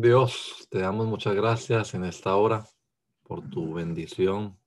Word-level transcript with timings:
Dios, 0.00 0.66
te 0.70 0.78
damos 0.78 1.06
muchas 1.06 1.34
gracias 1.34 1.92
en 1.92 2.04
esta 2.04 2.34
hora 2.34 2.66
por 3.22 3.50
tu 3.50 3.74
bendición, 3.74 4.58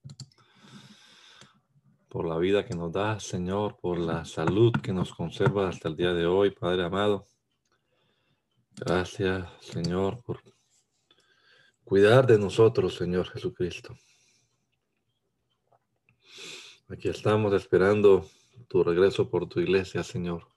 por 2.08 2.28
la 2.28 2.38
vida 2.38 2.64
que 2.64 2.76
nos 2.76 2.92
das, 2.92 3.24
Señor, 3.24 3.78
por 3.82 3.98
la 3.98 4.26
salud 4.26 4.72
que 4.74 4.94
nos 4.94 5.12
conserva 5.12 5.68
hasta 5.68 5.90
el 5.90 5.96
día 5.96 6.14
de 6.14 6.28
hoy, 6.28 6.52
Padre 6.52 6.84
amado. 6.84 7.26
Gracias, 8.76 9.50
Señor, 9.62 10.22
por 10.22 10.40
cuidar 11.84 12.28
de 12.28 12.38
nosotros, 12.38 12.94
Señor 12.94 13.28
Jesucristo. 13.28 13.98
Aquí 16.90 17.10
estamos 17.10 17.52
esperando 17.54 18.30
tu 18.68 18.84
regreso 18.84 19.32
por 19.32 19.50
tu 19.50 19.60
iglesia, 19.60 20.04
Señor. 20.04 20.53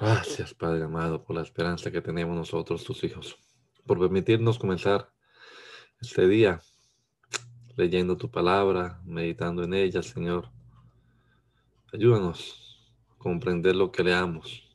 Gracias, 0.00 0.54
Padre 0.54 0.84
amado, 0.84 1.24
por 1.24 1.34
la 1.34 1.42
esperanza 1.42 1.90
que 1.90 2.00
tenemos 2.00 2.36
nosotros, 2.36 2.84
tus 2.84 3.02
hijos, 3.02 3.36
por 3.84 3.98
permitirnos 3.98 4.56
comenzar 4.56 5.10
este 6.00 6.28
día 6.28 6.60
leyendo 7.76 8.16
tu 8.16 8.30
palabra, 8.30 9.00
meditando 9.04 9.64
en 9.64 9.74
ella, 9.74 10.00
Señor. 10.02 10.50
Ayúdanos 11.92 12.92
a 13.10 13.18
comprender 13.18 13.74
lo 13.74 13.90
que 13.90 14.04
leamos. 14.04 14.68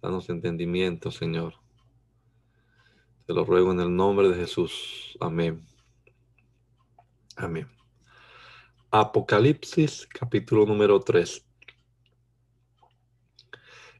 Danos 0.00 0.30
entendimiento, 0.30 1.10
Señor. 1.10 1.54
Te 3.26 3.34
lo 3.34 3.44
ruego 3.44 3.72
en 3.72 3.80
el 3.80 3.94
nombre 3.94 4.30
de 4.30 4.36
Jesús. 4.36 5.14
Amén. 5.20 5.62
Amén. 7.36 7.68
Apocalipsis 8.90 10.06
capítulo 10.06 10.64
número 10.64 11.00
3. 11.00 11.49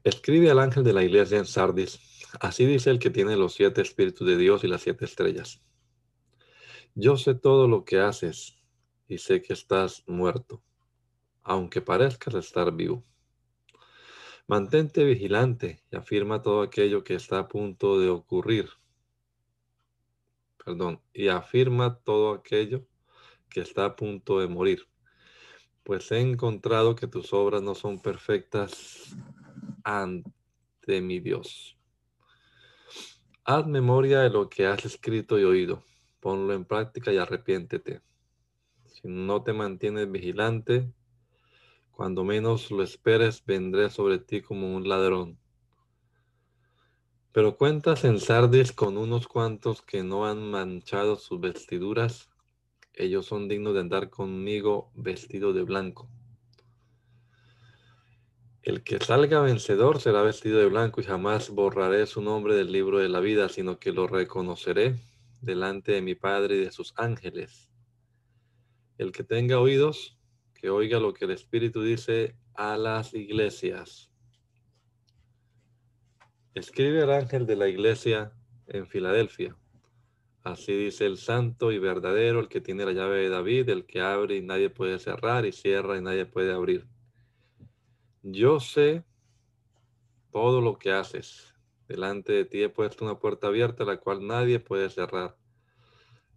Escribe 0.03 0.49
al 0.49 0.57
ángel 0.57 0.83
de 0.83 0.93
la 0.93 1.03
iglesia 1.03 1.37
en 1.37 1.45
Sardis, 1.45 1.99
así 2.39 2.65
dice 2.65 2.89
el 2.89 2.97
que 2.97 3.11
tiene 3.11 3.35
los 3.37 3.53
siete 3.53 3.81
espíritus 3.81 4.27
de 4.27 4.35
Dios 4.35 4.63
y 4.63 4.67
las 4.67 4.81
siete 4.81 5.05
estrellas. 5.05 5.61
Yo 6.95 7.17
sé 7.17 7.35
todo 7.35 7.67
lo 7.67 7.85
que 7.85 7.99
haces 7.99 8.57
y 9.07 9.19
sé 9.19 9.43
que 9.43 9.53
estás 9.53 10.03
muerto, 10.07 10.63
aunque 11.43 11.81
parezcas 11.81 12.33
estar 12.33 12.73
vivo. 12.73 13.03
Mantente 14.47 15.03
vigilante 15.03 15.83
y 15.91 15.95
afirma 15.95 16.41
todo 16.41 16.63
aquello 16.63 17.03
que 17.03 17.13
está 17.13 17.37
a 17.37 17.47
punto 17.47 17.99
de 17.99 18.09
ocurrir. 18.09 18.69
Perdón, 20.65 20.99
y 21.13 21.27
afirma 21.27 21.99
todo 21.99 22.33
aquello 22.33 22.87
que 23.49 23.61
está 23.61 23.85
a 23.85 23.95
punto 23.95 24.39
de 24.39 24.47
morir. 24.47 24.87
Pues 25.83 26.11
he 26.11 26.19
encontrado 26.19 26.95
que 26.95 27.07
tus 27.07 27.33
obras 27.33 27.61
no 27.61 27.75
son 27.75 28.01
perfectas 28.01 29.15
ante 29.83 31.01
mi 31.01 31.19
Dios. 31.19 31.77
Haz 33.43 33.65
memoria 33.65 34.19
de 34.19 34.29
lo 34.29 34.49
que 34.49 34.67
has 34.67 34.85
escrito 34.85 35.39
y 35.39 35.43
oído. 35.43 35.83
Ponlo 36.19 36.53
en 36.53 36.65
práctica 36.65 37.11
y 37.11 37.17
arrepiéntete. 37.17 38.01
Si 38.85 39.07
no 39.07 39.41
te 39.41 39.53
mantienes 39.53 40.11
vigilante, 40.11 40.91
cuando 41.91 42.23
menos 42.23 42.71
lo 42.71 42.83
esperes, 42.83 43.43
vendré 43.45 43.89
sobre 43.89 44.19
ti 44.19 44.41
como 44.41 44.75
un 44.75 44.87
ladrón. 44.87 45.39
Pero 47.31 47.57
cuentas 47.57 48.03
en 48.03 48.19
Sardis 48.19 48.71
con 48.71 48.97
unos 48.97 49.27
cuantos 49.27 49.81
que 49.81 50.03
no 50.03 50.25
han 50.25 50.51
manchado 50.51 51.15
sus 51.15 51.39
vestiduras. 51.39 52.29
Ellos 52.93 53.25
son 53.25 53.47
dignos 53.47 53.73
de 53.73 53.79
andar 53.79 54.09
conmigo 54.09 54.91
vestido 54.95 55.53
de 55.53 55.63
blanco. 55.63 56.09
El 58.63 58.83
que 58.83 58.99
salga 58.99 59.41
vencedor 59.41 59.99
será 59.99 60.21
vestido 60.21 60.59
de 60.59 60.67
blanco 60.67 61.01
y 61.01 61.03
jamás 61.03 61.49
borraré 61.49 62.05
su 62.05 62.21
nombre 62.21 62.53
del 62.55 62.71
libro 62.71 62.99
de 62.99 63.09
la 63.09 63.19
vida, 63.19 63.49
sino 63.49 63.79
que 63.79 63.91
lo 63.91 64.05
reconoceré 64.05 64.99
delante 65.41 65.93
de 65.93 66.03
mi 66.03 66.13
Padre 66.13 66.57
y 66.57 66.59
de 66.65 66.71
sus 66.71 66.93
ángeles. 66.95 67.71
El 68.99 69.11
que 69.11 69.23
tenga 69.23 69.59
oídos, 69.59 70.15
que 70.53 70.69
oiga 70.69 70.99
lo 70.99 71.11
que 71.11 71.25
el 71.25 71.31
Espíritu 71.31 71.81
dice 71.81 72.35
a 72.53 72.77
las 72.77 73.15
iglesias. 73.15 74.11
Escribe 76.53 77.01
el 77.01 77.11
ángel 77.11 77.47
de 77.47 77.55
la 77.55 77.67
iglesia 77.67 78.31
en 78.67 78.85
Filadelfia. 78.85 79.57
Así 80.43 80.73
dice 80.73 81.07
el 81.07 81.17
santo 81.17 81.71
y 81.71 81.79
verdadero, 81.79 82.39
el 82.39 82.47
que 82.47 82.61
tiene 82.61 82.85
la 82.85 82.91
llave 82.91 83.21
de 83.21 83.29
David, 83.29 83.69
el 83.69 83.87
que 83.87 84.01
abre 84.01 84.35
y 84.35 84.43
nadie 84.43 84.69
puede 84.69 84.99
cerrar 84.99 85.47
y 85.47 85.51
cierra 85.51 85.97
y 85.97 86.01
nadie 86.01 86.27
puede 86.27 86.53
abrir 86.53 86.85
yo 88.23 88.59
sé 88.59 89.03
todo 90.31 90.61
lo 90.61 90.77
que 90.77 90.91
haces. 90.91 91.53
Delante 91.87 92.33
de 92.33 92.45
ti 92.45 92.63
he 92.63 92.69
puesto 92.69 93.03
una 93.03 93.19
puerta 93.19 93.47
abierta 93.47 93.83
la 93.83 93.97
cual 93.97 94.25
nadie 94.25 94.59
puede 94.59 94.89
cerrar. 94.89 95.37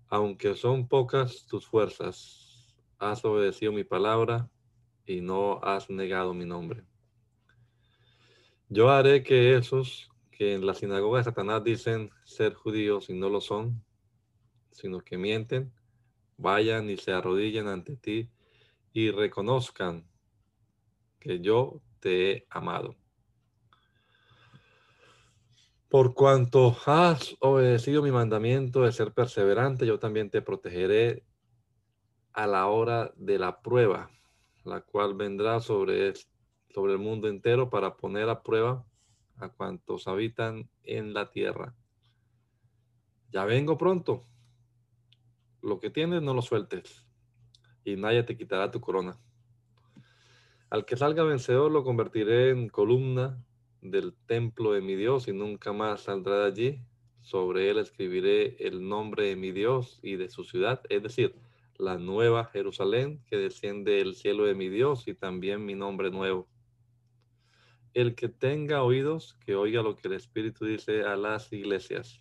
Aunque 0.09 0.55
son 0.56 0.89
pocas 0.89 1.47
tus 1.47 1.67
fuerzas, 1.67 2.75
has 2.99 3.25
obedecido 3.25 3.72
mi 3.72 3.84
palabra 3.84 4.50
y 5.06 5.21
no 5.21 5.61
has 5.62 5.91
negado 5.91 6.34
mi 6.34 6.45
nombre. 6.45 6.84
Yo 8.69 8.91
haré 8.91 9.22
que 9.22 9.55
esos 9.55 10.11
que 10.31 10.55
en 10.55 10.66
la 10.66 10.75
sinagoga 10.75 11.19
de 11.19 11.25
Satanás 11.25 11.62
dicen 11.62 12.11
ser 12.25 12.55
judíos 12.55 13.09
y 13.09 13.15
no 13.15 13.28
lo 13.28 13.41
son, 13.41 13.84
sino 14.72 15.01
que 15.01 15.16
mienten, 15.16 15.72
vayan 16.37 16.91
y 16.91 16.97
se 16.97 17.12
arrodillen 17.12 17.69
ante 17.69 17.97
ti 17.97 18.31
y 18.93 19.11
reconozcan 19.12 20.09
que 21.24 21.41
yo 21.41 21.80
te 22.00 22.30
he 22.30 22.47
amado. 22.50 22.94
Por 25.88 26.12
cuanto 26.12 26.76
has 26.84 27.34
obedecido 27.41 28.03
mi 28.03 28.10
mandamiento 28.10 28.82
de 28.82 28.92
ser 28.92 29.15
perseverante, 29.15 29.86
yo 29.86 29.98
también 29.98 30.28
te 30.28 30.42
protegeré 30.42 31.24
a 32.34 32.47
la 32.47 32.66
hora 32.66 33.12
de 33.16 33.38
la 33.38 33.62
prueba, 33.62 34.10
la 34.65 34.82
cual 34.82 35.15
vendrá 35.15 35.60
sobre, 35.60 36.12
sobre 36.74 36.92
el 36.92 36.98
mundo 36.98 37.28
entero 37.28 37.71
para 37.71 37.97
poner 37.97 38.28
a 38.28 38.42
prueba 38.42 38.84
a 39.36 39.48
cuantos 39.48 40.06
habitan 40.06 40.68
en 40.82 41.15
la 41.15 41.30
tierra. 41.30 41.74
Ya 43.30 43.47
vengo 43.47 43.78
pronto. 43.78 44.26
Lo 45.62 45.80
que 45.80 45.88
tienes 45.88 46.21
no 46.21 46.34
lo 46.34 46.42
sueltes 46.42 47.06
y 47.82 47.97
nadie 47.97 48.24
te 48.24 48.36
quitará 48.36 48.71
tu 48.71 48.80
corona. 48.80 49.18
Al 50.74 50.84
que 50.84 50.97
salga 50.97 51.22
vencedor 51.22 51.71
lo 51.71 51.84
convertiré 51.84 52.50
en 52.50 52.68
columna 52.68 53.41
del 53.80 54.12
templo 54.26 54.72
de 54.72 54.80
mi 54.80 54.97
Dios 54.97 55.28
y 55.28 55.32
nunca 55.32 55.72
más 55.72 56.00
saldrá 56.00 56.41
de 56.41 56.47
allí. 56.47 56.80
Sobre 57.21 57.71
él 57.71 57.78
escribiré 57.78 58.56
el 58.59 58.88
nombre 58.88 59.28
de 59.28 59.36
mi 59.36 59.53
Dios 59.53 60.00
y 60.03 60.16
de 60.16 60.28
su 60.28 60.42
ciudad, 60.42 60.82
es 60.88 61.00
decir, 61.00 61.36
la 61.78 61.97
nueva 61.97 62.47
Jerusalén 62.47 63.22
que 63.26 63.36
desciende 63.36 63.92
del 63.92 64.16
cielo 64.16 64.47
de 64.47 64.56
mi 64.56 64.68
Dios 64.68 65.06
y 65.06 65.15
también 65.15 65.65
mi 65.65 65.76
nombre 65.76 66.10
nuevo. 66.10 66.48
El 67.92 68.16
que 68.16 68.28
tenga 68.28 68.82
oídos, 68.82 69.38
que 69.47 69.54
oiga 69.54 69.80
lo 69.80 69.94
que 69.94 70.09
el 70.09 70.15
Espíritu 70.15 70.65
dice 70.65 71.04
a 71.04 71.15
las 71.15 71.53
iglesias. 71.53 72.21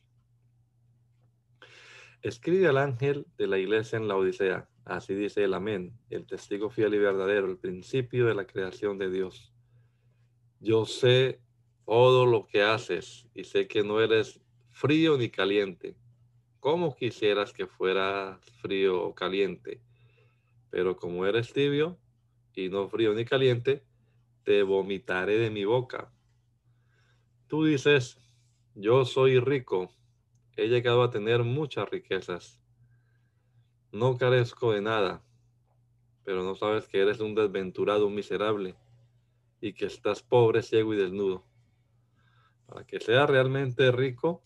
Escribe 2.22 2.68
al 2.68 2.78
ángel 2.78 3.26
de 3.36 3.48
la 3.48 3.58
iglesia 3.58 3.98
en 3.98 4.08
la 4.08 4.16
Odisea. 4.16 4.70
Así 4.86 5.14
dice 5.14 5.44
el 5.46 5.54
amén, 5.54 5.98
el 6.10 6.26
testigo 6.26 6.70
fiel 6.70 6.94
y 6.94 6.98
verdadero, 6.98 7.50
el 7.50 7.58
principio 7.58 8.26
de 8.26 8.36
la 8.36 8.46
creación 8.46 8.98
de 8.98 9.10
Dios. 9.10 9.54
Yo 10.60 10.86
sé 10.86 11.40
todo 11.86 12.26
lo 12.26 12.46
que 12.46 12.64
haces 12.64 13.28
y 13.34 13.46
sé 13.46 13.68
que 13.68 13.84
no 13.84 14.02
eres 14.02 14.42
frío 14.72 15.18
ni 15.18 15.30
caliente. 15.30 15.96
¿Cómo 16.60 16.96
quisieras 16.96 17.54
que 17.54 17.68
fueras 17.68 18.40
frío 18.62 19.04
o 19.04 19.16
caliente? 19.16 19.82
Pero 20.70 20.98
como 20.98 21.26
eres 21.26 21.54
tibio 21.54 21.98
y 22.54 22.70
no 22.70 22.88
frío 22.90 23.14
ni 23.14 23.26
caliente, 23.26 23.84
te 24.44 24.64
vomitaré 24.64 25.38
de 25.38 25.50
mi 25.50 25.64
boca. 25.64 26.12
Tú 27.48 27.66
dices, 27.66 28.18
yo 28.76 29.06
soy 29.06 29.40
rico, 29.40 29.94
he 30.56 30.68
llegado 30.68 31.04
a 31.04 31.12
tener 31.12 31.44
muchas 31.44 31.90
riquezas 31.90 32.63
no 33.94 34.18
carezco 34.18 34.74
de 34.74 34.82
nada. 34.82 35.24
pero 36.26 36.44
no 36.44 36.56
sabes 36.56 36.88
que 36.88 37.02
eres 37.02 37.20
un 37.20 37.36
desventurado, 37.36 38.08
un 38.08 38.16
miserable, 38.16 38.76
y 39.62 39.74
que 39.74 39.86
estás 39.86 40.24
pobre, 40.24 40.64
ciego 40.64 40.94
y 40.94 40.98
desnudo. 40.98 41.46
Para 42.66 42.86
que 42.86 43.00
seas 43.00 43.30
realmente 43.30 43.92
rico, 43.92 44.42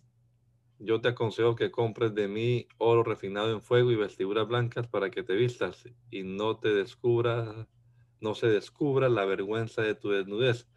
yo 0.79 1.01
te 1.01 1.09
aconsejo 1.09 1.55
que 1.55 1.71
compres 1.71 2.15
de 2.15 2.27
mí 2.27 2.67
oro 2.77 3.03
refinado 3.03 3.51
en 3.51 3.61
fuego 3.61 3.91
y 3.91 3.95
vestiduras 3.95 4.47
blancas 4.47 4.87
para 4.87 5.09
que 5.11 5.23
te 5.23 5.35
vistas 5.35 5.87
y 6.11 6.23
no 6.23 6.57
te 6.57 6.73
descubra, 6.73 7.67
no 8.19 8.35
se 8.35 8.47
descubra 8.47 9.07
la 9.09 9.25
vergüenza 9.25 9.81
de 9.83 9.95
tu 9.95 10.09
desnudez. 10.09 10.67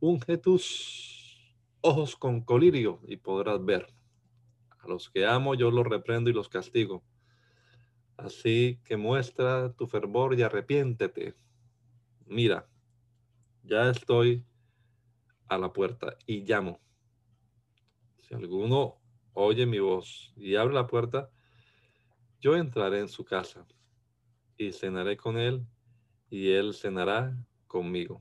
Unge 0.00 0.38
tus 0.38 1.56
ojos 1.80 2.16
con 2.16 2.42
colirio 2.42 3.00
y 3.06 3.16
podrás 3.16 3.64
ver. 3.64 3.88
A 4.78 4.88
los 4.88 5.10
que 5.10 5.26
amo 5.26 5.54
yo 5.54 5.70
los 5.70 5.86
reprendo 5.86 6.30
y 6.30 6.32
los 6.32 6.48
castigo. 6.48 7.02
Así 8.18 8.80
que 8.84 8.96
muestra 8.96 9.72
tu 9.74 9.86
fervor 9.86 10.36
y 10.36 10.42
arrepiéntete. 10.42 11.36
Mira, 12.26 12.68
ya 13.62 13.88
estoy 13.90 14.44
a 15.48 15.56
la 15.56 15.72
puerta 15.72 16.16
y 16.26 16.42
llamo. 16.42 16.80
Si 18.18 18.34
alguno 18.34 19.00
oye 19.34 19.66
mi 19.66 19.78
voz 19.78 20.32
y 20.36 20.56
abre 20.56 20.74
la 20.74 20.88
puerta, 20.88 21.30
yo 22.40 22.56
entraré 22.56 22.98
en 22.98 23.08
su 23.08 23.24
casa 23.24 23.64
y 24.56 24.72
cenaré 24.72 25.16
con 25.16 25.38
él 25.38 25.64
y 26.28 26.50
él 26.50 26.74
cenará 26.74 27.38
conmigo. 27.68 28.20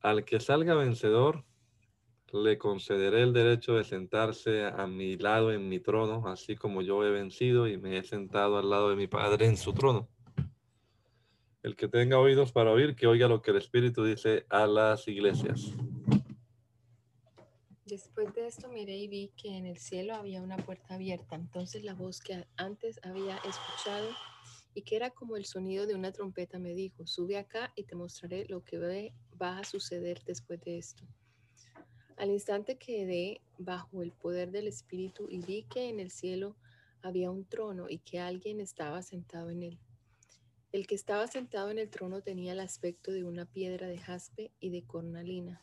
Al 0.00 0.26
que 0.26 0.38
salga 0.38 0.74
vencedor, 0.74 1.46
le 2.32 2.56
concederé 2.56 3.22
el 3.22 3.34
derecho 3.34 3.74
de 3.74 3.84
sentarse 3.84 4.64
a 4.64 4.86
mi 4.86 5.16
lado 5.18 5.52
en 5.52 5.68
mi 5.68 5.80
trono, 5.80 6.26
así 6.26 6.56
como 6.56 6.80
yo 6.80 7.04
he 7.04 7.10
vencido 7.10 7.68
y 7.68 7.76
me 7.76 7.98
he 7.98 8.04
sentado 8.04 8.56
al 8.56 8.70
lado 8.70 8.88
de 8.88 8.96
mi 8.96 9.06
Padre 9.06 9.46
en 9.46 9.58
su 9.58 9.74
trono. 9.74 10.08
El 11.62 11.76
que 11.76 11.88
tenga 11.88 12.18
oídos 12.18 12.50
para 12.50 12.72
oír, 12.72 12.96
que 12.96 13.06
oiga 13.06 13.28
lo 13.28 13.42
que 13.42 13.50
el 13.50 13.58
Espíritu 13.58 14.02
dice 14.02 14.46
a 14.48 14.66
las 14.66 15.06
iglesias. 15.08 15.74
Después 17.84 18.32
de 18.34 18.46
esto 18.46 18.68
miré 18.70 18.96
y 18.96 19.08
vi 19.08 19.32
que 19.36 19.54
en 19.54 19.66
el 19.66 19.76
cielo 19.76 20.14
había 20.14 20.40
una 20.40 20.56
puerta 20.56 20.94
abierta. 20.94 21.36
Entonces 21.36 21.84
la 21.84 21.92
voz 21.92 22.20
que 22.20 22.46
antes 22.56 22.98
había 23.02 23.36
escuchado 23.36 24.08
y 24.74 24.82
que 24.82 24.96
era 24.96 25.10
como 25.10 25.36
el 25.36 25.44
sonido 25.44 25.86
de 25.86 25.94
una 25.94 26.10
trompeta 26.12 26.58
me 26.58 26.72
dijo, 26.72 27.06
sube 27.06 27.36
acá 27.36 27.74
y 27.76 27.84
te 27.84 27.94
mostraré 27.94 28.46
lo 28.48 28.64
que 28.64 29.12
va 29.40 29.58
a 29.58 29.64
suceder 29.64 30.22
después 30.24 30.58
de 30.62 30.78
esto. 30.78 31.04
Al 32.22 32.30
instante 32.30 32.76
quedé 32.76 33.40
bajo 33.58 34.00
el 34.00 34.12
poder 34.12 34.52
del 34.52 34.68
Espíritu 34.68 35.26
y 35.28 35.40
vi 35.40 35.64
que 35.64 35.88
en 35.88 35.98
el 35.98 36.12
cielo 36.12 36.54
había 37.00 37.32
un 37.32 37.44
trono 37.44 37.90
y 37.90 37.98
que 37.98 38.20
alguien 38.20 38.60
estaba 38.60 39.02
sentado 39.02 39.50
en 39.50 39.64
él. 39.64 39.80
El 40.70 40.86
que 40.86 40.94
estaba 40.94 41.26
sentado 41.26 41.72
en 41.72 41.80
el 41.80 41.90
trono 41.90 42.22
tenía 42.22 42.52
el 42.52 42.60
aspecto 42.60 43.10
de 43.10 43.24
una 43.24 43.44
piedra 43.44 43.88
de 43.88 43.98
jaspe 43.98 44.52
y 44.60 44.70
de 44.70 44.84
cornalina 44.84 45.60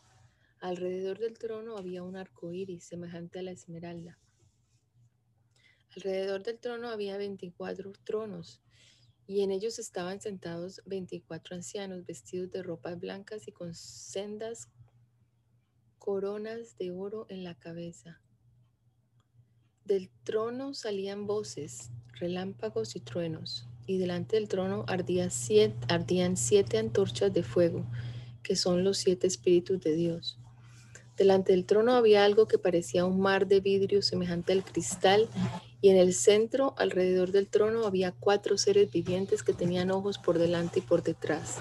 Alrededor 0.59 1.17
del 1.19 1.37
trono 1.37 1.77
había 1.77 2.03
un 2.03 2.17
arco 2.17 2.51
iris 2.51 2.83
semejante 2.83 3.39
a 3.39 3.43
la 3.43 3.51
esmeralda. 3.51 4.19
Alrededor 5.95 6.43
del 6.43 6.59
trono 6.59 6.89
había 6.89 7.15
24 7.15 7.93
tronos, 8.03 8.61
y 9.27 9.43
en 9.43 9.51
ellos 9.51 9.79
estaban 9.79 10.19
sentados 10.19 10.81
24 10.85 11.55
ancianos 11.55 12.05
vestidos 12.05 12.51
de 12.51 12.63
ropas 12.63 12.99
blancas 12.99 13.47
y 13.47 13.53
con 13.53 13.73
sendas 13.73 14.67
coronas 15.99 16.77
de 16.77 16.91
oro 16.91 17.25
en 17.29 17.43
la 17.43 17.55
cabeza. 17.55 18.21
Del 19.85 20.09
trono 20.23 20.73
salían 20.73 21.27
voces, 21.27 21.91
relámpagos 22.13 22.95
y 22.95 22.99
truenos, 22.99 23.67
y 23.85 23.97
delante 23.97 24.37
del 24.37 24.47
trono 24.47 24.85
ardían 24.87 25.31
siete 25.31 26.77
antorchas 26.77 27.33
de 27.33 27.43
fuego, 27.43 27.85
que 28.41 28.55
son 28.55 28.83
los 28.83 28.97
siete 28.97 29.27
espíritus 29.27 29.81
de 29.81 29.93
Dios. 29.95 30.39
Delante 31.17 31.51
del 31.51 31.65
trono 31.65 31.93
había 31.93 32.23
algo 32.23 32.47
que 32.47 32.57
parecía 32.57 33.03
un 33.03 33.19
mar 33.19 33.45
de 33.45 33.59
vidrio 33.59 34.01
semejante 34.01 34.53
al 34.53 34.63
cristal 34.63 35.27
y 35.81 35.89
en 35.89 35.97
el 35.97 36.13
centro, 36.13 36.73
alrededor 36.77 37.31
del 37.31 37.47
trono, 37.47 37.85
había 37.85 38.13
cuatro 38.13 38.57
seres 38.57 38.89
vivientes 38.89 39.43
que 39.43 39.53
tenían 39.53 39.91
ojos 39.91 40.17
por 40.17 40.39
delante 40.39 40.79
y 40.79 40.81
por 40.81 41.03
detrás. 41.03 41.57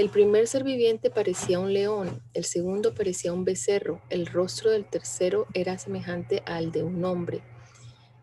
El 0.00 0.08
primer 0.08 0.46
ser 0.46 0.64
viviente 0.64 1.10
parecía 1.10 1.60
un 1.60 1.74
león, 1.74 2.22
el 2.32 2.46
segundo 2.46 2.94
parecía 2.94 3.34
un 3.34 3.44
becerro, 3.44 4.00
el 4.08 4.24
rostro 4.24 4.70
del 4.70 4.86
tercero 4.86 5.46
era 5.52 5.76
semejante 5.76 6.42
al 6.46 6.72
de 6.72 6.82
un 6.82 7.04
hombre 7.04 7.42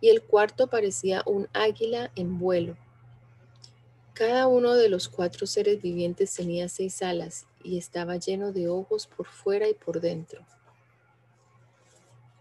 y 0.02 0.10
el 0.10 0.24
cuarto 0.24 0.72
parecía 0.72 1.22
un 1.28 1.48
águila 1.54 2.12
en 2.16 2.40
vuelo. 2.40 2.76
Cada 4.14 4.48
uno 4.48 4.74
de 4.74 4.90
los 4.90 5.08
cuatro 5.08 5.46
seres 5.46 5.80
vivientes 5.80 6.34
tenía 6.34 6.68
seis 6.68 7.04
alas 7.04 7.46
y 7.64 7.78
estaba 7.78 8.16
lleno 8.16 8.52
de 8.52 8.70
ojos 8.70 9.06
por 9.06 9.28
fuera 9.28 9.70
y 9.70 9.76
por 9.76 10.02
dentro. 10.02 10.44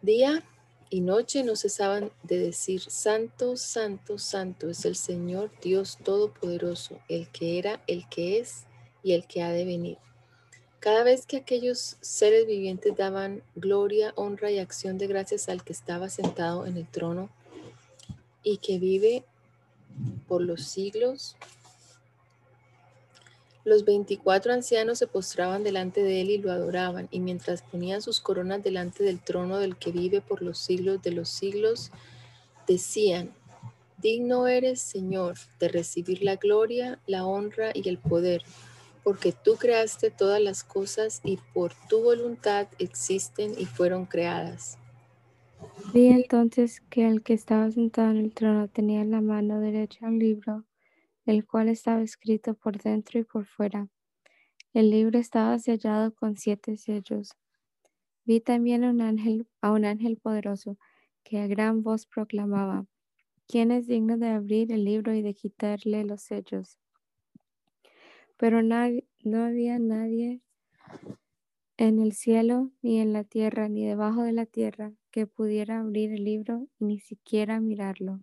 Día 0.00 0.44
y 0.88 1.02
noche 1.02 1.44
no 1.44 1.56
cesaban 1.56 2.10
de 2.22 2.38
decir, 2.38 2.80
Santo, 2.80 3.58
Santo, 3.58 4.16
Santo 4.16 4.70
es 4.70 4.86
el 4.86 4.96
Señor 4.96 5.50
Dios 5.60 5.98
Todopoderoso, 6.02 7.00
el 7.10 7.28
que 7.28 7.58
era, 7.58 7.82
el 7.86 8.08
que 8.08 8.38
es 8.38 8.64
y 9.06 9.12
el 9.12 9.24
que 9.28 9.40
ha 9.44 9.52
de 9.52 9.64
venir. 9.64 9.98
Cada 10.80 11.04
vez 11.04 11.26
que 11.26 11.36
aquellos 11.36 11.96
seres 12.00 12.44
vivientes 12.44 12.96
daban 12.96 13.40
gloria, 13.54 14.12
honra 14.16 14.50
y 14.50 14.58
acción 14.58 14.98
de 14.98 15.06
gracias 15.06 15.48
al 15.48 15.62
que 15.62 15.72
estaba 15.72 16.08
sentado 16.08 16.66
en 16.66 16.76
el 16.76 16.88
trono 16.88 17.30
y 18.42 18.56
que 18.56 18.80
vive 18.80 19.22
por 20.26 20.42
los 20.42 20.64
siglos, 20.64 21.36
los 23.62 23.84
veinticuatro 23.84 24.52
ancianos 24.52 24.98
se 24.98 25.06
postraban 25.06 25.62
delante 25.62 26.02
de 26.02 26.22
él 26.22 26.30
y 26.30 26.38
lo 26.38 26.50
adoraban, 26.50 27.06
y 27.12 27.20
mientras 27.20 27.62
ponían 27.62 28.02
sus 28.02 28.20
coronas 28.20 28.64
delante 28.64 29.04
del 29.04 29.20
trono 29.20 29.58
del 29.58 29.76
que 29.76 29.92
vive 29.92 30.20
por 30.20 30.42
los 30.42 30.58
siglos 30.58 31.00
de 31.02 31.12
los 31.12 31.28
siglos, 31.28 31.92
decían, 32.66 33.32
Digno 33.98 34.48
eres, 34.48 34.80
Señor, 34.80 35.36
de 35.60 35.68
recibir 35.68 36.24
la 36.24 36.34
gloria, 36.34 36.98
la 37.06 37.24
honra 37.24 37.70
y 37.72 37.88
el 37.88 37.98
poder, 37.98 38.42
porque 39.06 39.30
tú 39.30 39.54
creaste 39.54 40.10
todas 40.10 40.40
las 40.40 40.64
cosas 40.64 41.20
y 41.22 41.38
por 41.54 41.72
tu 41.88 42.02
voluntad 42.02 42.66
existen 42.80 43.52
y 43.56 43.64
fueron 43.64 44.04
creadas. 44.04 44.78
Vi 45.94 46.08
entonces 46.08 46.80
que 46.90 47.06
el 47.06 47.22
que 47.22 47.32
estaba 47.32 47.70
sentado 47.70 48.10
en 48.10 48.16
el 48.16 48.34
trono 48.34 48.66
tenía 48.66 49.02
en 49.02 49.12
la 49.12 49.20
mano 49.20 49.60
derecha 49.60 50.08
un 50.08 50.18
libro 50.18 50.64
el 51.24 51.46
cual 51.46 51.68
estaba 51.68 52.02
escrito 52.02 52.54
por 52.54 52.82
dentro 52.82 53.20
y 53.20 53.22
por 53.22 53.46
fuera. 53.46 53.86
El 54.72 54.90
libro 54.90 55.20
estaba 55.20 55.56
sellado 55.60 56.12
con 56.12 56.36
siete 56.36 56.76
sellos. 56.76 57.30
Vi 58.24 58.40
también 58.40 58.82
un 58.82 59.00
ángel, 59.02 59.46
a 59.60 59.70
un 59.70 59.84
ángel 59.84 60.16
poderoso 60.16 60.78
que 61.22 61.38
a 61.38 61.46
gran 61.46 61.84
voz 61.84 62.06
proclamaba, 62.06 62.86
¿quién 63.46 63.70
es 63.70 63.86
digno 63.86 64.18
de 64.18 64.30
abrir 64.30 64.72
el 64.72 64.84
libro 64.84 65.14
y 65.14 65.22
de 65.22 65.32
quitarle 65.32 66.02
los 66.02 66.22
sellos? 66.22 66.80
Pero 68.38 68.62
no 68.62 69.44
había 69.44 69.78
nadie 69.78 70.40
en 71.78 72.00
el 72.00 72.12
cielo, 72.12 72.70
ni 72.82 73.00
en 73.00 73.12
la 73.14 73.24
tierra, 73.24 73.68
ni 73.68 73.86
debajo 73.86 74.22
de 74.22 74.32
la 74.32 74.44
tierra, 74.46 74.92
que 75.10 75.26
pudiera 75.26 75.80
abrir 75.80 76.12
el 76.12 76.24
libro 76.24 76.68
y 76.78 76.84
ni 76.84 77.00
siquiera 77.00 77.60
mirarlo. 77.60 78.20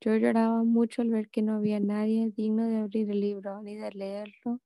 Yo 0.00 0.16
lloraba 0.16 0.64
mucho 0.64 1.02
al 1.02 1.10
ver 1.10 1.30
que 1.30 1.42
no 1.42 1.54
había 1.54 1.80
nadie 1.80 2.30
digno 2.36 2.66
de 2.68 2.76
abrir 2.78 3.10
el 3.10 3.20
libro, 3.20 3.62
ni 3.62 3.76
de 3.76 3.92
leerlo, 3.92 4.60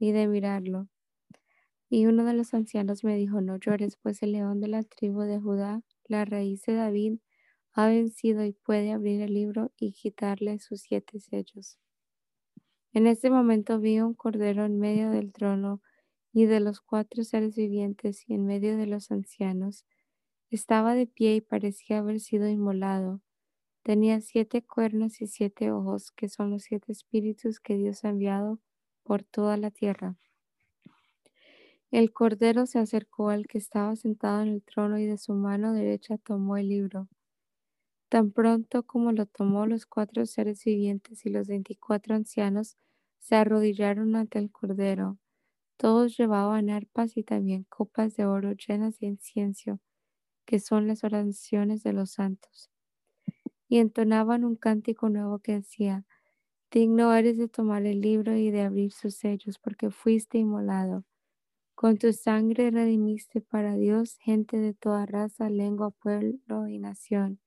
ni 0.00 0.12
de 0.12 0.28
mirarlo. 0.28 0.88
Y 1.90 2.06
uno 2.06 2.24
de 2.24 2.32
los 2.32 2.54
ancianos 2.54 3.04
me 3.04 3.16
dijo, 3.16 3.42
no 3.42 3.56
llores, 3.58 3.96
pues 3.96 4.22
el 4.22 4.32
león 4.32 4.60
de 4.60 4.68
la 4.68 4.82
tribu 4.84 5.20
de 5.22 5.38
Judá, 5.38 5.82
la 6.06 6.24
raíz 6.24 6.62
de 6.62 6.74
David, 6.74 7.18
ha 7.74 7.88
vencido 7.88 8.44
y 8.44 8.52
puede 8.52 8.92
abrir 8.92 9.20
el 9.22 9.34
libro 9.34 9.72
y 9.78 9.92
quitarle 9.92 10.58
sus 10.60 10.80
siete 10.80 11.20
sellos. 11.20 11.78
En 12.98 13.06
este 13.06 13.30
momento 13.30 13.78
vi 13.78 14.00
un 14.00 14.12
cordero 14.12 14.64
en 14.64 14.80
medio 14.80 15.10
del 15.10 15.32
trono 15.32 15.80
y 16.32 16.46
de 16.46 16.58
los 16.58 16.80
cuatro 16.80 17.22
seres 17.22 17.54
vivientes 17.54 18.28
y 18.28 18.34
en 18.34 18.44
medio 18.44 18.76
de 18.76 18.86
los 18.86 19.12
ancianos. 19.12 19.86
Estaba 20.50 20.96
de 20.96 21.06
pie 21.06 21.36
y 21.36 21.40
parecía 21.40 21.98
haber 21.98 22.18
sido 22.18 22.48
inmolado 22.48 23.20
Tenía 23.84 24.20
siete 24.20 24.64
cuernos 24.64 25.20
y 25.20 25.28
siete 25.28 25.70
ojos, 25.70 26.10
que 26.10 26.28
son 26.28 26.50
los 26.50 26.64
siete 26.64 26.90
espíritus 26.90 27.60
que 27.60 27.76
Dios 27.76 28.04
ha 28.04 28.08
enviado 28.08 28.58
por 29.04 29.22
toda 29.22 29.56
la 29.56 29.70
tierra. 29.70 30.16
El 31.92 32.12
cordero 32.12 32.66
se 32.66 32.80
acercó 32.80 33.30
al 33.30 33.46
que 33.46 33.58
estaba 33.58 33.94
sentado 33.94 34.42
en 34.42 34.48
el 34.48 34.62
trono 34.64 34.98
y 34.98 35.06
de 35.06 35.18
su 35.18 35.34
mano 35.34 35.72
derecha 35.72 36.18
tomó 36.18 36.56
el 36.56 36.68
libro. 36.68 37.06
Tan 38.08 38.32
pronto 38.32 38.82
como 38.82 39.12
lo 39.12 39.26
tomó, 39.26 39.66
los 39.66 39.86
cuatro 39.86 40.26
seres 40.26 40.64
vivientes 40.64 41.24
y 41.24 41.30
los 41.30 41.46
veinticuatro 41.46 42.16
ancianos 42.16 42.76
se 43.18 43.36
arrodillaron 43.36 44.16
ante 44.16 44.38
el 44.38 44.50
cordero. 44.50 45.18
Todos 45.76 46.16
llevaban 46.16 46.70
arpas 46.70 47.16
y 47.16 47.22
también 47.22 47.64
copas 47.68 48.16
de 48.16 48.26
oro 48.26 48.52
llenas 48.52 48.98
de 48.98 49.06
incienso, 49.08 49.80
que 50.46 50.60
son 50.60 50.88
las 50.88 51.04
oraciones 51.04 51.82
de 51.82 51.92
los 51.92 52.12
santos 52.12 52.70
y 53.68 53.78
entonaban 53.78 54.44
un 54.44 54.56
cántico 54.56 55.08
nuevo 55.08 55.38
que 55.38 55.52
decía, 55.52 56.04
Digno 56.70 57.14
eres 57.14 57.38
de 57.38 57.48
tomar 57.48 57.86
el 57.86 58.00
libro 58.00 58.36
y 58.36 58.50
de 58.50 58.62
abrir 58.62 58.92
sus 58.92 59.14
sellos, 59.14 59.58
porque 59.58 59.90
fuiste 59.90 60.38
inmolado. 60.38 61.04
Con 61.74 61.96
tu 61.96 62.12
sangre 62.12 62.70
redimiste 62.70 63.40
para 63.40 63.76
Dios 63.76 64.16
gente 64.18 64.58
de 64.58 64.74
toda 64.74 65.06
raza, 65.06 65.48
lengua, 65.48 65.90
pueblo 65.90 66.66
y 66.68 66.78
nación. 66.78 67.40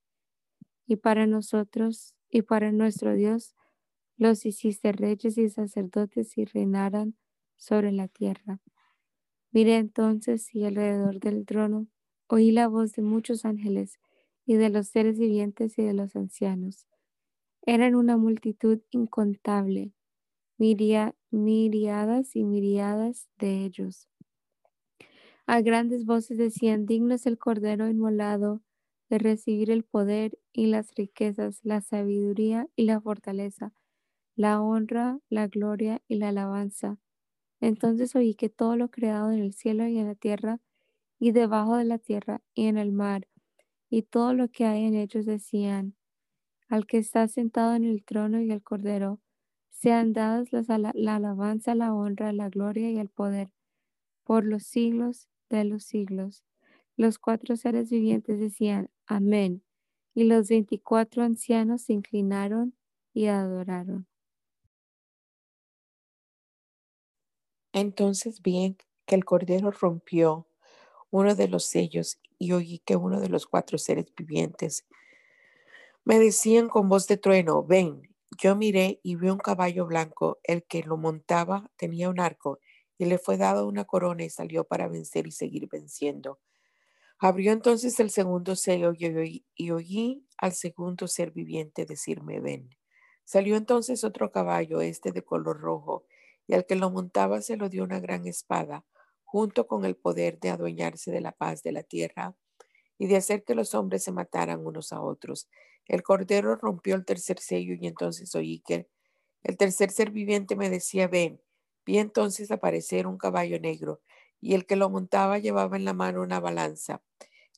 Y 0.88 0.96
para 0.96 1.28
nosotros 1.28 2.16
y 2.30 2.44
para 2.44 2.72
nuestro 2.72 3.14
Dios 3.14 3.56
los 4.22 4.46
hiciste 4.46 4.94
reyes 4.94 5.38
y 5.38 5.50
sacerdotes 5.50 6.38
y 6.38 6.46
reinaran 6.46 7.16
sobre 7.58 7.92
la 7.92 8.08
tierra. 8.08 8.62
Miré 9.52 9.78
entonces 9.78 10.54
y 10.56 10.66
alrededor 10.66 11.20
del 11.20 11.46
trono 11.46 11.88
oí 12.28 12.52
la 12.52 12.68
voz 12.68 12.94
de 12.94 13.02
muchos 13.04 13.46
ángeles 13.46 14.00
y 14.46 14.56
de 14.56 14.70
los 14.70 14.88
seres 14.90 15.20
vivientes 15.20 15.78
y 15.80 15.84
de 15.84 15.94
los 15.94 16.16
ancianos 16.16 16.88
eran 17.66 17.96
una 17.96 18.18
multitud 18.18 18.82
incontable, 18.92 19.94
miriadas 20.58 22.36
y 22.36 22.44
miriadas 22.46 23.30
de 23.40 23.66
ellos. 23.66 24.08
A 25.46 25.62
grandes 25.62 26.06
voces 26.06 26.38
decían, 26.40 26.88
digno 26.88 27.14
es 27.14 27.28
el 27.28 27.38
Cordero 27.38 27.88
inmolado 27.88 28.62
de 29.10 29.20
recibir 29.20 29.70
el 29.70 29.84
poder 29.84 30.40
y 30.52 30.68
las 30.68 30.96
riquezas, 30.96 31.60
la 31.64 31.82
sabiduría 31.82 32.68
y 32.76 32.86
la 32.86 33.00
fortaleza, 33.02 33.72
la 34.42 34.60
honra, 34.60 35.20
la 35.30 35.48
gloria 35.48 36.02
y 36.08 36.16
la 36.16 36.30
alabanza. 36.30 36.98
Entonces 37.60 38.16
oí 38.16 38.34
que 38.34 38.50
todo 38.50 38.76
lo 38.76 38.90
creado 38.90 39.32
en 39.32 39.38
el 39.38 39.54
cielo 39.54 39.88
y 39.88 40.00
en 40.00 40.08
la 40.08 40.16
tierra 40.16 40.60
y 41.20 41.32
debajo 41.32 41.78
de 41.78 41.86
la 41.86 42.00
tierra 42.00 42.42
y 42.56 42.66
en 42.66 42.80
el 42.80 42.92
mar 42.92 43.28
y 43.92 44.02
todo 44.02 44.34
lo 44.34 44.48
que 44.48 44.66
hay 44.66 44.86
en 44.86 44.96
ellos 44.96 45.28
decían, 45.28 45.94
al 46.70 46.88
que 46.88 46.98
está 46.98 47.28
sentado 47.28 47.76
en 47.76 47.84
el 47.84 48.04
trono 48.04 48.42
y 48.42 48.50
el 48.50 48.64
cordero, 48.64 49.20
sean 49.70 50.12
dadas 50.12 50.52
las, 50.52 50.70
la, 50.70 50.90
alabanza, 51.18 51.76
la 51.76 51.94
honra, 51.94 52.34
la 52.34 52.50
gloria 52.50 52.90
y 52.90 52.98
el 52.98 53.10
poder 53.10 53.52
por 54.24 54.44
los 54.44 54.64
siglos 54.64 55.30
de 55.52 55.66
los 55.66 55.84
siglos. 55.84 56.44
Los 56.98 57.20
cuatro 57.20 57.56
seres 57.58 57.92
vivientes 57.92 58.40
decían, 58.40 58.90
amén. 59.06 59.62
Y 60.16 60.24
los 60.24 60.50
veinticuatro 60.50 61.22
ancianos 61.22 61.84
se 61.84 61.94
inclinaron 61.94 62.74
y 63.14 63.28
adoraron. 63.28 64.08
Entonces 67.74 68.42
vi 68.42 68.78
que 69.06 69.16
el 69.16 69.26
cordero 69.26 69.72
rompió 69.72 70.48
uno 71.10 71.36
de 71.36 71.48
los 71.48 71.66
sellos 71.66 72.20
y 72.38 72.54
oí 72.54 72.80
que 72.80 72.96
uno 72.96 73.20
de 73.20 73.30
los 73.30 73.46
cuatro 73.46 73.78
seres 73.78 74.08
vivientes 74.16 74.86
me 76.04 76.18
decían 76.18 76.68
con 76.68 76.90
voz 76.90 77.08
de 77.08 77.18
trueno, 77.18 77.64
ven. 77.64 78.10
Yo 78.38 78.56
miré 78.56 79.00
y 79.04 79.16
vi 79.16 79.30
un 79.30 79.38
caballo 79.38 79.86
blanco. 79.86 80.40
El 80.44 80.64
que 80.64 80.84
lo 80.84 80.98
montaba 80.98 81.70
tenía 81.76 82.10
un 82.10 82.20
arco 82.20 82.60
y 82.98 83.06
le 83.06 83.20
fue 83.20 83.38
dado 83.38 83.68
una 83.68 83.86
corona 83.86 84.24
y 84.24 84.30
salió 84.30 84.64
para 84.64 84.88
vencer 84.88 85.28
y 85.28 85.32
seguir 85.32 85.68
venciendo. 85.68 86.40
Abrió 87.20 87.52
entonces 87.52 88.00
el 88.00 88.10
segundo 88.10 88.56
sello 88.56 88.94
y 88.98 89.06
oí, 89.06 89.46
y 89.56 89.70
oí 89.72 90.26
al 90.38 90.54
segundo 90.54 91.08
ser 91.08 91.32
viviente 91.32 91.86
decirme, 91.86 92.40
ven. 92.40 92.70
Salió 93.24 93.56
entonces 93.56 94.04
otro 94.04 94.32
caballo, 94.32 94.82
este 94.82 95.12
de 95.12 95.24
color 95.24 95.60
rojo, 95.60 96.06
y 96.52 96.54
al 96.54 96.66
que 96.66 96.76
lo 96.76 96.92
montaba 96.92 97.42
se 97.42 97.56
lo 97.56 97.70
dio 97.70 97.82
una 97.82 98.02
gran 98.02 98.28
espada, 98.28 98.86
junto 99.24 99.68
con 99.68 99.86
el 99.86 99.96
poder 99.96 100.38
de 100.38 100.50
adueñarse 100.50 101.10
de 101.10 101.22
la 101.22 101.32
paz 101.32 101.64
de 101.64 101.72
la 101.72 101.82
tierra 101.82 102.36
y 102.98 103.08
de 103.08 103.16
hacer 103.16 103.46
que 103.46 103.56
los 103.56 103.74
hombres 103.74 104.04
se 104.04 104.12
mataran 104.12 104.68
unos 104.68 104.92
a 104.92 105.02
otros. 105.02 105.48
El 105.86 106.04
cordero 106.04 106.58
rompió 106.58 106.96
el 106.96 107.06
tercer 107.06 107.40
sello 107.40 107.76
y 107.80 107.88
entonces 107.88 108.36
oí 108.36 108.62
que 108.68 108.90
el 109.44 109.56
tercer 109.56 109.92
ser 109.92 110.12
viviente 110.12 110.58
me 110.58 110.70
decía, 110.70 111.08
ven. 111.08 111.42
Vi 111.86 112.00
entonces 112.00 112.52
aparecer 112.52 113.08
un 113.08 113.18
caballo 113.18 113.58
negro 113.58 114.02
y 114.42 114.54
el 114.54 114.66
que 114.66 114.76
lo 114.76 114.90
montaba 114.90 115.40
llevaba 115.40 115.78
en 115.78 115.86
la 115.86 115.94
mano 115.94 116.22
una 116.22 116.42
balanza. 116.42 117.02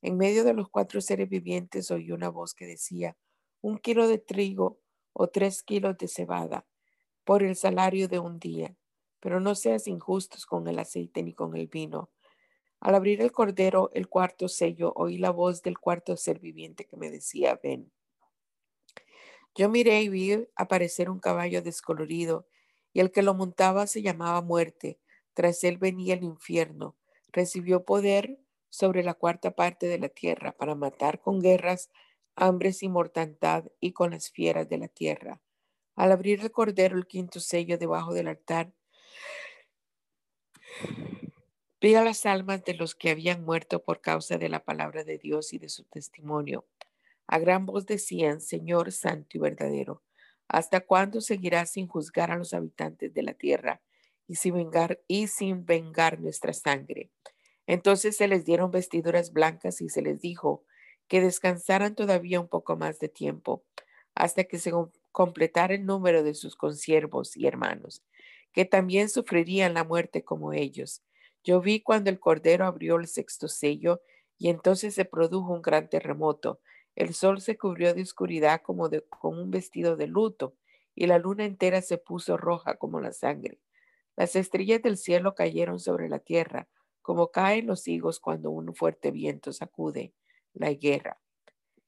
En 0.04 0.18
medio 0.18 0.44
de 0.44 0.54
los 0.54 0.70
cuatro 0.70 1.02
seres 1.02 1.30
vivientes 1.30 1.90
oí 1.90 2.12
una 2.12 2.30
voz 2.30 2.54
que 2.54 2.68
decía, 2.68 3.18
un 3.60 3.80
kilo 3.80 4.08
de 4.08 4.20
trigo 4.20 4.80
o 5.14 5.30
tres 5.30 5.64
kilos 5.64 5.98
de 5.98 6.08
cebada 6.08 6.68
por 7.24 7.42
el 7.42 7.56
salario 7.56 8.08
de 8.08 8.20
un 8.20 8.38
día, 8.38 8.76
pero 9.24 9.40
no 9.40 9.56
seas 9.56 9.88
injustos 9.88 10.46
con 10.46 10.68
el 10.68 10.78
aceite 10.80 11.24
ni 11.24 11.34
con 11.34 11.56
el 11.56 11.68
vino. 11.68 12.10
Al 12.82 12.94
abrir 12.94 13.22
el 13.22 13.32
cordero, 13.32 13.90
el 13.94 14.10
cuarto 14.10 14.50
sello, 14.50 14.92
oí 14.98 15.18
la 15.18 15.30
voz 15.30 15.62
del 15.62 15.80
cuarto 15.80 16.18
ser 16.18 16.40
viviente 16.40 16.84
que 16.84 16.98
me 16.98 17.10
decía, 17.10 17.58
ven. 17.64 17.90
Yo 19.56 19.70
miré 19.70 20.02
y 20.02 20.10
vi 20.10 20.46
aparecer 20.58 21.10
un 21.10 21.20
caballo 21.20 21.62
descolorido, 21.62 22.48
y 22.92 23.00
el 23.00 23.12
que 23.12 23.22
lo 23.22 23.34
montaba 23.34 23.88
se 23.88 24.02
llamaba 24.02 24.42
muerte. 24.42 25.00
Tras 25.34 25.64
él 25.64 25.78
venía 25.78 26.16
el 26.16 26.24
infierno. 26.24 26.98
Recibió 27.32 27.86
poder 27.86 28.42
sobre 28.70 29.04
la 29.04 29.14
cuarta 29.14 29.52
parte 29.52 29.88
de 29.88 30.00
la 30.00 30.10
tierra 30.10 30.52
para 30.52 30.76
matar 30.76 31.22
con 31.22 31.40
guerras, 31.40 31.92
hambres 32.36 32.84
y 32.84 32.90
mortandad 32.90 33.72
y 33.80 33.94
con 33.94 34.12
las 34.12 34.32
fieras 34.32 34.68
de 34.68 34.80
la 34.80 34.90
tierra. 34.90 35.42
Al 35.96 36.12
abrir 36.12 36.42
el 36.42 36.52
cordero 36.52 36.98
el 36.98 37.08
quinto 37.08 37.40
sello 37.40 37.78
debajo 37.78 38.14
del 38.14 38.28
altar, 38.28 38.74
vi 41.82 41.96
a 41.96 42.04
las 42.04 42.26
almas 42.26 42.64
de 42.64 42.74
los 42.76 42.96
que 42.96 43.10
habían 43.10 43.44
muerto 43.44 43.84
por 43.84 44.02
causa 44.02 44.38
de 44.38 44.50
la 44.50 44.64
palabra 44.64 45.04
de 45.04 45.18
Dios 45.18 45.54
y 45.54 45.60
de 45.60 45.70
su 45.70 45.84
testimonio 45.84 46.66
a 47.28 47.40
gran 47.40 47.66
voz 47.66 47.86
decían, 47.86 48.42
Señor 48.42 48.92
santo 48.92 49.38
y 49.38 49.40
verdadero, 49.40 50.04
¿hasta 50.48 50.82
cuándo 50.82 51.22
seguirás 51.22 51.72
sin 51.72 51.88
juzgar 51.88 52.32
a 52.32 52.38
los 52.38 52.54
habitantes 52.54 53.14
de 53.14 53.24
la 53.24 53.34
tierra 53.34 53.82
y 54.28 54.36
sin 54.36 54.56
vengar, 54.56 55.02
y 55.08 55.28
sin 55.28 55.66
vengar 55.66 56.20
nuestra 56.20 56.54
sangre? 56.54 57.12
Entonces 57.66 58.18
se 58.18 58.28
les 58.28 58.46
dieron 58.46 58.72
vestiduras 58.72 59.32
blancas 59.32 59.82
y 59.82 59.90
se 59.90 60.02
les 60.02 60.20
dijo 60.20 60.66
que 61.08 61.22
descansaran 61.22 61.96
todavía 61.96 62.40
un 62.40 62.48
poco 62.48 62.76
más 62.76 63.00
de 63.00 63.10
tiempo, 63.10 63.64
hasta 64.16 64.44
que 64.44 64.60
se 64.60 64.72
completara 65.12 65.74
el 65.74 65.86
número 65.86 66.24
de 66.24 66.34
sus 66.34 66.56
consiervos 66.56 67.36
y 67.38 67.48
hermanos, 67.48 68.04
que 68.54 68.66
también 68.66 69.10
sufrirían 69.10 69.74
la 69.74 69.84
muerte 69.84 70.24
como 70.24 70.54
ellos. 70.54 71.04
Yo 71.44 71.60
vi 71.62 71.82
cuando 71.82 72.10
el 72.10 72.20
Cordero 72.20 72.66
abrió 72.66 72.96
el 72.96 73.08
sexto 73.08 73.48
sello 73.48 74.02
y 74.38 74.50
entonces 74.50 74.96
se 74.96 75.06
produjo 75.06 75.54
un 75.54 75.62
gran 75.62 75.90
terremoto 75.90 76.60
el 76.96 77.14
sol 77.16 77.42
se 77.42 77.58
cubrió 77.58 77.94
de 77.94 78.04
oscuridad 78.04 78.62
como 78.62 78.90
con 79.10 79.40
un 79.40 79.50
vestido 79.50 79.96
de 79.96 80.08
luto, 80.08 80.56
y 80.96 81.08
la 81.08 81.18
luna 81.18 81.46
entera 81.46 81.82
se 81.82 81.98
puso 81.98 82.38
roja 82.38 82.76
como 82.76 83.02
la 83.02 83.14
sangre. 83.14 83.60
Las 84.16 84.36
estrellas 84.36 84.84
del 84.84 84.98
cielo 84.98 85.34
cayeron 85.34 85.80
sobre 85.80 86.08
la 86.08 86.20
tierra, 86.20 86.68
como 87.02 87.32
caen 87.32 87.66
los 87.66 87.88
higos 87.88 88.20
cuando 88.20 88.52
un 88.52 88.76
fuerte 88.76 89.10
viento 89.10 89.52
sacude 89.54 90.14
la 90.54 90.70
higuera. 90.70 91.20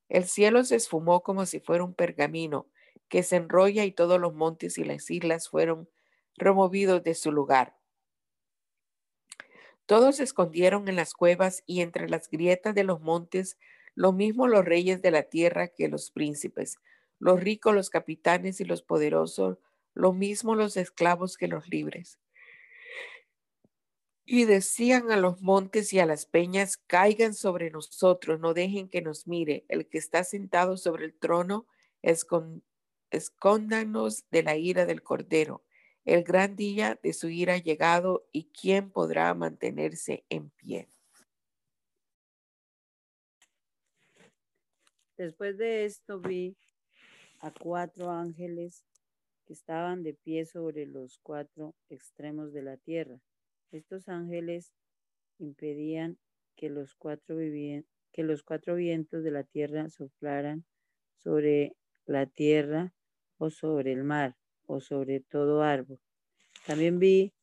El 0.10 0.26
cielo 0.26 0.64
se 0.64 0.76
esfumó 0.76 1.22
como 1.22 1.46
si 1.46 1.60
fuera 1.60 1.84
un 1.84 1.94
pergamino 1.94 2.68
que 3.10 3.22
se 3.22 3.36
enrolla 3.36 3.86
y 3.86 3.92
todos 3.92 4.20
los 4.20 4.34
montes 4.34 4.80
y 4.80 4.84
las 4.84 5.10
islas 5.12 5.50
fueron 5.50 5.88
removidos 6.38 7.04
de 7.04 7.16
su 7.16 7.32
lugar. 7.32 7.76
Todos 9.86 10.18
se 10.18 10.24
escondieron 10.24 10.88
en 10.88 10.96
las 10.96 11.14
cuevas 11.14 11.64
y 11.66 11.82
entre 11.82 12.10
las 12.10 12.30
grietas 12.30 12.74
de 12.74 12.84
los 12.84 13.02
montes 13.02 13.58
lo 13.96 14.12
mismo 14.12 14.48
los 14.48 14.66
reyes 14.66 15.02
de 15.02 15.12
la 15.12 15.24
tierra 15.24 15.70
que 15.70 15.88
los 15.88 16.12
príncipes, 16.12 16.80
los 17.18 17.40
ricos, 17.40 17.74
los 17.74 17.90
capitanes 17.90 18.60
y 18.60 18.66
los 18.66 18.84
poderosos, 18.84 19.58
lo 19.94 20.12
mismo 20.12 20.56
los 20.56 20.76
esclavos 20.76 21.38
que 21.38 21.48
los 21.48 21.68
libres. 21.70 22.20
Y 24.26 24.46
decían 24.46 25.12
a 25.12 25.18
los 25.18 25.42
montes 25.42 25.94
y 25.94 26.00
a 26.00 26.06
las 26.06 26.26
peñas, 26.26 26.78
caigan 26.78 27.34
sobre 27.34 27.70
nosotros, 27.72 28.40
no 28.40 28.54
dejen 28.54 28.90
que 28.90 29.02
nos 29.02 29.28
mire. 29.28 29.66
El 29.70 29.88
que 29.88 29.98
está 29.98 30.24
sentado 30.24 30.78
sobre 30.78 31.06
el 31.06 31.14
trono, 31.14 31.68
escóndanos 33.12 34.26
de 34.32 34.44
la 34.44 34.58
ira 34.58 34.86
del 34.86 35.04
Cordero. 35.04 35.65
El 36.06 36.24
gran 36.24 36.56
día 36.56 37.00
de 37.02 37.14
su 37.14 37.30
ira 37.30 37.56
ha 37.56 37.58
llegado 37.58 38.28
y 38.32 38.52
quién 38.52 38.92
podrá 38.92 39.34
mantenerse 39.34 40.24
en 40.30 40.52
pie. 40.52 40.88
Después 45.18 45.58
de 45.58 45.86
esto 45.86 46.20
vi 46.20 46.56
a 47.40 47.50
cuatro 47.50 48.12
ángeles 48.12 48.86
que 49.48 49.54
estaban 49.54 50.04
de 50.04 50.14
pie 50.14 50.46
sobre 50.46 50.86
los 50.86 51.18
cuatro 51.24 51.74
extremos 51.90 52.54
de 52.54 52.62
la 52.62 52.78
tierra. 52.78 53.20
Estos 53.72 54.08
ángeles 54.08 54.74
impedían 55.40 56.20
que 56.56 56.70
los 56.70 56.94
cuatro, 56.94 57.38
que 57.38 58.24
los 58.24 58.44
cuatro 58.44 58.76
vientos 58.76 59.24
de 59.24 59.32
la 59.32 59.44
tierra 59.44 59.90
soplaran 59.90 60.66
sobre 61.18 61.76
la 62.06 62.28
tierra 62.28 62.94
o 63.40 63.50
sobre 63.50 63.92
el 63.92 64.04
mar 64.04 64.36
o 64.68 64.80
sobre 64.82 65.20
todo 65.22 65.62
árbol. 65.62 66.00
También 66.66 67.00
vi 67.00 67.34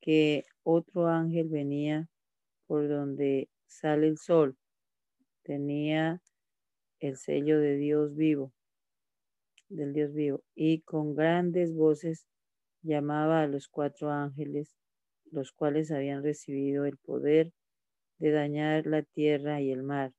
que 0.00 0.44
otro 0.62 1.06
ángel 1.08 1.48
venía 1.48 2.08
por 2.66 2.88
donde 2.88 3.48
sale 3.66 4.08
el 4.08 4.18
sol. 4.18 4.56
Tenía 5.42 6.22
el 7.00 7.16
sello 7.16 7.60
de 7.60 7.76
Dios 7.76 8.14
vivo. 8.14 8.52
del 9.68 9.92
Dios 9.92 10.14
vivo, 10.14 10.42
y 10.54 10.80
con 10.80 11.14
grandes 11.14 11.74
voces 11.74 12.26
llamaba 12.82 13.42
a 13.42 13.46
los 13.46 13.68
cuatro 13.68 14.10
ángeles, 14.10 14.76
los 15.30 15.52
cuales 15.52 15.90
habían 15.90 16.22
recibido 16.22 16.86
el 16.86 16.96
poder 16.96 17.52
de 18.18 18.30
dañar 18.30 18.86
la 18.86 19.02
tierra 19.02 19.60
y 19.60 19.70
el 19.70 19.82
mar. 19.82 20.12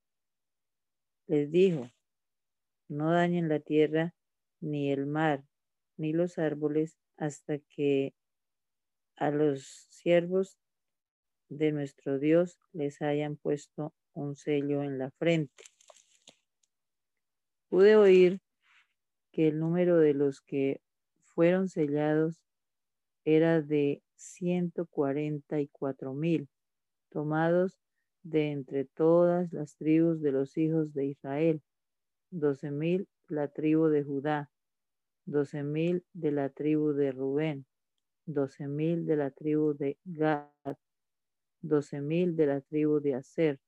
Les 1.27 1.49
dijo, 1.51 1.89
no 2.87 3.11
dañen 3.11 3.49
la 3.49 3.59
tierra 3.59 4.13
ni 4.61 4.91
el 4.91 5.05
mar, 5.05 5.43
ni 5.99 6.13
los 6.13 6.39
árboles, 6.39 6.97
hasta 7.17 7.59
que 7.59 8.13
a 9.17 9.31
los 9.31 9.85
siervos 9.89 10.57
de 11.49 11.73
nuestro 11.73 12.19
Dios 12.19 12.57
les 12.71 13.01
hayan 13.01 13.35
puesto 13.35 13.93
un 14.13 14.37
sello 14.37 14.81
en 14.81 14.97
la 14.97 15.11
frente. 15.11 15.65
Pude 17.67 17.97
oír 17.97 18.39
que 19.33 19.49
el 19.49 19.59
número 19.59 19.97
de 19.97 20.13
los 20.13 20.39
que 20.41 20.79
fueron 21.21 21.67
sellados 21.67 22.41
era 23.25 23.61
de 23.61 24.01
144 24.15 26.13
mil, 26.13 26.47
tomados 27.09 27.77
de 28.23 28.51
entre 28.51 28.85
todas 28.85 29.51
las 29.51 29.75
tribus 29.75 30.21
de 30.21 30.31
los 30.31 30.57
hijos 30.57 30.93
de 30.93 31.07
Israel, 31.07 31.61
doce 32.31 32.71
mil 32.71 33.09
la 33.27 33.49
tribu 33.49 33.87
de 33.87 34.03
Judá, 34.03 34.49
doce 35.29 35.61
mil 35.63 36.03
de 36.13 36.31
la 36.31 36.49
tribu 36.49 36.93
de 36.93 37.11
Rubén, 37.11 37.65
doce 38.25 38.67
mil 38.67 39.05
de 39.05 39.15
la 39.15 39.29
tribu 39.29 39.73
de 39.75 39.97
Gad, 40.03 40.77
doce 41.61 42.01
mil 42.01 42.35
de 42.35 42.47
la 42.47 42.61
tribu 42.61 42.99
de 42.99 43.13
Aser, 43.13 43.59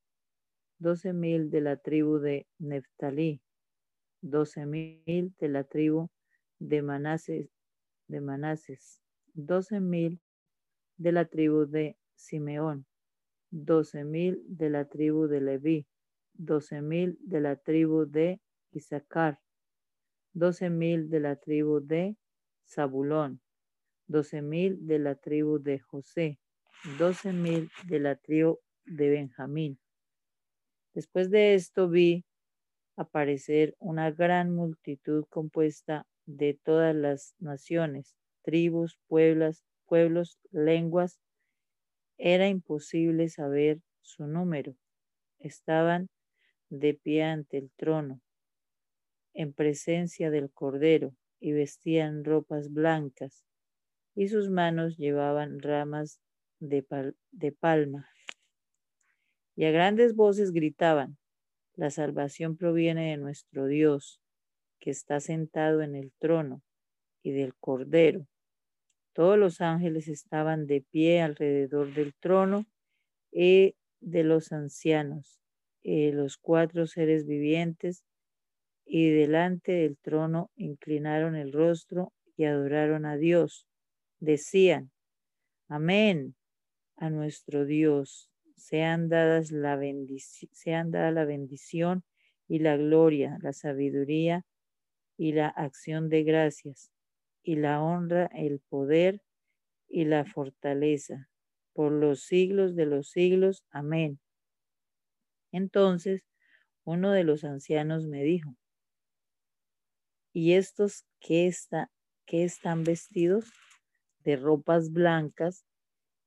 doce 0.80 1.13
mil 1.13 1.51
de 1.51 1.62
la 1.62 1.77
tribu 1.77 2.18
de 2.18 2.48
Neftalí, 2.58 3.41
doce 4.22 4.65
mil 4.65 5.36
de 5.39 5.48
la 5.50 5.63
tribu 5.63 6.10
de 6.60 6.82
Manases, 6.82 7.51
de 8.08 8.22
Manases, 8.22 9.00
doce 9.34 9.80
mil 9.80 10.20
de 10.98 11.12
la 11.12 11.25
tribu 11.25 11.68
de 11.68 11.96
Simeón, 12.15 12.88
doce 13.51 14.03
mil 14.03 14.41
de 14.48 14.70
la 14.72 14.86
tribu 14.86 15.27
de 15.27 15.41
Leví, 15.41 15.88
doce 16.34 16.82
mil 16.82 17.20
de 17.22 17.39
la 17.39 17.56
tribu 17.56 18.06
de 18.06 18.41
Isaacar, 18.72 19.39
doce 20.33 20.69
mil 20.69 21.09
de 21.09 21.19
la 21.19 21.35
tribu 21.35 21.79
de 21.79 22.15
Zabulón, 22.67 23.41
doce 24.07 24.41
mil 24.41 24.85
de 24.88 25.00
la 25.00 25.15
tribu 25.15 25.59
de 25.59 25.79
José, 25.79 26.39
doce 26.97 27.33
mil 27.33 27.69
de 27.88 28.00
la 28.00 28.15
tribu 28.15 28.59
de 28.85 29.09
Benjamín. 29.09 29.79
Después 30.94 31.29
de 31.29 31.55
esto 31.55 31.89
vi 31.89 32.25
aparecer 32.96 33.75
una 33.79 34.11
gran 34.11 34.53
multitud 34.53 35.25
compuesta 35.29 36.05
de 36.25 36.59
todas 36.63 36.96
las 36.96 37.35
naciones, 37.39 38.15
tribus, 38.44 39.00
pueblos, 39.07 39.63
pueblos, 39.85 40.37
lenguas 40.51 41.20
era 42.17 42.48
imposible 42.48 43.29
saber 43.29 43.81
su 44.01 44.27
número. 44.27 44.75
Estaban 45.39 46.09
de 46.70 46.94
pie 46.94 47.24
ante 47.24 47.57
el 47.57 47.72
trono, 47.75 48.22
en 49.33 49.53
presencia 49.53 50.29
del 50.29 50.51
Cordero, 50.51 51.15
y 51.39 51.53
vestían 51.53 52.24
ropas 52.24 52.72
blancas, 52.72 53.44
y 54.15 54.27
sus 54.27 54.50
manos 54.50 54.98
llevaban 54.98 55.59
ramas 55.59 56.22
de, 56.59 56.85
de 57.31 57.51
palma. 57.51 58.07
Y 59.55 59.65
a 59.65 59.72
grandes 59.72 60.15
voces 60.15 60.51
gritaban, 60.51 61.17
la 61.75 61.89
salvación 61.89 62.57
proviene 62.57 63.11
de 63.11 63.17
nuestro 63.17 63.65
Dios, 63.65 64.22
que 64.79 64.91
está 64.91 65.20
sentado 65.20 65.81
en 65.81 65.96
el 65.96 66.11
trono, 66.20 66.61
y 67.24 67.31
del 67.31 67.55
Cordero. 67.55 68.27
Todos 69.13 69.37
los 69.37 69.61
ángeles 69.61 70.07
estaban 70.07 70.67
de 70.67 70.81
pie 70.81 71.22
alrededor 71.22 71.94
del 71.94 72.13
trono 72.15 72.65
y 73.31 73.75
de 74.00 74.24
los 74.24 74.51
ancianos, 74.51 75.41
y 75.81 76.11
los 76.11 76.37
cuatro 76.37 76.87
seres 76.87 77.25
vivientes, 77.25 78.03
y 78.85 79.09
delante 79.09 79.72
del 79.72 79.98
trono 79.98 80.51
inclinaron 80.55 81.35
el 81.35 81.53
rostro 81.53 82.13
y 82.35 82.46
adoraron 82.46 83.05
a 83.05 83.17
Dios. 83.17 83.67
Decían, 84.20 84.91
Amén 85.67 86.35
a 86.98 87.09
nuestro 87.09 87.65
Dios. 87.65 88.29
Sean 88.57 89.09
dadas 89.09 89.51
la 89.51 89.79
sean 90.51 90.91
dada 90.91 91.11
la 91.11 91.25
bendición 91.25 92.03
y 92.48 92.59
la 92.59 92.77
gloria, 92.77 93.37
la 93.41 93.53
sabiduría 93.53 94.46
y 95.17 95.31
la 95.31 95.48
acción 95.48 96.09
de 96.09 96.24
gracias 96.24 96.91
y 97.41 97.55
la 97.55 97.81
honra, 97.81 98.29
el 98.35 98.59
poder 98.59 99.22
y 99.87 100.05
la 100.05 100.25
fortaleza 100.25 101.29
por 101.74 101.91
los 101.91 102.24
siglos 102.24 102.75
de 102.75 102.85
los 102.85 103.09
siglos. 103.09 103.63
Amén. 103.72 104.20
Entonces 105.51 106.24
uno 106.83 107.11
de 107.11 107.24
los 107.24 107.44
ancianos 107.44 108.07
me 108.07 108.24
dijo, 108.24 108.55
¿y 110.33 110.53
estos 110.53 111.05
qué, 111.20 111.48
está, 111.48 111.91
qué 112.25 112.44
están 112.44 112.83
vestidos? 112.83 113.51
De 114.20 114.35
ropas 114.35 114.91
blancas. 114.91 115.65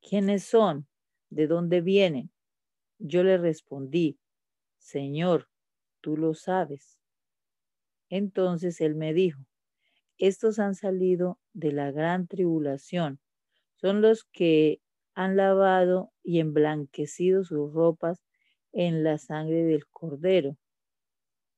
¿Quiénes 0.01 0.45
son? 0.45 0.87
¿De 1.31 1.47
dónde 1.47 1.81
vienen? 1.81 2.31
Yo 2.99 3.23
le 3.23 3.39
respondí, 3.39 4.19
Señor, 4.79 5.49
tú 6.01 6.17
lo 6.17 6.35
sabes. 6.35 6.99
Entonces 8.09 8.81
él 8.81 8.95
me 8.95 9.15
dijo, 9.15 9.41
estos 10.19 10.59
han 10.59 10.75
salido 10.75 11.39
de 11.53 11.73
la 11.73 11.91
gran 11.91 12.27
tribulación. 12.27 13.21
Son 13.77 14.03
los 14.03 14.25
que 14.25 14.81
han 15.15 15.37
lavado 15.37 16.13
y 16.23 16.41
emblanquecido 16.41 17.45
sus 17.45 17.73
ropas 17.73 18.23
en 18.73 19.05
la 19.05 19.19
sangre 19.19 19.65
del 19.65 19.87
cordero. 19.89 20.57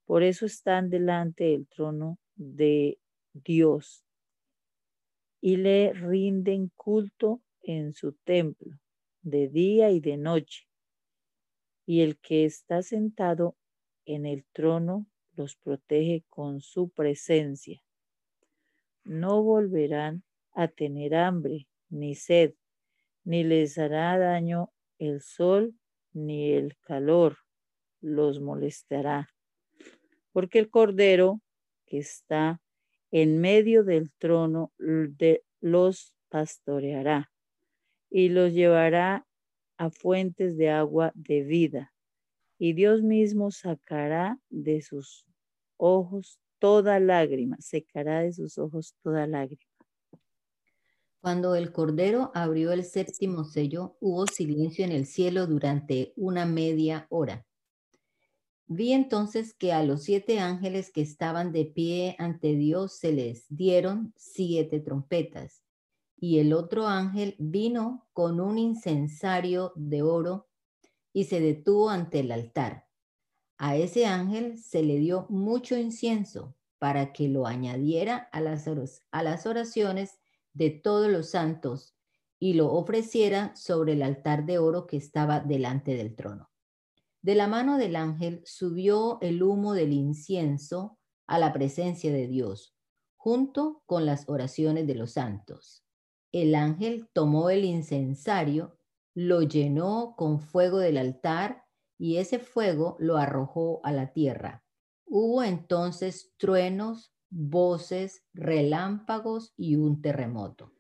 Por 0.05 0.23
eso 0.23 0.47
están 0.47 0.89
delante 0.89 1.45
del 1.45 1.67
trono 1.67 2.19
de 2.37 2.99
Dios 3.33 4.05
y 5.41 5.57
le 5.57 5.93
rinden 5.93 6.71
culto 6.77 7.43
en 7.63 7.93
su 7.93 8.13
templo 8.13 8.79
de 9.23 9.49
día 9.49 9.91
y 9.91 10.01
de 10.01 10.17
noche. 10.17 10.69
Y 11.85 12.01
el 12.01 12.19
que 12.19 12.45
está 12.45 12.83
sentado 12.83 13.57
en 14.05 14.27
el 14.27 14.45
trono 14.53 15.07
los 15.35 15.57
protege 15.57 16.25
con 16.29 16.61
su 16.61 16.89
presencia 16.91 17.83
no 19.07 19.43
volverán 19.43 20.25
a 20.53 20.69
tener 20.69 21.15
hambre 21.15 21.69
ni 21.89 22.15
sed, 22.15 22.55
ni 23.25 23.45
les 23.45 23.79
hará 23.79 24.19
daño 24.19 24.73
el 24.99 25.21
sol 25.21 25.75
ni 26.13 26.53
el 26.53 26.77
calor 26.79 27.39
los 28.01 28.41
molestará. 28.41 29.29
Porque 30.33 30.59
el 30.59 30.71
Cordero 30.71 31.41
que 31.87 31.99
está 31.99 32.61
en 33.11 33.41
medio 33.41 33.85
del 33.85 34.13
trono 34.13 34.73
de, 34.79 35.45
los 35.61 36.15
pastoreará 36.29 37.31
y 38.11 38.29
los 38.29 38.53
llevará 38.53 39.27
a 39.79 39.91
fuentes 39.91 40.57
de 40.57 40.71
agua 40.71 41.13
de 41.15 41.43
vida. 41.43 41.93
Y 42.59 42.73
Dios 42.73 43.03
mismo 43.03 43.51
sacará 43.51 44.39
de 44.49 44.83
sus 44.83 45.25
ojos 45.77 46.39
toda 46.59 46.99
lágrima, 47.01 47.57
secará 47.61 48.23
de 48.23 48.33
sus 48.33 48.59
ojos 48.59 48.95
toda 49.03 49.27
lágrima. 49.27 49.71
Cuando 51.21 51.55
el 51.55 51.73
Cordero 51.73 52.31
abrió 52.35 52.73
el 52.73 52.85
séptimo 52.85 53.45
sello, 53.45 53.97
hubo 54.01 54.27
silencio 54.27 54.85
en 54.85 54.93
el 54.93 55.07
cielo 55.07 55.47
durante 55.47 56.13
una 56.17 56.45
media 56.47 57.07
hora. 57.11 57.46
Vi 58.69 58.93
entonces 58.93 59.55
que 59.55 59.73
a 59.73 59.85
los 59.85 60.03
siete 60.03 60.41
ángeles 60.41 60.91
que 60.91 61.01
estaban 61.01 61.53
de 61.53 61.67
pie 61.67 62.17
ante 62.19 62.57
Dios 62.57 62.95
se 62.99 63.13
les 63.13 63.47
dieron 63.49 64.13
siete 64.17 64.81
trompetas, 64.81 65.63
y 66.19 66.39
el 66.39 66.53
otro 66.53 66.89
ángel 66.89 67.37
vino 67.39 68.09
con 68.13 68.41
un 68.41 68.59
incensario 68.59 69.73
de 69.77 70.03
oro 70.03 70.49
y 71.13 71.25
se 71.25 71.41
detuvo 71.41 71.91
ante 71.91 72.21
el 72.21 72.33
altar. 72.33 72.89
A 73.57 73.77
ese 73.77 74.07
ángel 74.07 74.59
se 74.59 74.83
le 74.83 74.99
dio 74.99 75.27
mucho 75.29 75.77
incienso 75.77 76.57
para 76.79 77.13
que 77.13 77.29
lo 77.29 77.47
añadiera 77.47 78.29
a 78.33 78.41
las, 78.41 78.69
a 79.11 79.23
las 79.23 79.47
oraciones 79.47 80.19
de 80.53 80.71
todos 80.71 81.09
los 81.09 81.31
santos 81.31 81.95
y 82.39 82.55
lo 82.55 82.73
ofreciera 82.73 83.55
sobre 83.55 83.93
el 83.93 84.03
altar 84.03 84.45
de 84.45 84.59
oro 84.59 84.87
que 84.87 84.97
estaba 84.97 85.41
delante 85.41 85.95
del 85.95 86.15
trono. 86.15 86.51
De 87.27 87.35
la 87.35 87.49
mano 87.49 87.77
del 87.77 87.97
ángel 87.97 88.41
subió 88.45 89.19
el 89.21 89.43
humo 89.43 89.75
del 89.75 89.93
incienso 89.93 90.97
a 91.27 91.41
la 91.41 91.53
presencia 91.53 92.13
de 92.13 92.29
Dios, 92.29 92.77
junto 93.17 93.83
con 93.85 94.07
las 94.07 94.29
oraciones 94.29 94.87
de 94.87 94.95
los 94.95 95.15
santos. 95.15 95.85
El 96.31 96.55
ángel 96.55 97.09
tomó 97.13 97.51
el 97.51 97.65
incensario, 97.65 98.79
lo 99.13 99.43
llenó 99.43 100.15
con 100.17 100.39
fuego 100.39 100.79
del 100.79 100.99
altar 100.99 101.65
y 101.99 102.19
ese 102.19 102.39
fuego 102.39 102.97
lo 103.01 103.17
arrojó 103.17 103.81
a 103.83 103.91
la 103.91 104.13
tierra. 104.13 104.65
Hubo 105.05 105.43
entonces 105.43 106.33
truenos, 106.37 107.13
voces, 107.29 108.23
relámpagos 108.35 109.53
y 109.57 109.75
un 109.75 110.01
terremoto. 110.01 110.71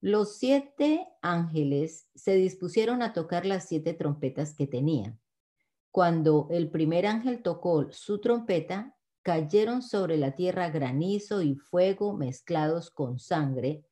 Los 0.00 0.36
siete 0.36 1.08
ángeles 1.22 2.08
se 2.14 2.34
dispusieron 2.34 3.02
a 3.02 3.12
tocar 3.12 3.44
las 3.44 3.66
siete 3.66 3.94
trompetas 3.94 4.54
que 4.54 4.68
tenían. 4.68 5.18
Cuando 5.90 6.48
el 6.50 6.70
primer 6.70 7.06
ángel 7.06 7.42
tocó 7.42 7.90
su 7.90 8.20
trompeta, 8.20 8.96
cayeron 9.22 9.82
sobre 9.82 10.16
la 10.16 10.34
tierra 10.34 10.70
granizo 10.70 11.42
y 11.42 11.56
fuego 11.56 12.16
mezclados 12.16 12.90
con 12.90 13.18
sangre, 13.18 13.84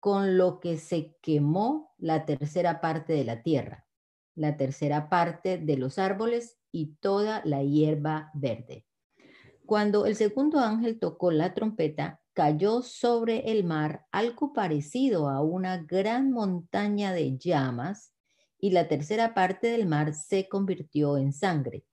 con 0.00 0.36
lo 0.36 0.58
que 0.60 0.78
se 0.78 1.16
quemó 1.22 1.94
la 1.98 2.24
tercera 2.24 2.80
parte 2.80 3.12
de 3.12 3.24
la 3.24 3.42
tierra, 3.42 3.86
la 4.34 4.56
tercera 4.56 5.08
parte 5.08 5.58
de 5.58 5.76
los 5.76 5.98
árboles 5.98 6.58
y 6.72 6.96
toda 6.96 7.42
la 7.44 7.62
hierba 7.62 8.30
verde. 8.34 8.86
Cuando 9.66 10.06
el 10.06 10.16
segundo 10.16 10.58
ángel 10.58 10.98
tocó 10.98 11.30
la 11.30 11.54
trompeta, 11.54 12.20
cayó 12.32 12.82
sobre 12.82 13.52
el 13.52 13.64
mar 13.64 14.06
algo 14.10 14.52
parecido 14.52 15.28
a 15.28 15.40
una 15.40 15.78
gran 15.78 16.32
montaña 16.32 17.12
de 17.12 17.38
llamas 17.38 18.13
y 18.58 18.70
la 18.70 18.88
tercera 18.88 19.34
parte 19.34 19.68
del 19.68 19.86
mar 19.86 20.14
se 20.14 20.48
convirtió 20.48 21.16
en 21.18 21.32
sangre, 21.32 21.84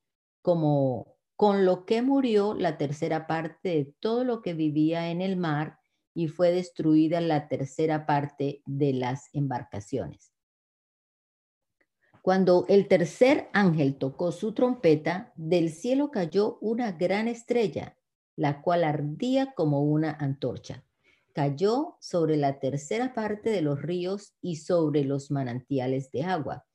como 0.42 1.18
con 1.36 1.66
lo 1.66 1.86
que 1.86 2.02
murió 2.02 2.54
la 2.54 2.78
tercera 2.78 3.26
parte 3.28 3.70
de 3.70 3.96
todo 4.00 4.24
lo 4.24 4.42
que 4.42 4.54
vivía 4.54 5.10
en 5.10 5.22
el 5.22 5.38
mar 5.38 5.80
y 6.14 6.28
fue 6.28 6.52
destruida 6.52 7.20
la 7.22 7.48
tercera 7.48 8.06
parte 8.06 8.62
de 8.66 8.94
las 8.94 9.30
embarcaciones. 9.34 10.32
Cuando 12.22 12.66
el 12.70 12.88
tercer 12.88 13.50
ángel 13.54 13.96
tocó 13.96 14.32
su 14.32 14.54
trompeta, 14.54 15.34
del 15.36 15.72
cielo 15.72 16.12
cayó 16.12 16.60
una 16.60 16.92
gran 16.92 17.28
estrella, 17.28 17.98
la 18.36 18.62
cual 18.62 18.84
ardía 18.84 19.54
como 19.54 19.82
una 19.82 20.12
antorcha. 20.12 20.86
Cayó 21.34 21.98
sobre 22.00 22.38
la 22.38 22.60
tercera 22.60 23.14
parte 23.14 23.50
de 23.50 23.62
los 23.62 23.82
ríos 23.82 24.34
y 24.42 24.58
sobre 24.58 25.04
los 25.06 25.32
manantiales 25.32 26.12
de 26.12 26.24
agua. 26.24 26.66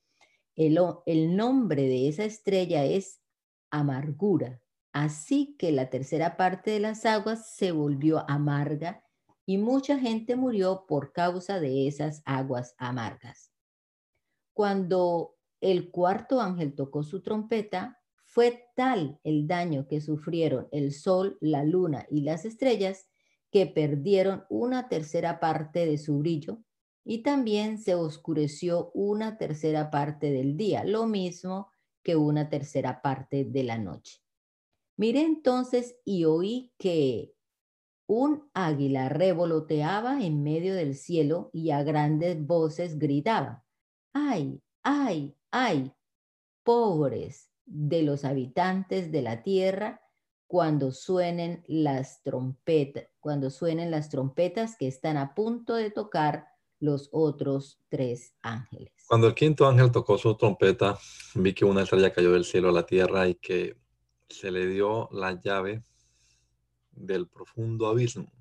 El, 0.55 1.35
nombre 1.35 1.83
de 1.83 2.07
esa 2.07 2.23
estrella 2.23 2.83
es 2.83 3.21
amargura. 3.69 4.59
Así 4.91 5.55
que 5.59 5.71
la 5.71 5.91
tercera 5.91 6.35
parte 6.35 6.71
de 6.71 6.79
las 6.79 7.05
aguas 7.05 7.55
se 7.55 7.71
volvió 7.71 8.25
amarga 8.27 9.03
y 9.45 9.59
mucha 9.59 9.99
gente 9.99 10.35
murió 10.35 10.85
por 10.87 11.13
causa 11.13 11.59
de 11.59 11.87
esas 11.87 12.23
aguas 12.25 12.73
amargas. 12.79 13.51
Cuando 14.53 15.35
el 15.61 15.91
cuarto 15.91 16.41
ángel 16.41 16.73
tocó 16.73 17.03
su 17.03 17.21
trompeta, 17.21 17.99
fue 18.25 18.65
tal 18.75 19.19
el 19.23 19.47
daño 19.47 19.87
que 19.87 20.01
sufrieron 20.01 20.67
el 20.71 20.91
sol, 20.91 21.37
la 21.39 21.63
luna 21.63 22.07
y 22.09 22.21
las 22.21 22.45
estrellas 22.45 23.07
que 23.57 23.65
perdieron 23.65 24.45
una 24.49 24.87
tercera 24.87 25.39
parte 25.39 25.87
de 25.87 25.97
su 25.97 26.19
brillo 26.19 26.59
y 27.03 27.23
también 27.23 27.79
se 27.79 27.95
oscureció 27.95 28.91
una 28.93 29.39
tercera 29.39 29.89
parte 29.89 30.29
del 30.29 30.57
día, 30.57 30.83
lo 30.83 31.07
mismo 31.07 31.71
que 32.03 32.15
una 32.15 32.49
tercera 32.49 33.01
parte 33.01 33.45
de 33.45 33.63
la 33.63 33.79
noche. 33.79 34.21
Miré 34.95 35.21
entonces 35.21 35.95
y 36.05 36.25
oí 36.25 36.71
que 36.77 37.33
un 38.05 38.47
águila 38.53 39.09
revoloteaba 39.09 40.23
en 40.23 40.43
medio 40.43 40.75
del 40.75 40.93
cielo 40.93 41.49
y 41.51 41.71
a 41.71 41.81
grandes 41.81 42.45
voces 42.45 42.99
gritaba, 42.99 43.65
¡ay, 44.13 44.61
ay, 44.83 45.35
ay! 45.49 45.93
Pobres 46.61 47.49
de 47.65 48.03
los 48.03 48.23
habitantes 48.23 49.11
de 49.11 49.23
la 49.23 49.41
tierra 49.41 50.06
cuando 50.47 50.91
suenen 50.91 51.63
las 51.67 52.23
trompetas, 52.23 53.05
cuando 53.19 53.49
suenen 53.49 53.91
las 53.91 54.09
trompetas 54.09 54.75
que 54.77 54.87
están 54.87 55.17
a 55.17 55.35
punto 55.35 55.75
de 55.75 55.91
tocar 55.91 56.47
los 56.79 57.09
otros 57.11 57.79
tres 57.89 58.33
ángeles. 58.41 58.93
Cuando 59.07 59.27
el 59.27 59.35
quinto 59.35 59.67
ángel 59.67 59.91
tocó 59.91 60.17
su 60.17 60.35
trompeta, 60.35 60.97
vi 61.35 61.53
que 61.53 61.65
una 61.65 61.83
estrella 61.83 62.13
cayó 62.13 62.31
del 62.31 62.45
cielo 62.45 62.69
a 62.69 62.73
la 62.73 62.85
tierra 62.85 63.27
y 63.27 63.35
que 63.35 63.77
se 64.29 64.51
le 64.51 64.67
dio 64.67 65.09
la 65.11 65.39
llave 65.39 65.83
del 66.91 67.27
profundo 67.27 67.87
abismo. 67.87 68.31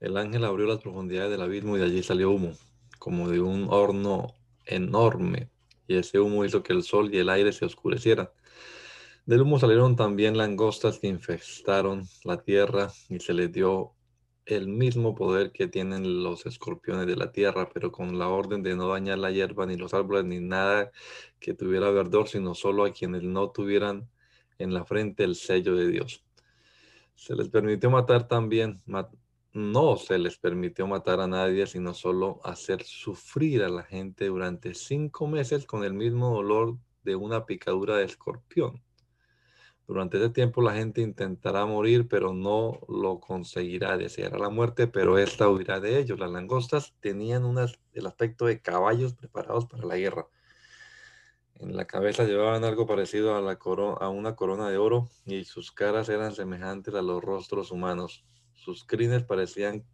El 0.00 0.16
ángel 0.16 0.44
abrió 0.44 0.66
las 0.66 0.80
profundidades 0.80 1.30
del 1.30 1.42
abismo 1.42 1.76
y 1.76 1.80
de 1.80 1.86
allí 1.86 2.02
salió 2.02 2.30
humo, 2.30 2.52
como 2.98 3.28
de 3.28 3.40
un 3.40 3.68
horno 3.70 4.34
enorme, 4.66 5.50
y 5.86 5.96
ese 5.96 6.20
humo 6.20 6.44
hizo 6.44 6.62
que 6.62 6.72
el 6.72 6.82
sol 6.82 7.14
y 7.14 7.18
el 7.18 7.28
aire 7.28 7.52
se 7.52 7.64
oscurecieran. 7.64 8.28
Del 9.26 9.40
humo 9.40 9.58
salieron 9.58 9.96
también 9.96 10.36
langostas 10.36 10.98
que 10.98 11.06
infestaron 11.06 12.06
la 12.24 12.42
tierra 12.42 12.92
y 13.08 13.20
se 13.20 13.32
les 13.32 13.50
dio 13.50 13.94
el 14.44 14.68
mismo 14.68 15.14
poder 15.14 15.50
que 15.50 15.66
tienen 15.66 16.22
los 16.22 16.44
escorpiones 16.44 17.06
de 17.06 17.16
la 17.16 17.32
tierra, 17.32 17.70
pero 17.72 17.90
con 17.90 18.18
la 18.18 18.28
orden 18.28 18.62
de 18.62 18.76
no 18.76 18.88
dañar 18.88 19.16
la 19.16 19.30
hierba, 19.30 19.64
ni 19.64 19.78
los 19.78 19.94
árboles, 19.94 20.26
ni 20.26 20.40
nada 20.40 20.92
que 21.40 21.54
tuviera 21.54 21.90
verdor, 21.90 22.28
sino 22.28 22.54
solo 22.54 22.84
a 22.84 22.92
quienes 22.92 23.22
no 23.22 23.50
tuvieran 23.50 24.10
en 24.58 24.74
la 24.74 24.84
frente 24.84 25.24
el 25.24 25.36
sello 25.36 25.74
de 25.74 25.88
Dios. 25.88 26.22
Se 27.14 27.34
les 27.34 27.48
permitió 27.48 27.88
matar 27.90 28.28
también, 28.28 28.82
no 29.54 29.96
se 29.96 30.18
les 30.18 30.36
permitió 30.36 30.86
matar 30.86 31.20
a 31.20 31.26
nadie, 31.26 31.66
sino 31.66 31.94
solo 31.94 32.40
hacer 32.44 32.82
sufrir 32.82 33.62
a 33.62 33.70
la 33.70 33.84
gente 33.84 34.26
durante 34.26 34.74
cinco 34.74 35.26
meses 35.26 35.64
con 35.64 35.82
el 35.82 35.94
mismo 35.94 36.28
dolor 36.34 36.76
de 37.04 37.16
una 37.16 37.46
picadura 37.46 37.96
de 37.96 38.04
escorpión. 38.04 38.83
Durante 39.86 40.16
ese 40.16 40.30
tiempo 40.30 40.62
la 40.62 40.72
gente 40.72 41.02
intentará 41.02 41.66
morir, 41.66 42.08
pero 42.08 42.32
no 42.32 42.80
lo 42.88 43.20
conseguirá. 43.20 43.98
Deseará 43.98 44.38
la 44.38 44.48
muerte, 44.48 44.86
pero 44.86 45.18
esta 45.18 45.48
huirá 45.48 45.78
de 45.78 45.98
ellos. 45.98 46.18
Las 46.18 46.30
langostas 46.30 46.94
tenían 47.00 47.44
el 47.92 48.06
aspecto 48.06 48.46
de 48.46 48.62
caballos 48.62 49.14
preparados 49.14 49.66
para 49.66 49.86
la 49.86 49.96
guerra. 49.96 50.26
En 51.56 51.76
la 51.76 51.86
cabeza 51.86 52.24
llevaban 52.24 52.64
algo 52.64 52.86
parecido 52.86 53.36
a, 53.36 53.42
la 53.42 53.58
a 54.00 54.08
una 54.08 54.34
corona 54.34 54.70
de 54.70 54.78
oro 54.78 55.08
y 55.24 55.44
sus 55.44 55.70
caras 55.70 56.08
eran 56.08 56.34
semejantes 56.34 56.94
a 56.94 57.02
los 57.02 57.22
rostros 57.22 57.70
humanos. 57.70 58.24
Sus 58.54 58.84
crines 58.84 59.22
parecían 59.22 59.84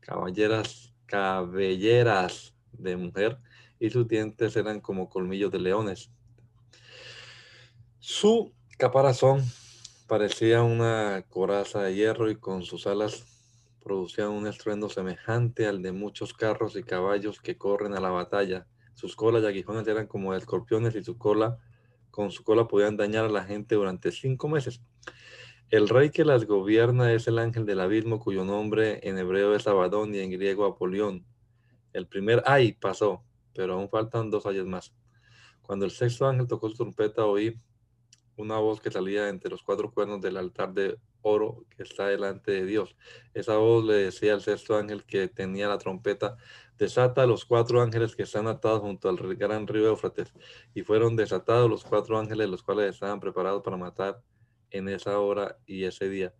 caballeras, 0.00 0.94
cabelleras 1.06 2.54
de 2.72 2.96
mujer 2.96 3.38
y 3.78 3.90
sus 3.90 4.08
dientes 4.08 4.56
eran 4.56 4.80
como 4.80 5.08
colmillos 5.08 5.52
de 5.52 5.60
leones. 5.60 6.10
Su 7.98 8.52
caparazón 8.80 9.42
parecía 10.08 10.62
una 10.62 11.22
coraza 11.28 11.82
de 11.82 11.94
hierro 11.94 12.30
y 12.30 12.36
con 12.36 12.62
sus 12.62 12.86
alas 12.86 13.26
producían 13.84 14.30
un 14.30 14.46
estruendo 14.46 14.88
semejante 14.88 15.66
al 15.66 15.82
de 15.82 15.92
muchos 15.92 16.32
carros 16.32 16.76
y 16.76 16.82
caballos 16.82 17.42
que 17.42 17.58
corren 17.58 17.92
a 17.92 18.00
la 18.00 18.08
batalla. 18.08 18.66
Sus 18.94 19.16
colas 19.16 19.42
y 19.42 19.46
aguijones 19.48 19.86
eran 19.86 20.06
como 20.06 20.34
escorpiones 20.34 20.94
y 20.94 21.04
su 21.04 21.18
cola, 21.18 21.58
con 22.10 22.30
su 22.30 22.42
cola 22.42 22.68
podían 22.68 22.96
dañar 22.96 23.26
a 23.26 23.28
la 23.28 23.44
gente 23.44 23.74
durante 23.74 24.12
cinco 24.12 24.48
meses. 24.48 24.80
El 25.68 25.86
rey 25.86 26.08
que 26.08 26.24
las 26.24 26.46
gobierna 26.46 27.12
es 27.12 27.28
el 27.28 27.38
ángel 27.38 27.66
del 27.66 27.80
abismo, 27.80 28.18
cuyo 28.18 28.46
nombre 28.46 29.06
en 29.06 29.18
hebreo 29.18 29.54
es 29.54 29.66
Abadón 29.66 30.14
y 30.14 30.20
en 30.20 30.30
griego 30.30 30.64
Apolión. 30.64 31.26
El 31.92 32.06
primer 32.06 32.42
ay 32.46 32.72
pasó, 32.72 33.22
pero 33.52 33.74
aún 33.74 33.90
faltan 33.90 34.30
dos 34.30 34.46
ayes 34.46 34.64
más. 34.64 34.94
Cuando 35.60 35.84
el 35.84 35.90
sexto 35.90 36.26
ángel 36.26 36.46
tocó 36.46 36.70
su 36.70 36.76
trompeta, 36.76 37.26
oí 37.26 37.60
una 38.40 38.58
voz 38.58 38.80
que 38.80 38.90
salía 38.90 39.28
entre 39.28 39.50
los 39.50 39.62
cuatro 39.62 39.92
cuernos 39.92 40.20
del 40.20 40.36
altar 40.36 40.72
de 40.72 40.98
oro 41.22 41.64
que 41.76 41.82
está 41.82 42.06
delante 42.06 42.52
de 42.52 42.64
Dios. 42.64 42.96
Esa 43.34 43.56
voz 43.56 43.84
le 43.84 43.94
decía 43.94 44.34
al 44.34 44.40
sexto 44.40 44.76
ángel 44.76 45.04
que 45.04 45.28
tenía 45.28 45.68
la 45.68 45.78
trompeta, 45.78 46.36
desata 46.78 47.22
a 47.22 47.26
los 47.26 47.44
cuatro 47.44 47.82
ángeles 47.82 48.16
que 48.16 48.22
están 48.22 48.46
atados 48.46 48.80
junto 48.80 49.08
al 49.08 49.16
gran 49.36 49.66
río 49.66 49.88
Éufrates. 49.88 50.32
Y 50.74 50.82
fueron 50.82 51.16
desatados 51.16 51.68
los 51.68 51.84
cuatro 51.84 52.18
ángeles, 52.18 52.48
los 52.48 52.62
cuales 52.62 52.94
estaban 52.94 53.20
preparados 53.20 53.62
para 53.62 53.76
matar 53.76 54.22
en 54.70 54.88
esa 54.88 55.18
hora 55.18 55.58
y 55.66 55.84
ese 55.84 56.08
día 56.08 56.34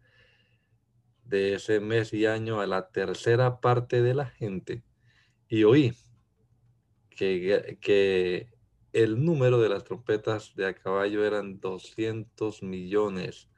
de 1.30 1.54
ese 1.54 1.78
mes 1.78 2.12
y 2.12 2.26
año 2.26 2.60
a 2.60 2.66
la 2.66 2.90
tercera 2.90 3.60
parte 3.60 4.02
de 4.02 4.14
la 4.14 4.26
gente. 4.26 4.82
Y 5.48 5.62
oí 5.62 5.94
que, 7.10 7.78
que 7.80 8.49
el 8.92 9.24
número 9.24 9.60
de 9.60 9.68
las 9.68 9.84
trompetas 9.84 10.54
de 10.56 10.66
a 10.66 10.74
caballo 10.74 11.24
eran 11.24 11.60
200 11.60 12.62
millones. 12.62 13.48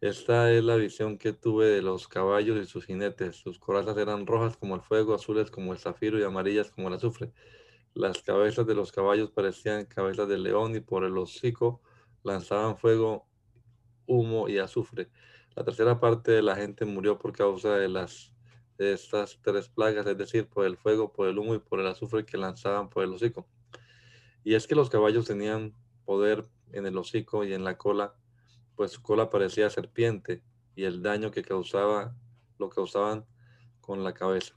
Esta 0.00 0.52
es 0.52 0.62
la 0.62 0.76
visión 0.76 1.18
que 1.18 1.32
tuve 1.32 1.66
de 1.66 1.82
los 1.82 2.06
caballos 2.06 2.58
y 2.58 2.66
sus 2.66 2.86
jinetes. 2.86 3.36
Sus 3.36 3.58
corazas 3.58 3.96
eran 3.96 4.26
rojas 4.26 4.56
como 4.56 4.74
el 4.74 4.82
fuego, 4.82 5.14
azules 5.14 5.50
como 5.50 5.72
el 5.72 5.78
zafiro 5.78 6.18
y 6.18 6.22
amarillas 6.22 6.70
como 6.70 6.88
el 6.88 6.94
azufre. 6.94 7.32
Las 7.94 8.22
cabezas 8.22 8.66
de 8.66 8.74
los 8.74 8.92
caballos 8.92 9.30
parecían 9.30 9.86
cabezas 9.86 10.28
de 10.28 10.38
león 10.38 10.76
y 10.76 10.80
por 10.80 11.04
el 11.04 11.16
hocico 11.18 11.80
lanzaban 12.22 12.76
fuego, 12.76 13.26
humo 14.06 14.48
y 14.48 14.58
azufre. 14.58 15.10
La 15.56 15.64
tercera 15.64 15.98
parte 15.98 16.32
de 16.32 16.42
la 16.42 16.56
gente 16.56 16.84
murió 16.84 17.18
por 17.18 17.32
causa 17.32 17.76
de 17.76 17.88
las 17.88 18.34
de 18.78 18.92
estas 18.92 19.40
tres 19.42 19.68
plagas, 19.68 20.06
es 20.06 20.18
decir, 20.18 20.48
por 20.48 20.66
el 20.66 20.76
fuego, 20.76 21.12
por 21.12 21.28
el 21.28 21.38
humo 21.38 21.54
y 21.54 21.58
por 21.58 21.80
el 21.80 21.86
azufre 21.86 22.26
que 22.26 22.36
lanzaban 22.36 22.90
por 22.90 23.02
el 23.04 23.12
hocico. 23.14 23.48
Y 24.46 24.54
es 24.54 24.68
que 24.68 24.76
los 24.76 24.90
caballos 24.90 25.26
tenían 25.26 25.74
poder 26.04 26.46
en 26.70 26.86
el 26.86 26.96
hocico 26.96 27.42
y 27.42 27.52
en 27.52 27.64
la 27.64 27.76
cola 27.76 28.14
pues 28.76 28.92
su 28.92 29.02
cola 29.02 29.28
parecía 29.28 29.68
serpiente 29.70 30.40
y 30.76 30.84
el 30.84 31.02
daño 31.02 31.32
que 31.32 31.42
causaba 31.42 32.14
lo 32.56 32.68
causaban 32.68 33.26
con 33.80 34.04
la 34.04 34.14
cabeza. 34.14 34.54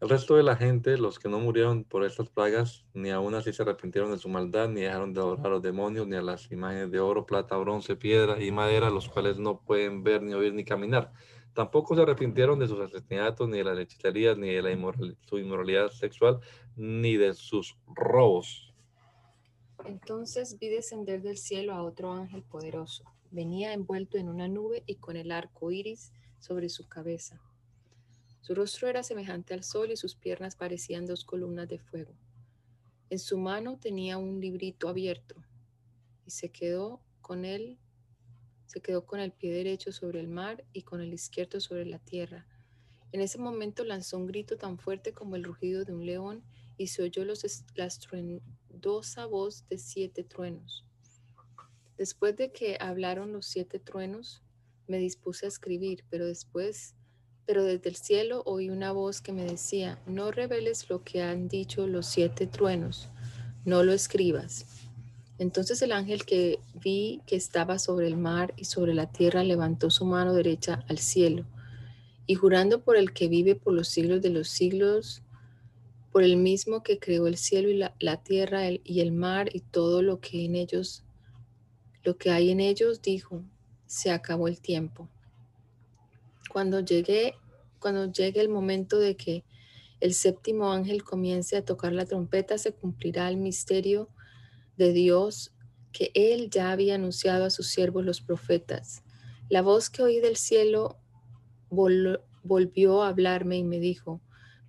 El 0.00 0.08
resto 0.08 0.36
de 0.36 0.44
la 0.44 0.54
gente, 0.54 0.96
los 0.96 1.18
que 1.18 1.28
no 1.28 1.40
murieron 1.40 1.82
por 1.82 2.04
estas 2.04 2.28
plagas, 2.28 2.86
ni 2.94 3.10
aún 3.10 3.34
así 3.34 3.52
se 3.52 3.62
arrepintieron 3.64 4.12
de 4.12 4.18
su 4.18 4.28
maldad, 4.28 4.68
ni 4.68 4.82
dejaron 4.82 5.12
de 5.12 5.18
adorar 5.18 5.46
a 5.46 5.50
los 5.50 5.62
demonios, 5.62 6.06
ni 6.06 6.14
a 6.14 6.22
las 6.22 6.48
imágenes 6.52 6.92
de 6.92 7.00
oro, 7.00 7.26
plata, 7.26 7.56
bronce, 7.56 7.96
piedra 7.96 8.40
y 8.40 8.52
madera, 8.52 8.90
los 8.90 9.08
cuales 9.08 9.40
no 9.40 9.60
pueden 9.60 10.04
ver, 10.04 10.22
ni 10.22 10.34
oír, 10.34 10.54
ni 10.54 10.64
caminar. 10.64 11.12
Tampoco 11.52 11.96
se 11.96 12.02
arrepintieron 12.02 12.60
de 12.60 12.68
sus 12.68 12.78
asesinatos, 12.78 13.48
ni 13.48 13.58
de 13.58 13.64
las 13.64 13.78
hechicerías, 13.80 14.38
ni 14.38 14.54
de 14.54 14.62
la 14.62 14.92
su 15.26 15.38
inmoralidad 15.38 15.90
sexual, 15.90 16.38
ni 16.76 17.16
de 17.16 17.34
sus 17.34 17.76
robos. 17.88 18.69
Entonces 19.84 20.58
vi 20.58 20.68
descender 20.68 21.22
del 21.22 21.38
cielo 21.38 21.74
a 21.74 21.82
otro 21.82 22.12
ángel 22.12 22.42
poderoso. 22.42 23.04
Venía 23.30 23.72
envuelto 23.72 24.18
en 24.18 24.28
una 24.28 24.48
nube 24.48 24.82
y 24.86 24.96
con 24.96 25.16
el 25.16 25.32
arco 25.32 25.70
iris 25.70 26.12
sobre 26.38 26.68
su 26.68 26.88
cabeza. 26.88 27.40
Su 28.40 28.54
rostro 28.54 28.88
era 28.88 29.02
semejante 29.02 29.54
al 29.54 29.62
sol 29.62 29.90
y 29.92 29.96
sus 29.96 30.14
piernas 30.14 30.56
parecían 30.56 31.06
dos 31.06 31.24
columnas 31.24 31.68
de 31.68 31.78
fuego. 31.78 32.14
En 33.10 33.18
su 33.18 33.38
mano 33.38 33.78
tenía 33.78 34.18
un 34.18 34.40
librito 34.40 34.88
abierto 34.88 35.36
y 36.26 36.30
se 36.30 36.50
quedó 36.50 37.00
con 37.20 37.44
él, 37.44 37.78
se 38.66 38.80
quedó 38.80 39.04
con 39.04 39.20
el 39.20 39.32
pie 39.32 39.52
derecho 39.52 39.92
sobre 39.92 40.20
el 40.20 40.28
mar 40.28 40.64
y 40.72 40.82
con 40.82 41.00
el 41.00 41.12
izquierdo 41.12 41.60
sobre 41.60 41.86
la 41.86 41.98
tierra. 41.98 42.46
En 43.12 43.20
ese 43.20 43.38
momento 43.38 43.84
lanzó 43.84 44.16
un 44.16 44.26
grito 44.26 44.56
tan 44.56 44.78
fuerte 44.78 45.12
como 45.12 45.36
el 45.36 45.44
rugido 45.44 45.84
de 45.84 45.92
un 45.92 46.06
león 46.06 46.44
y 46.76 46.86
se 46.86 47.02
oyó 47.02 47.24
los, 47.24 47.44
la 47.74 47.90
estruendosa 48.70 49.26
voz 49.26 49.64
de 49.68 49.78
siete 49.78 50.22
truenos. 50.22 50.84
Después 51.98 52.36
de 52.36 52.52
que 52.52 52.76
hablaron 52.80 53.32
los 53.32 53.46
siete 53.46 53.78
truenos, 53.78 54.42
me 54.86 54.98
dispuse 54.98 55.46
a 55.46 55.48
escribir, 55.48 56.04
pero 56.08 56.26
después 56.26 56.94
pero 57.46 57.64
desde 57.64 57.88
el 57.88 57.96
cielo 57.96 58.44
oí 58.46 58.70
una 58.70 58.92
voz 58.92 59.20
que 59.20 59.32
me 59.32 59.44
decía, 59.44 59.98
no 60.06 60.30
reveles 60.30 60.88
lo 60.88 61.02
que 61.02 61.20
han 61.20 61.48
dicho 61.48 61.88
los 61.88 62.06
siete 62.06 62.46
truenos, 62.46 63.08
no 63.64 63.82
lo 63.82 63.92
escribas. 63.92 64.66
Entonces 65.38 65.82
el 65.82 65.90
ángel 65.90 66.24
que 66.24 66.60
vi 66.74 67.22
que 67.26 67.34
estaba 67.34 67.80
sobre 67.80 68.06
el 68.06 68.16
mar 68.16 68.54
y 68.56 68.66
sobre 68.66 68.94
la 68.94 69.10
tierra 69.10 69.42
levantó 69.42 69.90
su 69.90 70.04
mano 70.04 70.32
derecha 70.32 70.84
al 70.88 70.98
cielo 70.98 71.44
y 72.24 72.36
jurando 72.36 72.84
por 72.84 72.96
el 72.96 73.12
que 73.12 73.26
vive 73.26 73.56
por 73.56 73.72
los 73.72 73.88
siglos 73.88 74.22
de 74.22 74.30
los 74.30 74.48
siglos, 74.48 75.22
por 76.12 76.22
el 76.24 76.36
mismo 76.36 76.82
que 76.82 76.98
creó 76.98 77.26
el 77.26 77.36
cielo 77.36 77.68
y 77.68 77.76
la, 77.76 78.22
tierra 78.22 78.62
y 78.70 79.00
el 79.00 79.12
mar 79.12 79.48
y 79.52 79.60
todo 79.60 80.02
lo 80.02 80.20
que 80.20 80.44
en 80.44 80.56
ellos, 80.56 81.04
lo 82.02 82.16
que 82.16 82.30
hay 82.30 82.50
en 82.50 82.60
ellos, 82.60 83.00
dijo, 83.00 83.44
se 83.86 84.10
acabó 84.10 84.48
el 84.48 84.60
tiempo. 84.60 85.08
Cuando 86.50 86.80
llegué, 86.80 87.34
cuando 87.78 88.10
llegue 88.10 88.40
el 88.40 88.48
momento 88.48 88.98
de 88.98 89.16
que 89.16 89.44
el 90.00 90.14
séptimo 90.14 90.72
ángel 90.72 91.04
comience 91.04 91.56
a 91.56 91.64
tocar 91.64 91.92
la 91.92 92.06
trompeta, 92.06 92.58
se 92.58 92.72
cumplirá 92.72 93.28
el 93.28 93.36
misterio 93.36 94.08
de 94.76 94.92
Dios 94.92 95.52
que 95.92 96.10
él 96.14 96.50
ya 96.50 96.72
había 96.72 96.94
anunciado 96.94 97.44
a 97.44 97.50
sus 97.50 97.68
siervos 97.68 98.04
los 98.04 98.20
profetas. 98.20 99.02
La 99.48 99.62
voz 99.62 99.90
que 99.90 100.02
oí 100.02 100.20
del 100.20 100.36
cielo 100.36 100.96
volvió 101.70 103.02
a 103.02 103.08
hablarme 103.08 103.58
y 103.58 103.64
me 103.64 103.78
dijo, 103.78 104.20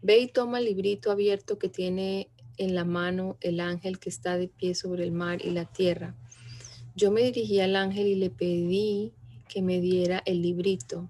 ve 0.01 0.19
y 0.19 0.27
toma 0.27 0.59
el 0.59 0.65
librito 0.65 1.11
abierto 1.11 1.57
que 1.57 1.69
tiene 1.69 2.29
en 2.57 2.75
la 2.75 2.85
mano 2.85 3.37
el 3.41 3.59
ángel 3.59 3.99
que 3.99 4.09
está 4.09 4.37
de 4.37 4.47
pie 4.47 4.75
sobre 4.75 5.03
el 5.03 5.11
mar 5.11 5.39
y 5.43 5.51
la 5.51 5.65
tierra. 5.65 6.15
Yo 6.95 7.11
me 7.11 7.21
dirigí 7.21 7.59
al 7.59 7.75
ángel 7.75 8.07
y 8.07 8.15
le 8.15 8.29
pedí 8.29 9.13
que 9.47 9.61
me 9.61 9.79
diera 9.79 10.21
el 10.25 10.41
librito. 10.41 11.09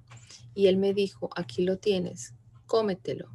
Y 0.54 0.68
él 0.68 0.78
me 0.78 0.94
dijo, 0.94 1.30
aquí 1.36 1.64
lo 1.64 1.78
tienes, 1.78 2.34
cómetelo. 2.66 3.30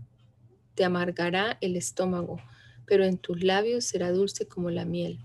Te 0.75 0.85
amargará 0.85 1.59
el 1.61 1.77
estómago, 1.77 2.39
pero 2.87 3.05
en 3.05 3.19
tus 3.19 3.43
labios 3.43 3.85
será 3.85 4.13
dulce 4.13 4.47
como 4.47 4.71
la 4.71 4.85
miel. 4.85 5.19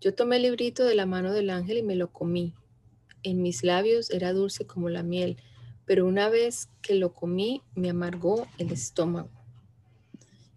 Yo 0.00 0.14
tomé 0.14 0.36
el 0.36 0.42
librito 0.42 0.84
de 0.84 0.94
la 0.94 1.06
mano 1.06 1.32
del 1.32 1.50
ángel 1.50 1.78
y 1.78 1.82
me 1.82 1.94
lo 1.96 2.12
comí. 2.12 2.54
En 3.22 3.40
mis 3.40 3.62
labios 3.62 4.10
era 4.10 4.32
dulce 4.32 4.66
como 4.66 4.88
la 4.88 5.02
miel, 5.02 5.36
pero 5.84 6.06
una 6.06 6.28
vez 6.28 6.68
que 6.80 6.94
lo 6.94 7.12
comí 7.12 7.62
me 7.74 7.90
amargó 7.90 8.46
el 8.58 8.72
estómago. 8.72 9.30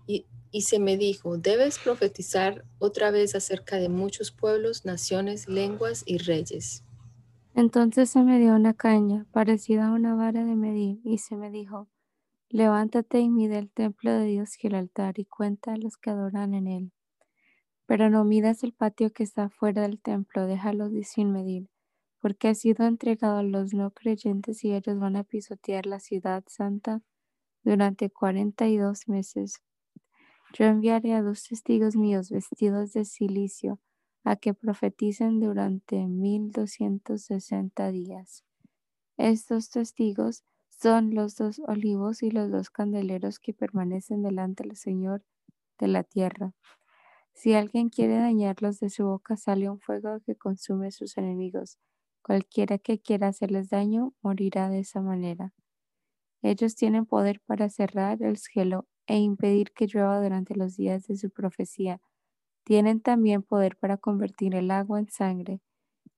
Y, 0.07 0.61
se 0.61 0.79
me 0.79 0.95
dijo, 0.95 1.37
debes 1.37 1.79
profetizar 1.79 2.63
otra 2.79 3.11
vez 3.11 3.35
acerca 3.35 3.75
de 3.75 3.89
muchos 3.89 4.31
pueblos, 4.31 4.85
naciones, 4.85 5.49
lenguas 5.49 6.03
y 6.05 6.17
reyes. 6.17 6.85
Entonces 7.55 8.09
se 8.09 8.21
me 8.21 8.39
dio 8.39 8.55
una 8.55 8.73
caña, 8.73 9.25
parecida 9.33 9.87
a 9.87 9.91
una 9.91 10.15
vara 10.15 10.45
de 10.45 10.55
medir, 10.55 11.01
y 11.03 11.17
se 11.17 11.35
me 11.35 11.51
dijo, 11.51 11.89
levántate 12.47 13.19
y 13.19 13.29
mide 13.29 13.57
el 13.57 13.69
templo 13.69 14.13
de 14.13 14.27
Dios 14.27 14.51
y 14.63 14.67
el 14.67 14.75
altar, 14.75 15.19
y 15.19 15.25
cuenta 15.25 15.73
a 15.73 15.77
los 15.77 15.97
que 15.97 16.11
adoran 16.11 16.53
en 16.53 16.67
él. 16.67 16.91
Pero 17.85 18.09
no 18.09 18.23
midas 18.23 18.63
el 18.63 18.71
patio 18.71 19.11
que 19.11 19.23
está 19.23 19.49
fuera 19.49 19.81
del 19.81 19.99
templo, 19.99 20.47
déjalo 20.47 20.89
sin 21.03 21.33
medir, 21.33 21.69
porque 22.25 22.47
ha 22.47 22.55
sido 22.55 22.87
entregado 22.87 23.37
a 23.37 23.43
los 23.43 23.75
no 23.75 23.91
creyentes 23.91 24.63
y 24.63 24.73
ellos 24.73 24.97
van 24.97 25.15
a 25.15 25.23
pisotear 25.23 25.85
la 25.85 25.99
ciudad 25.99 26.43
santa 26.47 27.03
durante 27.63 28.09
cuarenta 28.09 28.67
y 28.67 28.77
dos 28.77 29.07
meses. 29.07 29.61
Yo 30.51 30.65
enviaré 30.65 31.13
a 31.13 31.21
dos 31.21 31.43
testigos 31.43 31.95
míos 31.95 32.31
vestidos 32.31 32.93
de 32.93 33.05
silicio, 33.05 33.79
a 34.23 34.37
que 34.37 34.55
profeticen 34.55 35.39
durante 35.39 36.07
1260 36.07 37.91
días. 37.91 38.43
Estos 39.17 39.69
testigos 39.69 40.43
son 40.71 41.13
los 41.13 41.35
dos 41.35 41.61
olivos 41.67 42.23
y 42.23 42.31
los 42.31 42.49
dos 42.49 42.71
candeleros 42.71 43.37
que 43.37 43.53
permanecen 43.53 44.23
delante 44.23 44.63
del 44.63 44.77
Señor 44.77 45.23
de 45.77 45.89
la 45.89 46.03
tierra. 46.03 46.53
Si 47.35 47.53
alguien 47.53 47.89
quiere 47.89 48.17
dañarlos 48.17 48.79
de 48.79 48.89
su 48.89 49.05
boca, 49.05 49.37
sale 49.37 49.69
un 49.69 49.79
fuego 49.79 50.21
que 50.25 50.35
consume 50.35 50.89
sus 50.89 51.19
enemigos. 51.19 51.77
Cualquiera 52.25 52.77
que 52.79 52.99
quiera 52.99 53.27
hacerles 53.29 53.69
daño 53.69 54.13
morirá 54.21 54.67
de 54.69 54.79
esa 54.79 54.99
manera. 54.99 55.53
Ellos 56.41 56.75
tienen 56.75 57.05
poder 57.05 57.41
para 57.45 57.69
cerrar 57.69 58.23
el 58.23 58.37
cielo 58.37 58.87
e 59.07 59.17
impedir 59.17 59.71
que 59.73 59.87
llueva 59.87 60.21
durante 60.21 60.55
los 60.55 60.75
días 60.75 61.07
de 61.07 61.17
su 61.17 61.29
profecía 61.29 62.01
tienen 62.65 62.99
también 62.99 63.43
poder 63.43 63.77
para 63.77 63.97
convertir 63.97 64.55
el 64.55 64.71
agua 64.71 64.99
en 64.99 65.09
sangre 65.09 65.61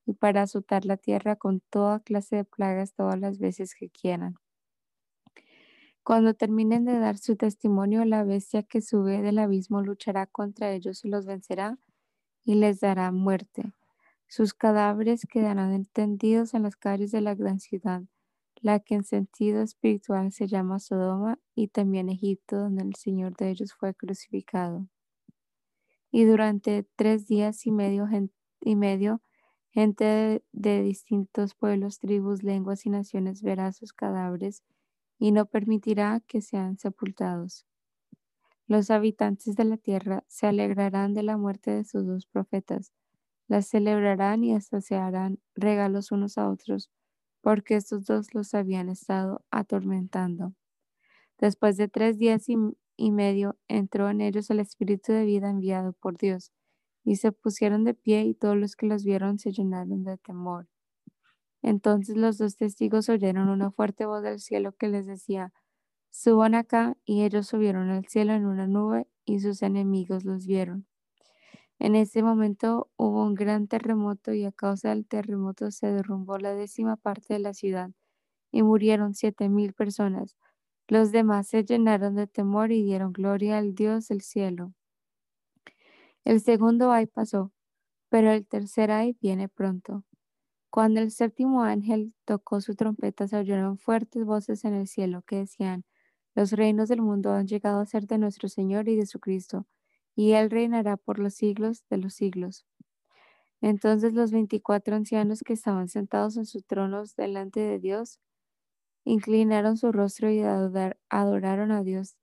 y 0.06 0.14
para 0.14 0.42
azotar 0.42 0.86
la 0.86 0.96
tierra 0.96 1.36
con 1.36 1.60
toda 1.70 2.00
clase 2.00 2.36
de 2.36 2.44
plagas 2.44 2.94
todas 2.94 3.20
las 3.20 3.38
veces 3.38 3.74
que 3.74 3.90
quieran. 3.90 4.36
Cuando 6.02 6.32
terminen 6.32 6.86
de 6.86 6.98
dar 6.98 7.18
su 7.18 7.36
testimonio, 7.36 8.04
la 8.06 8.24
bestia 8.24 8.62
que 8.62 8.80
sube 8.80 9.20
del 9.20 9.38
abismo 9.38 9.82
luchará 9.82 10.26
contra 10.26 10.72
ellos 10.72 11.04
y 11.04 11.08
los 11.08 11.26
vencerá 11.26 11.78
y 12.44 12.54
les 12.54 12.80
dará 12.80 13.12
muerte. 13.12 13.74
Sus 14.28 14.54
cadáveres 14.54 15.26
quedarán 15.28 15.84
tendidos 15.86 16.54
en 16.54 16.62
las 16.62 16.76
calles 16.76 17.10
de 17.10 17.20
la 17.20 17.34
gran 17.34 17.58
ciudad, 17.60 18.02
la 18.60 18.78
que 18.80 18.94
en 18.94 19.04
sentido 19.04 19.62
espiritual 19.62 20.32
se 20.32 20.46
llama 20.46 20.78
Sodoma 20.78 21.38
y 21.54 21.68
también 21.68 22.08
Egipto, 22.08 22.56
donde 22.56 22.84
el 22.84 22.94
Señor 22.94 23.36
de 23.36 23.50
ellos 23.50 23.74
fue 23.74 23.94
crucificado 23.94 24.88
y 26.10 26.24
durante 26.24 26.86
tres 26.96 27.26
días 27.26 27.66
y 27.66 27.70
medio, 27.70 28.08
y 28.60 28.76
medio 28.76 29.20
gente 29.70 30.42
de, 30.52 30.82
distintos 30.82 31.54
pueblos, 31.54 31.98
tribus, 31.98 32.42
lenguas 32.42 32.86
y 32.86 32.90
naciones 32.90 33.42
verá 33.42 33.72
sus 33.72 33.92
cadáveres 33.92 34.62
y 35.18 35.32
no 35.32 35.46
permitirá 35.46 36.20
que 36.26 36.40
sean 36.40 36.78
sepultados. 36.78 37.66
Los 38.66 38.90
habitantes 38.90 39.56
de 39.56 39.64
la 39.64 39.76
tierra 39.76 40.24
se 40.28 40.46
alegrarán 40.46 41.14
de 41.14 41.22
la 41.22 41.36
muerte 41.36 41.70
de 41.70 41.84
sus 41.84 42.06
dos 42.06 42.26
profetas, 42.26 42.92
las 43.48 43.68
celebrarán 43.68 44.44
y 44.44 44.54
hasta 44.54 44.80
se 44.80 44.96
harán 44.96 45.40
regalos 45.54 46.12
unos 46.12 46.38
a 46.38 46.48
otros, 46.50 46.90
porque 47.40 47.76
estos 47.76 48.06
dos 48.06 48.34
los 48.34 48.54
habían 48.54 48.88
estado 48.88 49.44
atormentando. 49.50 50.54
Después 51.38 51.76
de 51.76 51.88
tres 51.88 52.18
días 52.18 52.48
y, 52.48 52.56
y 52.96 53.10
medio 53.10 53.56
entró 53.68 54.10
en 54.10 54.20
ellos 54.20 54.50
el 54.50 54.60
espíritu 54.60 55.12
de 55.12 55.24
vida 55.24 55.50
enviado 55.50 55.92
por 55.94 56.16
Dios, 56.18 56.52
y 57.04 57.16
se 57.16 57.32
pusieron 57.32 57.84
de 57.84 57.94
pie 57.94 58.24
y 58.24 58.34
todos 58.34 58.56
los 58.56 58.76
que 58.76 58.86
los 58.86 59.04
vieron 59.04 59.38
se 59.38 59.52
llenaron 59.52 60.04
de 60.04 60.18
temor. 60.18 60.68
Entonces 61.62 62.16
los 62.16 62.38
dos 62.38 62.56
testigos 62.56 63.08
oyeron 63.08 63.48
una 63.48 63.70
fuerte 63.70 64.06
voz 64.06 64.22
del 64.22 64.40
cielo 64.40 64.72
que 64.72 64.88
les 64.88 65.06
decía, 65.06 65.52
suban 66.10 66.54
acá, 66.54 66.96
y 67.04 67.22
ellos 67.24 67.46
subieron 67.48 67.90
al 67.90 68.06
cielo 68.06 68.32
en 68.34 68.46
una 68.46 68.66
nube 68.66 69.06
y 69.24 69.40
sus 69.40 69.62
enemigos 69.62 70.24
los 70.24 70.46
vieron. 70.46 70.86
En 71.80 71.96
ese 71.96 72.22
momento 72.22 72.90
hubo 72.96 73.24
un 73.24 73.34
gran 73.34 73.66
terremoto 73.68 74.32
y 74.32 74.44
a 74.44 74.52
causa 74.52 74.90
del 74.90 75.06
terremoto 75.06 75.70
se 75.72 75.88
derrumbó 75.92 76.38
la 76.38 76.54
décima 76.54 76.96
parte 76.96 77.34
de 77.34 77.40
la 77.40 77.54
ciudad 77.54 77.90
y 78.52 78.62
murieron 78.62 79.14
siete 79.14 79.48
mil 79.48 79.74
personas 79.74 80.36
los 80.88 81.12
demás 81.12 81.48
se 81.48 81.64
llenaron 81.64 82.16
de 82.16 82.26
temor 82.26 82.72
y 82.72 82.82
dieron 82.82 83.12
gloria 83.12 83.58
al 83.58 83.74
Dios 83.74 84.08
del 84.08 84.22
cielo. 84.22 84.72
El 86.24 86.40
segundo 86.40 86.92
ay 86.92 87.06
pasó, 87.06 87.52
pero 88.10 88.30
el 88.32 88.46
tercer 88.46 88.90
ay 88.90 89.16
viene 89.20 89.48
pronto. 89.48 90.04
Cuando 90.70 91.00
el 91.00 91.10
séptimo 91.12 91.64
ángel 91.64 92.14
tocó 92.26 92.60
su 92.60 92.74
trompeta, 92.76 93.28
se 93.28 93.36
oyeron 93.38 93.78
fuertes 93.78 94.24
voces 94.24 94.64
en 94.64 94.74
el 94.74 94.88
cielo 94.88 95.22
que 95.22 95.36
decían, 95.36 95.84
los 96.34 96.52
reinos 96.52 96.88
del 96.88 97.02
mundo 97.02 97.32
han 97.32 97.46
llegado 97.48 97.80
a 97.80 97.86
ser 97.86 98.06
de 98.06 98.18
nuestro 98.18 98.48
Señor 98.48 98.88
y 98.88 98.96
de 98.96 99.06
su 99.06 99.20
Cristo, 99.20 99.66
y 100.18 100.32
Él 100.32 100.50
reinará 100.50 100.96
por 100.96 101.20
los 101.20 101.34
siglos 101.34 101.84
de 101.90 101.98
los 101.98 102.12
siglos. 102.12 102.66
Entonces 103.60 104.14
los 104.14 104.32
veinticuatro 104.32 104.96
ancianos 104.96 105.42
que 105.44 105.52
estaban 105.52 105.88
sentados 105.88 106.36
en 106.36 106.44
sus 106.44 106.66
tronos 106.66 107.14
delante 107.14 107.60
de 107.60 107.78
Dios, 107.78 108.18
inclinaron 109.04 109.76
su 109.76 109.92
rostro 109.92 110.28
y 110.28 110.40
adoraron 111.08 111.70
a 111.70 111.84
Dios. 111.84 112.16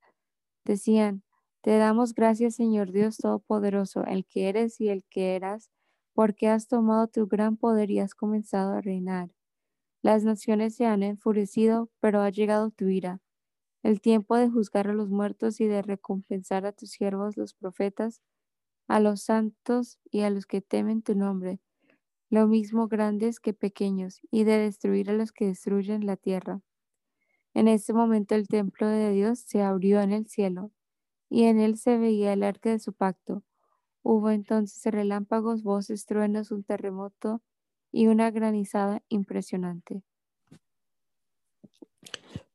Decían, 0.65 1.23
Te 1.61 1.77
damos 1.77 2.13
gracias, 2.13 2.55
Señor 2.55 2.91
Dios 2.91 3.17
Todopoderoso, 3.17 4.03
el 4.05 4.25
que 4.25 4.49
eres 4.49 4.81
y 4.81 4.89
el 4.89 5.05
que 5.09 5.37
eras, 5.37 5.71
porque 6.13 6.49
has 6.49 6.67
tomado 6.67 7.07
tu 7.07 7.27
gran 7.27 7.55
poder 7.55 7.91
y 7.91 7.99
has 7.99 8.13
comenzado 8.13 8.73
a 8.73 8.81
reinar. 8.81 9.29
Las 10.01 10.25
naciones 10.25 10.75
se 10.75 10.85
han 10.85 11.01
enfurecido, 11.01 11.89
pero 12.01 12.21
ha 12.21 12.29
llegado 12.29 12.71
tu 12.71 12.89
ira. 12.89 13.21
El 13.85 14.01
tiempo 14.01 14.35
de 14.35 14.49
juzgar 14.49 14.87
a 14.87 14.95
los 14.95 15.11
muertos 15.11 15.61
y 15.61 15.67
de 15.67 15.83
recompensar 15.83 16.65
a 16.65 16.71
tus 16.71 16.89
siervos 16.89 17.37
los 17.37 17.53
profetas, 17.53 18.19
a 18.87 18.99
los 18.99 19.21
santos 19.21 19.99
y 20.09 20.21
a 20.21 20.31
los 20.31 20.47
que 20.47 20.59
temen 20.59 21.03
tu 21.03 21.13
nombre, 21.13 21.59
lo 22.31 22.47
mismo 22.47 22.87
grandes 22.87 23.39
que 23.39 23.53
pequeños, 23.53 24.21
y 24.31 24.43
de 24.43 24.57
destruir 24.57 25.11
a 25.11 25.13
los 25.13 25.31
que 25.31 25.45
destruyen 25.45 26.07
la 26.07 26.17
tierra. 26.17 26.61
En 27.53 27.67
ese 27.67 27.93
momento 27.93 28.33
el 28.33 28.47
templo 28.47 28.87
de 28.87 29.11
Dios 29.11 29.41
se 29.41 29.61
abrió 29.61 30.01
en 30.01 30.13
el 30.13 30.25
cielo, 30.25 30.71
y 31.29 31.43
en 31.43 31.59
él 31.59 31.77
se 31.77 31.99
veía 31.99 32.33
el 32.33 32.41
arca 32.41 32.71
de 32.71 32.79
su 32.79 32.91
pacto. 32.91 33.43
Hubo 34.01 34.31
entonces 34.31 34.91
relámpagos, 34.91 35.61
voces, 35.61 36.07
truenos, 36.07 36.49
un 36.49 36.63
terremoto 36.63 37.43
y 37.91 38.07
una 38.07 38.31
granizada 38.31 39.03
impresionante. 39.09 40.01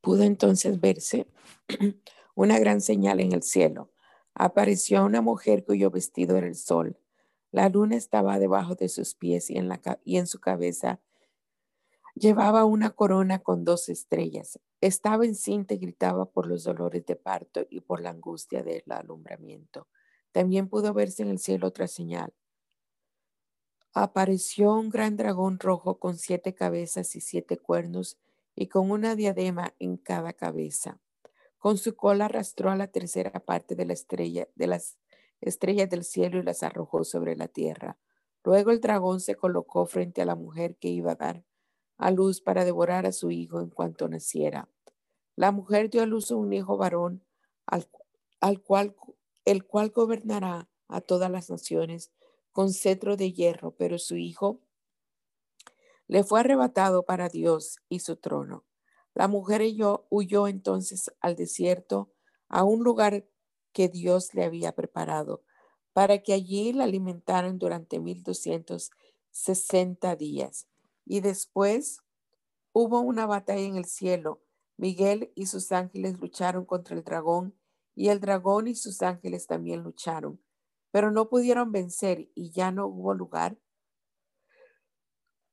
Pudo 0.00 0.22
entonces 0.22 0.80
verse 0.80 1.26
una 2.34 2.58
gran 2.58 2.80
señal 2.80 3.20
en 3.20 3.32
el 3.32 3.42
cielo 3.42 3.90
apareció 4.34 5.04
una 5.04 5.20
mujer 5.20 5.64
cuyo 5.64 5.90
vestido 5.90 6.36
era 6.36 6.46
el 6.46 6.54
sol. 6.54 6.98
La 7.50 7.68
luna 7.68 7.96
estaba 7.96 8.38
debajo 8.38 8.74
de 8.74 8.88
sus 8.88 9.14
pies 9.14 9.50
y 9.50 9.58
en, 9.58 9.68
la, 9.68 9.80
y 10.04 10.16
en 10.16 10.26
su 10.26 10.40
cabeza 10.40 11.00
llevaba 12.14 12.64
una 12.64 12.90
corona 12.90 13.40
con 13.40 13.64
dos 13.64 13.88
estrellas. 13.88 14.58
Estaba 14.80 15.26
encinta 15.26 15.74
y 15.74 15.78
gritaba 15.78 16.24
por 16.24 16.46
los 16.46 16.64
dolores 16.64 17.04
de 17.04 17.16
parto 17.16 17.66
y 17.68 17.80
por 17.80 18.00
la 18.00 18.10
angustia 18.10 18.62
del 18.62 18.84
alumbramiento. 18.88 19.88
También 20.32 20.68
pudo 20.68 20.94
verse 20.94 21.22
en 21.22 21.28
el 21.28 21.38
cielo 21.38 21.66
otra 21.66 21.86
señal. 21.86 22.32
Apareció 23.92 24.72
un 24.74 24.88
gran 24.88 25.16
dragón 25.16 25.58
rojo 25.58 25.98
con 25.98 26.16
siete 26.16 26.54
cabezas 26.54 27.16
y 27.16 27.20
siete 27.20 27.58
cuernos 27.58 28.16
y 28.60 28.66
con 28.66 28.90
una 28.90 29.16
diadema 29.16 29.74
en 29.78 29.96
cada 29.96 30.34
cabeza. 30.34 31.00
Con 31.56 31.78
su 31.78 31.96
cola 31.96 32.26
arrastró 32.26 32.70
a 32.70 32.76
la 32.76 32.88
tercera 32.88 33.30
parte 33.40 33.74
de 33.74 33.86
la 33.86 33.94
estrella, 33.94 34.48
de 34.54 34.66
las 34.66 34.98
estrellas 35.40 35.88
del 35.88 36.04
cielo 36.04 36.38
y 36.38 36.42
las 36.42 36.62
arrojó 36.62 37.04
sobre 37.04 37.36
la 37.36 37.48
tierra. 37.48 37.96
Luego 38.44 38.70
el 38.70 38.82
dragón 38.82 39.20
se 39.20 39.34
colocó 39.34 39.86
frente 39.86 40.20
a 40.20 40.26
la 40.26 40.34
mujer 40.34 40.76
que 40.76 40.88
iba 40.88 41.12
a 41.12 41.14
dar 41.14 41.42
a 41.96 42.10
luz 42.10 42.42
para 42.42 42.66
devorar 42.66 43.06
a 43.06 43.12
su 43.12 43.30
hijo 43.30 43.62
en 43.62 43.70
cuanto 43.70 44.10
naciera. 44.10 44.68
La 45.36 45.52
mujer 45.52 45.88
dio 45.88 46.02
a 46.02 46.06
luz 46.06 46.30
un 46.30 46.52
hijo 46.52 46.76
varón, 46.76 47.24
al, 47.64 47.88
al 48.42 48.60
cual, 48.60 48.94
el 49.46 49.64
cual 49.64 49.88
gobernará 49.88 50.68
a 50.86 51.00
todas 51.00 51.30
las 51.30 51.48
naciones 51.48 52.12
con 52.52 52.74
cetro 52.74 53.16
de 53.16 53.32
hierro, 53.32 53.70
pero 53.70 53.98
su 53.98 54.16
hijo 54.16 54.60
le 56.10 56.24
fue 56.24 56.40
arrebatado 56.40 57.04
para 57.04 57.28
Dios 57.28 57.78
y 57.88 58.00
su 58.00 58.16
trono. 58.16 58.64
La 59.14 59.28
mujer 59.28 59.62
huyó, 60.10 60.48
entonces 60.48 61.12
al 61.20 61.36
desierto, 61.36 62.12
a 62.48 62.64
un 62.64 62.82
lugar 62.82 63.28
que 63.72 63.88
Dios 63.88 64.34
le 64.34 64.42
había 64.42 64.74
preparado, 64.74 65.44
para 65.92 66.20
que 66.20 66.32
allí 66.32 66.72
la 66.72 66.82
alimentaran 66.82 67.60
durante 67.60 68.00
1260 68.00 70.16
días. 70.16 70.66
Y 71.04 71.20
después 71.20 72.00
hubo 72.72 72.98
una 72.98 73.26
batalla 73.26 73.62
en 73.62 73.76
el 73.76 73.84
cielo. 73.84 74.42
Miguel 74.76 75.30
y 75.36 75.46
sus 75.46 75.70
ángeles 75.70 76.18
lucharon 76.18 76.64
contra 76.64 76.96
el 76.96 77.04
dragón, 77.04 77.56
y 77.94 78.08
el 78.08 78.18
dragón 78.18 78.66
y 78.66 78.74
sus 78.74 79.00
ángeles 79.02 79.46
también 79.46 79.84
lucharon, 79.84 80.42
pero 80.90 81.12
no 81.12 81.28
pudieron 81.28 81.70
vencer 81.70 82.32
y 82.34 82.50
ya 82.50 82.72
no 82.72 82.88
hubo 82.88 83.14
lugar 83.14 83.60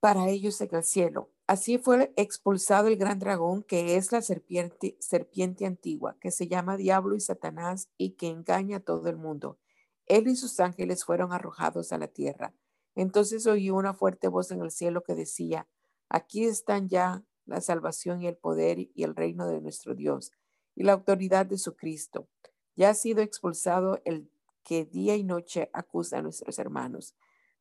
para 0.08 0.30
ellos 0.30 0.62
en 0.62 0.74
el 0.74 0.86
cielo. 0.86 1.30
Así 1.48 1.80
fue 1.80 2.14
expulsado 2.16 2.88
el 2.88 2.96
gran 2.96 3.20
dragón, 3.20 3.62
que 3.62 3.98
es 3.98 4.14
la 4.14 4.22
serpiente, 4.22 4.96
serpiente 5.02 5.66
antigua, 5.66 6.16
que 6.22 6.32
se 6.32 6.48
llama 6.48 6.78
Diablo 6.78 7.14
y 7.14 7.20
Satanás 7.20 7.90
y 7.98 8.12
que 8.12 8.30
engaña 8.30 8.78
a 8.78 8.80
todo 8.80 9.10
el 9.10 9.18
mundo. 9.18 9.60
Él 10.06 10.30
y 10.30 10.38
sus 10.38 10.62
ángeles 10.62 11.04
fueron 11.04 11.34
arrojados 11.34 11.92
a 11.92 11.98
la 11.98 12.08
tierra. 12.08 12.54
Entonces 12.96 13.46
oí 13.48 13.70
una 13.70 13.94
fuerte 13.94 14.30
voz 14.30 14.50
en 14.52 14.62
el 14.62 14.72
cielo 14.72 15.04
que 15.04 15.14
decía, 15.14 15.68
aquí 16.08 16.46
están 16.46 16.88
ya 16.88 17.26
la 17.46 17.60
salvación 17.60 18.22
y 18.22 18.28
el 18.28 18.38
poder 18.38 18.80
y 18.80 19.04
el 19.04 19.14
reino 19.14 19.46
de 19.46 19.60
nuestro 19.60 19.94
Dios 19.94 20.32
y 20.74 20.84
la 20.84 20.94
autoridad 20.94 21.46
de 21.46 21.58
su 21.58 21.76
Cristo. 21.76 22.30
Ya 22.78 22.92
ha 22.92 22.94
sido 22.94 23.22
expulsado 23.22 24.02
el 24.06 24.32
que 24.64 24.86
día 24.86 25.18
y 25.18 25.26
noche 25.26 25.70
acusa 25.74 26.20
a 26.20 26.22
nuestros 26.22 26.60
hermanos 26.60 27.14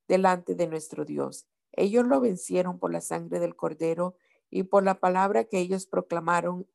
delante 0.06 0.54
de 0.54 0.68
nuestro 0.68 1.04
Dios. 1.04 1.48
Ellos 1.76 2.06
lo 2.06 2.20
vencieron 2.20 2.78
por 2.78 2.90
la 2.90 3.00
sangre 3.00 3.38
del 3.38 3.54
cordero 3.54 4.16
y 4.50 4.64
por 4.64 4.82
la 4.82 4.98
palabra 4.98 5.44
que 5.44 5.58
ellos 5.58 5.86
proclamaron. 5.86 6.66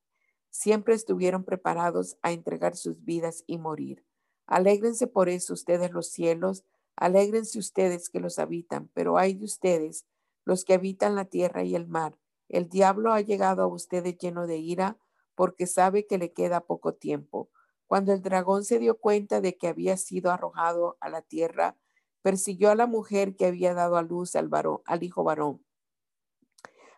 Siempre 0.52 0.94
estuvieron 0.94 1.44
preparados 1.44 2.18
a 2.22 2.32
entregar 2.32 2.76
sus 2.76 3.04
vidas 3.04 3.44
y 3.48 3.58
morir. 3.58 4.06
Alégrense 4.46 5.08
por 5.08 5.28
eso 5.30 5.54
ustedes 5.54 5.92
los 5.92 6.08
cielos, 6.08 6.66
alégrense 6.96 7.58
ustedes 7.58 8.10
que 8.10 8.20
los 8.20 8.38
habitan, 8.38 8.90
pero 8.94 9.18
hay 9.18 9.34
de 9.34 9.46
ustedes 9.46 10.06
los 10.46 10.66
que 10.66 10.74
habitan 10.74 11.16
la 11.16 11.26
tierra 11.26 11.64
y 11.64 11.76
el 11.76 11.88
mar. 11.88 12.18
El 12.50 12.70
diablo 12.70 13.14
ha 13.14 13.22
llegado 13.22 13.64
a 13.64 13.68
ustedes 13.68 14.18
lleno 14.18 14.46
de 14.46 14.58
ira 14.58 14.98
porque 15.36 15.68
sabe 15.68 16.06
que 16.06 16.18
le 16.18 16.34
queda 16.34 16.62
poco 16.62 16.94
tiempo. 16.94 17.50
Cuando 17.88 18.14
el 18.14 18.22
dragón 18.22 18.64
se 18.64 18.78
dio 18.78 19.00
cuenta 19.00 19.42
de 19.42 19.58
que 19.58 19.68
había 19.68 19.98
sido 19.98 20.32
arrojado 20.32 20.98
a 21.00 21.10
la 21.10 21.22
tierra, 21.22 21.78
persiguió 22.22 22.70
a 22.72 22.76
la 22.76 22.88
mujer 22.88 23.36
que 23.36 23.46
había 23.46 23.74
dado 23.74 23.98
a 23.98 24.02
luz 24.02 24.36
al, 24.36 24.48
varón, 24.48 24.82
al 24.86 25.04
hijo 25.04 25.24
varón. 25.24 25.64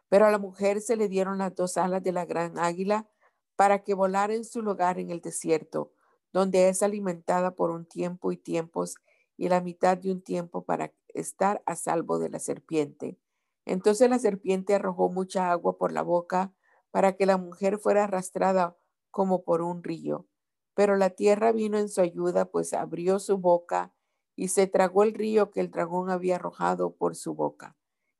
Pero 0.09 0.25
a 0.25 0.31
la 0.31 0.37
mujer 0.37 0.81
se 0.81 0.95
le 0.95 1.07
dieron 1.07 1.37
las 1.37 1.55
dos 1.55 1.77
alas 1.77 2.03
de 2.03 2.11
la 2.11 2.25
gran 2.25 2.59
águila 2.59 3.09
para 3.55 3.83
que 3.83 3.93
volara 3.93 4.33
en 4.33 4.45
su 4.45 4.61
lugar 4.61 4.99
en 4.99 5.09
el 5.09 5.21
desierto, 5.21 5.91
donde 6.31 6.69
es 6.69 6.83
alimentada 6.83 7.55
por 7.55 7.71
un 7.71 7.85
tiempo 7.85 8.31
y 8.31 8.37
tiempos 8.37 8.95
y 9.37 9.49
la 9.49 9.61
mitad 9.61 9.97
de 9.97 10.11
un 10.11 10.21
tiempo 10.21 10.63
para 10.63 10.93
estar 11.09 11.63
a 11.65 11.75
salvo 11.75 12.19
de 12.19 12.29
la 12.29 12.39
serpiente. 12.39 13.17
Entonces 13.65 14.09
la 14.09 14.19
serpiente 14.19 14.75
arrojó 14.75 15.09
mucha 15.09 15.51
agua 15.51 15.77
por 15.77 15.91
la 15.91 16.01
boca 16.01 16.53
para 16.91 17.15
que 17.15 17.25
la 17.25 17.37
mujer 17.37 17.79
fuera 17.79 18.03
arrastrada 18.03 18.77
como 19.09 19.43
por 19.43 19.61
un 19.61 19.83
río. 19.83 20.27
Pero 20.75 20.95
la 20.95 21.11
tierra 21.11 21.51
vino 21.51 21.77
en 21.77 21.89
su 21.89 22.01
ayuda, 22.01 22.45
pues 22.45 22.73
abrió 22.73 23.19
su 23.19 23.37
boca 23.37 23.93
y 24.35 24.47
se 24.47 24.67
tragó 24.67 25.03
el 25.03 25.13
río 25.13 25.51
que 25.51 25.59
el 25.59 25.71
dragón 25.71 26.09
había 26.09 26.35
arrojado 26.35 26.95
por 26.95 27.15
su 27.15 27.33
boca. 27.33 27.75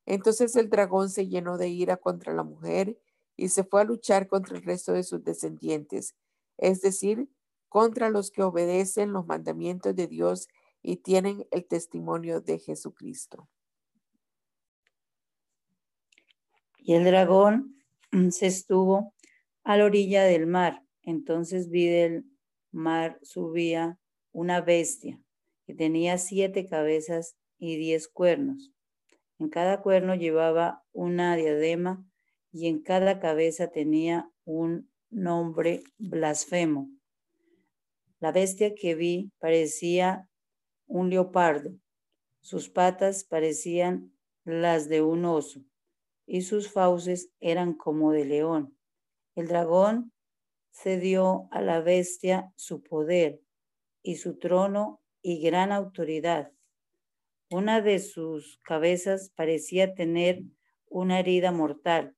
Entonces 0.06 0.54
el 0.56 0.68
dragón 0.70 1.10
se 1.10 1.28
llenó 1.28 1.58
de 1.58 1.68
ira 1.68 1.96
contra 1.96 2.32
la 2.34 2.44
mujer 2.44 2.98
y 3.36 3.48
se 3.48 3.64
fue 3.64 3.80
a 3.80 3.84
luchar 3.84 4.28
contra 4.28 4.56
el 4.56 4.62
resto 4.62 4.92
de 4.92 5.02
sus 5.02 5.24
descendientes, 5.24 6.14
es 6.58 6.80
decir, 6.82 7.28
contra 7.68 8.10
los 8.10 8.30
que 8.30 8.42
obedecen 8.42 9.12
los 9.12 9.26
mandamientos 9.26 9.96
de 9.96 10.06
Dios 10.06 10.48
y 10.82 10.98
tienen 10.98 11.46
el 11.50 11.66
testimonio 11.66 12.40
de 12.40 12.58
Jesucristo. 12.58 13.48
Y 16.78 16.94
el 16.94 17.04
dragón 17.04 17.82
se 18.30 18.46
estuvo 18.46 19.14
a 19.64 19.76
la 19.76 19.86
orilla 19.86 20.22
del 20.24 20.46
mar. 20.46 20.84
Entonces 21.02 21.70
vi 21.70 21.86
del 21.86 22.24
mar 22.70 23.18
subía 23.22 23.98
una 24.32 24.60
bestia 24.60 25.23
que 25.66 25.74
tenía 25.74 26.18
siete 26.18 26.66
cabezas 26.66 27.36
y 27.58 27.76
diez 27.76 28.08
cuernos. 28.08 28.72
En 29.38 29.48
cada 29.48 29.82
cuerno 29.82 30.14
llevaba 30.14 30.84
una 30.92 31.36
diadema 31.36 32.04
y 32.52 32.68
en 32.68 32.82
cada 32.82 33.18
cabeza 33.18 33.70
tenía 33.70 34.30
un 34.44 34.90
nombre 35.10 35.82
blasfemo. 35.98 36.90
La 38.20 38.32
bestia 38.32 38.74
que 38.74 38.94
vi 38.94 39.32
parecía 39.38 40.28
un 40.86 41.10
leopardo, 41.10 41.74
sus 42.40 42.68
patas 42.68 43.24
parecían 43.24 44.12
las 44.44 44.88
de 44.88 45.02
un 45.02 45.24
oso 45.24 45.64
y 46.26 46.42
sus 46.42 46.70
fauces 46.70 47.30
eran 47.40 47.74
como 47.74 48.12
de 48.12 48.24
león. 48.24 48.76
El 49.34 49.48
dragón 49.48 50.12
cedió 50.70 51.48
a 51.50 51.60
la 51.60 51.80
bestia 51.80 52.52
su 52.56 52.82
poder 52.82 53.40
y 54.02 54.16
su 54.16 54.38
trono 54.38 55.00
y 55.24 55.40
gran 55.40 55.72
autoridad. 55.72 56.52
Una 57.50 57.80
de 57.80 57.98
sus 57.98 58.58
cabezas 58.58 59.32
parecía 59.34 59.94
tener 59.94 60.42
una 60.86 61.18
herida 61.18 61.50
mortal, 61.50 62.14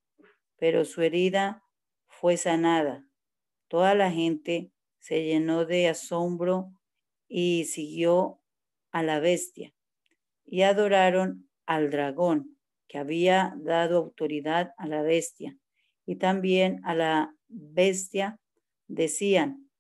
pero 0.56 0.84
su 0.84 1.02
herida 1.02 1.62
fue 2.08 2.36
sanada. 2.36 3.08
Toda 3.68 3.94
la 3.94 4.10
gente 4.10 4.72
se 4.98 5.22
llenó 5.22 5.66
de 5.66 5.86
asombro 5.86 6.72
y 7.28 7.66
siguió 7.66 8.40
a 8.90 9.04
la 9.04 9.20
bestia 9.20 9.72
y 10.44 10.62
adoraron 10.62 11.48
al 11.64 11.90
dragón 11.90 12.58
que 12.88 12.98
había 12.98 13.54
dado 13.58 13.98
autoridad 13.98 14.72
a 14.78 14.88
la 14.88 15.02
bestia 15.02 15.56
y 16.06 16.16
también 16.16 16.80
a 16.84 16.96
la 16.96 17.36
bestia 17.46 18.40
decían, 18.88 19.70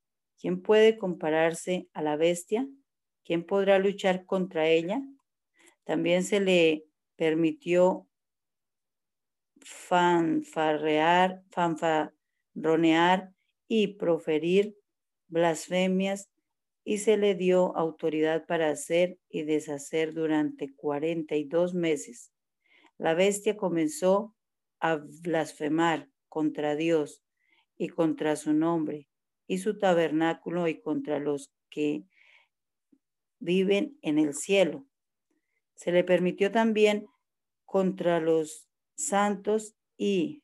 ¿quién 0.40 0.62
puede 0.62 0.96
compararse 0.96 1.88
a 1.92 2.02
la 2.02 2.14
bestia? 2.16 2.68
¿Quién 3.26 3.44
podrá 3.44 3.80
luchar 3.80 4.24
contra 4.24 4.68
ella? 4.68 5.02
También 5.82 6.22
se 6.22 6.38
le 6.38 6.84
permitió 7.16 8.06
fanfarrear, 9.60 11.42
fanfarronear 11.50 13.32
y 13.66 13.94
proferir 13.94 14.76
blasfemias 15.26 16.30
y 16.84 16.98
se 16.98 17.16
le 17.16 17.34
dio 17.34 17.76
autoridad 17.76 18.46
para 18.46 18.70
hacer 18.70 19.18
y 19.28 19.42
deshacer 19.42 20.14
durante 20.14 20.72
42 20.76 21.74
meses. 21.74 22.32
La 22.96 23.14
bestia 23.14 23.56
comenzó 23.56 24.36
a 24.78 25.00
blasfemar 25.22 26.08
contra 26.28 26.76
Dios 26.76 27.24
y 27.76 27.88
contra 27.88 28.36
su 28.36 28.52
nombre 28.52 29.08
y 29.48 29.58
su 29.58 29.78
tabernáculo 29.78 30.68
y 30.68 30.80
contra 30.80 31.18
los 31.18 31.52
que 31.70 32.04
viven 33.38 33.98
en 34.02 34.18
el 34.18 34.34
cielo. 34.34 34.86
Se 35.74 35.92
le 35.92 36.04
permitió 36.04 36.50
también 36.50 37.06
contra 37.64 38.20
los 38.20 38.68
santos 38.94 39.76
y 39.96 40.42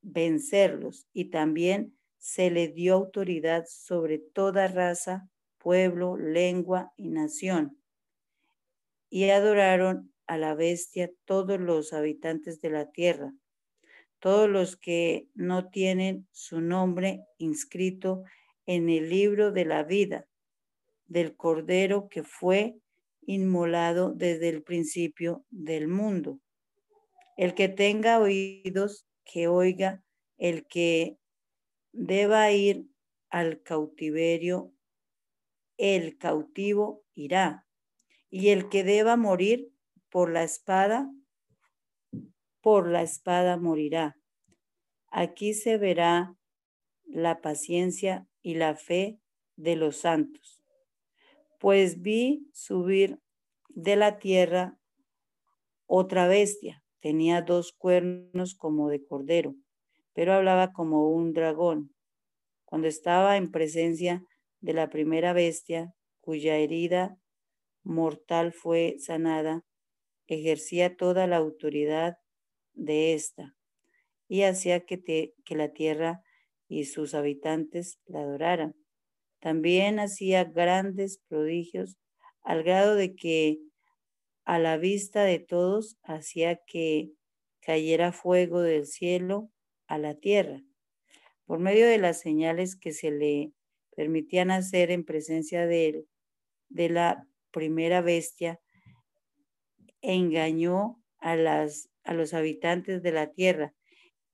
vencerlos 0.00 1.06
y 1.12 1.26
también 1.26 1.96
se 2.18 2.50
le 2.50 2.68
dio 2.68 2.94
autoridad 2.94 3.64
sobre 3.68 4.18
toda 4.18 4.68
raza, 4.68 5.28
pueblo, 5.58 6.16
lengua 6.16 6.92
y 6.96 7.08
nación. 7.08 7.78
Y 9.10 9.28
adoraron 9.30 10.12
a 10.26 10.38
la 10.38 10.54
bestia 10.54 11.10
todos 11.24 11.60
los 11.60 11.92
habitantes 11.92 12.60
de 12.60 12.70
la 12.70 12.90
tierra, 12.90 13.34
todos 14.20 14.48
los 14.48 14.76
que 14.76 15.28
no 15.34 15.68
tienen 15.68 16.28
su 16.30 16.60
nombre 16.60 17.24
inscrito 17.38 18.22
en 18.66 18.88
el 18.88 19.10
libro 19.10 19.50
de 19.50 19.64
la 19.64 19.82
vida 19.82 20.26
del 21.12 21.36
Cordero 21.36 22.08
que 22.08 22.22
fue 22.22 22.78
inmolado 23.26 24.14
desde 24.14 24.48
el 24.48 24.62
principio 24.62 25.44
del 25.50 25.86
mundo. 25.86 26.40
El 27.36 27.54
que 27.54 27.68
tenga 27.68 28.18
oídos, 28.18 29.06
que 29.24 29.46
oiga, 29.46 30.02
el 30.38 30.66
que 30.66 31.18
deba 31.92 32.50
ir 32.50 32.86
al 33.28 33.62
cautiverio, 33.62 34.72
el 35.76 36.16
cautivo 36.16 37.04
irá. 37.14 37.66
Y 38.30 38.48
el 38.48 38.70
que 38.70 38.82
deba 38.82 39.16
morir 39.16 39.70
por 40.08 40.30
la 40.30 40.42
espada, 40.42 41.10
por 42.62 42.88
la 42.88 43.02
espada 43.02 43.58
morirá. 43.58 44.16
Aquí 45.08 45.52
se 45.52 45.76
verá 45.76 46.34
la 47.04 47.42
paciencia 47.42 48.26
y 48.40 48.54
la 48.54 48.74
fe 48.74 49.18
de 49.56 49.76
los 49.76 49.98
santos. 49.98 50.61
Pues 51.62 52.02
vi 52.02 52.50
subir 52.52 53.20
de 53.68 53.96
la 53.96 54.18
tierra 54.18 54.76
otra 55.86 56.26
bestia. 56.26 56.84
Tenía 57.00 57.40
dos 57.40 57.72
cuernos 57.72 58.54
como 58.54 58.90
de 58.90 59.02
cordero 59.02 59.54
pero 60.14 60.32
hablaba 60.34 60.72
como 60.72 61.10
un 61.10 61.32
dragón. 61.32 61.94
Cuando 62.64 62.88
estaba 62.88 63.36
en 63.36 63.50
presencia 63.50 64.24
de 64.60 64.72
la 64.72 64.90
primera 64.90 65.32
bestia, 65.32 65.94
cuya 66.20 66.56
herida 66.56 67.16
mortal 67.82 68.52
fue 68.52 68.96
sanada, 68.98 69.64
ejercía 70.26 70.96
toda 70.96 71.26
la 71.26 71.36
autoridad 71.36 72.16
de 72.74 73.14
ésta 73.14 73.54
y 74.28 74.42
hacía 74.42 74.80
que, 74.84 75.32
que 75.44 75.56
la 75.56 75.72
tierra 75.72 76.22
y 76.68 76.84
sus 76.84 77.14
habitantes 77.14 78.00
la 78.06 78.20
adoraran. 78.20 78.81
También 79.42 79.98
hacía 79.98 80.44
grandes 80.44 81.18
prodigios 81.28 81.98
al 82.42 82.62
grado 82.62 82.94
de 82.94 83.16
que 83.16 83.58
a 84.44 84.60
la 84.60 84.76
vista 84.76 85.24
de 85.24 85.40
todos 85.40 85.98
hacía 86.04 86.60
que 86.64 87.10
cayera 87.60 88.12
fuego 88.12 88.60
del 88.60 88.86
cielo 88.86 89.50
a 89.88 89.98
la 89.98 90.14
tierra. 90.14 90.62
Por 91.44 91.58
medio 91.58 91.88
de 91.88 91.98
las 91.98 92.20
señales 92.20 92.76
que 92.76 92.92
se 92.92 93.10
le 93.10 93.52
permitían 93.96 94.52
hacer 94.52 94.92
en 94.92 95.04
presencia 95.04 95.66
de 95.66 95.88
él, 95.88 96.08
de 96.68 96.88
la 96.88 97.26
primera 97.50 98.00
bestia, 98.00 98.60
engañó 100.02 101.02
a, 101.18 101.32
a 101.32 102.14
los 102.14 102.32
habitantes 102.32 103.02
de 103.02 103.10
la 103.10 103.32
tierra 103.32 103.74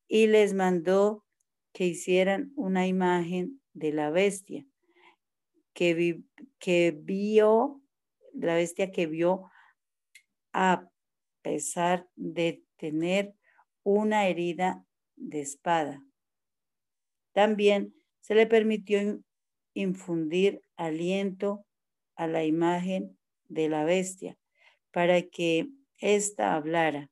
y 0.06 0.26
les 0.26 0.52
mandó 0.52 1.24
que 1.72 1.86
hicieran 1.86 2.52
una 2.56 2.86
imagen 2.86 3.62
de 3.72 3.92
la 3.92 4.10
bestia 4.10 4.67
que, 5.78 6.90
vio, 6.90 7.80
la 8.32 8.54
bestia 8.54 8.90
que 8.90 9.06
vio 9.06 9.48
a 10.52 10.88
pesar 11.42 12.08
de 12.16 12.64
tener 12.76 13.34
una 13.84 14.26
herida 14.26 14.84
de 15.14 15.40
espada. 15.40 16.02
También 17.32 17.94
se 18.20 18.34
le 18.34 18.46
permitió 18.46 19.20
infundir 19.72 20.62
aliento 20.76 21.64
a 22.16 22.26
la 22.26 22.44
imagen 22.44 23.16
de 23.48 23.68
la 23.68 23.84
bestia 23.84 24.36
para 24.90 25.22
que 25.22 25.68
ésta 25.98 26.54
hablara 26.54 27.08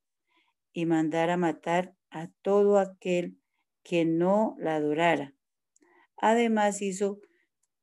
y 0.73 0.87
mandara 0.87 1.37
matar 1.37 1.95
a 2.11 2.29
todo 2.43 2.79
aquel 2.79 3.39
que 3.85 4.05
no 4.05 4.57
la 4.59 4.77
adorara. 4.77 5.35
Además 6.17 6.83
hizo 6.83 7.21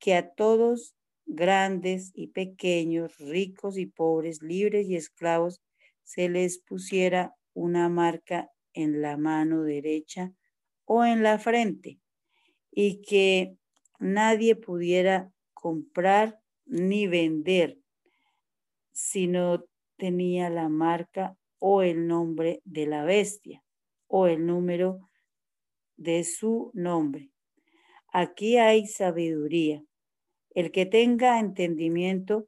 que 0.04 0.16
a 0.16 0.34
todos, 0.34 0.98
grandes 1.26 2.12
y 2.14 2.28
pequeños, 2.28 3.18
ricos 3.20 3.78
y 3.78 3.86
pobres, 3.86 4.42
libres 4.42 4.90
y 4.90 4.98
esclavos, 4.98 5.62
se 6.04 6.28
les 6.28 6.60
pusiera 6.60 7.34
una 7.54 7.88
marca 7.88 8.50
en 8.74 9.02
la 9.02 9.16
mano 9.16 9.64
derecha 9.64 10.34
o 10.84 11.06
en 11.06 11.24
la 11.24 11.40
frente 11.40 12.02
y 12.70 13.02
que 13.02 13.56
nadie 13.98 14.58
pudiera 14.58 15.32
comprar 15.54 16.38
ni 16.66 17.08
vender 17.08 17.80
si 18.92 19.28
no 19.28 19.64
tenía 19.96 20.50
la 20.50 20.68
marca 20.68 21.38
o 21.60 21.82
el 21.82 22.08
nombre 22.08 22.60
de 22.66 22.88
la 22.88 23.06
bestia 23.06 23.64
o 24.08 24.28
el 24.28 24.46
número 24.46 25.10
de 25.96 26.26
su 26.26 26.72
nombre. 26.74 27.32
Aquí 28.12 28.58
hay 28.58 28.86
sabiduría. 28.86 29.82
El 30.54 30.72
que 30.72 30.86
tenga 30.86 31.40
entendimiento, 31.40 32.48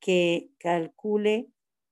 que 0.00 0.50
calcule 0.58 1.48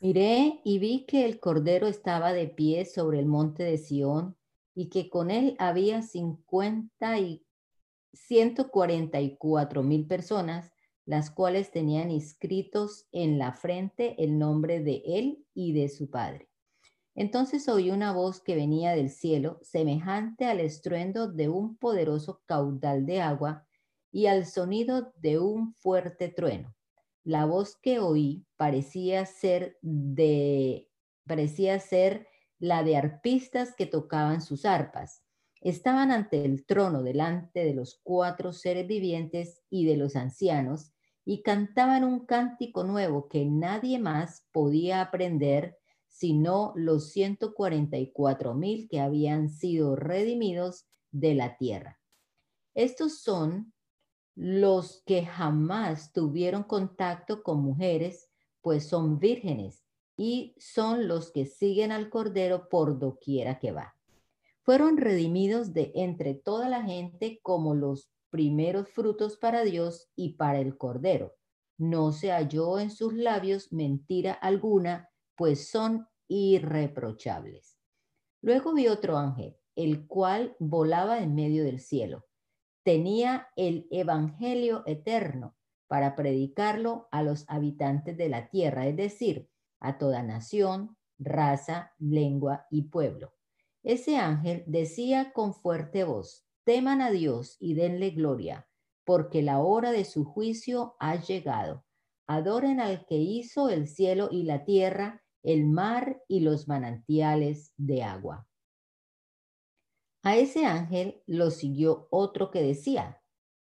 Miré 0.00 0.60
y 0.64 0.78
vi 0.78 1.04
que 1.06 1.24
el 1.24 1.40
Cordero 1.40 1.88
estaba 1.88 2.32
de 2.32 2.46
pie 2.48 2.84
sobre 2.84 3.18
el 3.18 3.26
monte 3.26 3.64
de 3.64 3.78
Sión 3.78 4.36
y 4.74 4.90
que 4.90 5.10
con 5.10 5.30
él 5.30 5.56
había 5.58 6.02
50 6.02 7.18
y 7.18 7.44
144 8.12 9.82
mil 9.82 10.06
personas, 10.06 10.70
las 11.08 11.30
cuales 11.30 11.70
tenían 11.70 12.10
inscritos 12.10 13.08
en 13.12 13.38
la 13.38 13.54
frente 13.54 14.22
el 14.22 14.38
nombre 14.38 14.80
de 14.80 15.02
él 15.06 15.42
y 15.54 15.72
de 15.72 15.88
su 15.88 16.10
padre. 16.10 16.50
Entonces 17.14 17.66
oí 17.70 17.90
una 17.90 18.12
voz 18.12 18.42
que 18.42 18.54
venía 18.54 18.90
del 18.90 19.08
cielo, 19.08 19.58
semejante 19.62 20.44
al 20.44 20.60
estruendo 20.60 21.26
de 21.26 21.48
un 21.48 21.78
poderoso 21.78 22.42
caudal 22.44 23.06
de 23.06 23.22
agua 23.22 23.66
y 24.12 24.26
al 24.26 24.44
sonido 24.44 25.14
de 25.16 25.38
un 25.38 25.72
fuerte 25.72 26.28
trueno. 26.28 26.76
La 27.24 27.46
voz 27.46 27.74
que 27.76 28.00
oí 28.00 28.44
parecía 28.58 29.24
ser 29.24 29.78
de 29.80 30.90
parecía 31.26 31.80
ser 31.80 32.28
la 32.58 32.82
de 32.82 32.98
arpistas 32.98 33.74
que 33.74 33.86
tocaban 33.86 34.42
sus 34.42 34.66
arpas. 34.66 35.22
Estaban 35.62 36.10
ante 36.10 36.44
el 36.44 36.66
trono 36.66 37.02
delante 37.02 37.64
de 37.64 37.72
los 37.72 37.98
cuatro 38.02 38.52
seres 38.52 38.86
vivientes 38.86 39.62
y 39.70 39.86
de 39.86 39.96
los 39.96 40.14
ancianos 40.14 40.92
y 41.30 41.42
cantaban 41.42 42.04
un 42.04 42.24
cántico 42.24 42.84
nuevo 42.84 43.28
que 43.28 43.44
nadie 43.44 43.98
más 43.98 44.46
podía 44.50 45.02
aprender 45.02 45.76
sino 46.06 46.72
los 46.74 47.12
144 47.12 48.54
mil 48.54 48.88
que 48.88 48.98
habían 48.98 49.50
sido 49.50 49.94
redimidos 49.94 50.86
de 51.10 51.34
la 51.34 51.58
tierra. 51.58 52.00
Estos 52.74 53.20
son 53.20 53.74
los 54.36 55.02
que 55.04 55.26
jamás 55.26 56.14
tuvieron 56.14 56.62
contacto 56.62 57.42
con 57.42 57.60
mujeres, 57.60 58.30
pues 58.62 58.88
son 58.88 59.18
vírgenes 59.18 59.84
y 60.16 60.54
son 60.56 61.08
los 61.08 61.30
que 61.30 61.44
siguen 61.44 61.92
al 61.92 62.08
Cordero 62.08 62.70
por 62.70 62.98
doquiera 62.98 63.58
que 63.58 63.72
va. 63.72 63.94
Fueron 64.62 64.96
redimidos 64.96 65.74
de 65.74 65.92
entre 65.94 66.32
toda 66.32 66.70
la 66.70 66.84
gente 66.84 67.38
como 67.42 67.74
los 67.74 68.08
primeros 68.30 68.88
frutos 68.88 69.36
para 69.36 69.62
Dios 69.62 70.10
y 70.16 70.34
para 70.34 70.60
el 70.60 70.76
Cordero. 70.76 71.34
No 71.78 72.12
se 72.12 72.30
halló 72.30 72.78
en 72.78 72.90
sus 72.90 73.14
labios 73.14 73.72
mentira 73.72 74.32
alguna, 74.32 75.10
pues 75.36 75.70
son 75.70 76.06
irreprochables. 76.28 77.78
Luego 78.42 78.74
vi 78.74 78.88
otro 78.88 79.16
ángel, 79.16 79.56
el 79.76 80.06
cual 80.06 80.56
volaba 80.58 81.18
en 81.18 81.34
medio 81.34 81.64
del 81.64 81.80
cielo 81.80 82.28
tenía 82.88 83.48
el 83.54 83.86
Evangelio 83.90 84.82
eterno 84.86 85.54
para 85.88 86.16
predicarlo 86.16 87.06
a 87.10 87.22
los 87.22 87.44
habitantes 87.46 88.16
de 88.16 88.30
la 88.30 88.48
tierra, 88.48 88.86
es 88.86 88.96
decir, 88.96 89.50
a 89.78 89.98
toda 89.98 90.22
nación, 90.22 90.96
raza, 91.18 91.92
lengua 91.98 92.66
y 92.70 92.84
pueblo. 92.84 93.34
Ese 93.82 94.16
ángel 94.16 94.64
decía 94.66 95.34
con 95.34 95.52
fuerte 95.52 96.04
voz, 96.04 96.47
teman 96.68 97.00
a 97.00 97.10
Dios 97.10 97.56
y 97.60 97.72
denle 97.72 98.10
gloria, 98.10 98.68
porque 99.06 99.40
la 99.40 99.58
hora 99.58 99.90
de 99.90 100.04
su 100.04 100.26
juicio 100.26 100.96
ha 101.00 101.16
llegado. 101.16 101.86
Adoren 102.26 102.78
al 102.78 103.06
que 103.06 103.14
hizo 103.14 103.70
el 103.70 103.88
cielo 103.88 104.28
y 104.30 104.42
la 104.42 104.66
tierra, 104.66 105.24
el 105.42 105.64
mar 105.64 106.22
y 106.28 106.40
los 106.40 106.68
manantiales 106.68 107.72
de 107.78 108.02
agua. 108.02 108.46
A 110.22 110.36
ese 110.36 110.66
ángel 110.66 111.22
lo 111.26 111.50
siguió 111.50 112.06
otro 112.10 112.50
que 112.50 112.60
decía, 112.60 113.22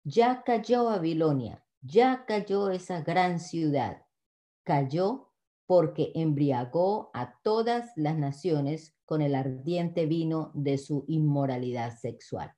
ya 0.03 0.43
cayó 0.43 0.83
Babilonia, 0.83 1.65
ya 1.81 2.25
cayó 2.27 2.69
esa 2.69 3.01
gran 3.01 3.39
ciudad. 3.39 4.05
Cayó 4.63 5.33
porque 5.65 6.11
embriagó 6.13 7.09
a 7.15 7.39
todas 7.41 7.91
las 7.95 8.19
naciones 8.19 8.95
con 9.05 9.23
el 9.23 9.33
ardiente 9.33 10.05
vino 10.05 10.51
de 10.53 10.77
su 10.77 11.05
inmoralidad 11.07 11.97
sexual. 11.97 12.55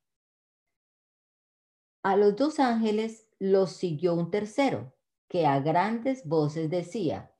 A 2.05 2.15
los 2.17 2.35
dos 2.35 2.59
ángeles 2.59 3.27
los 3.39 3.71
siguió 3.71 4.13
un 4.13 4.29
tercero, 4.29 4.93
que 5.27 5.47
a 5.47 5.59
grandes 5.59 6.23
voces 6.23 6.69
decía, 6.69 7.31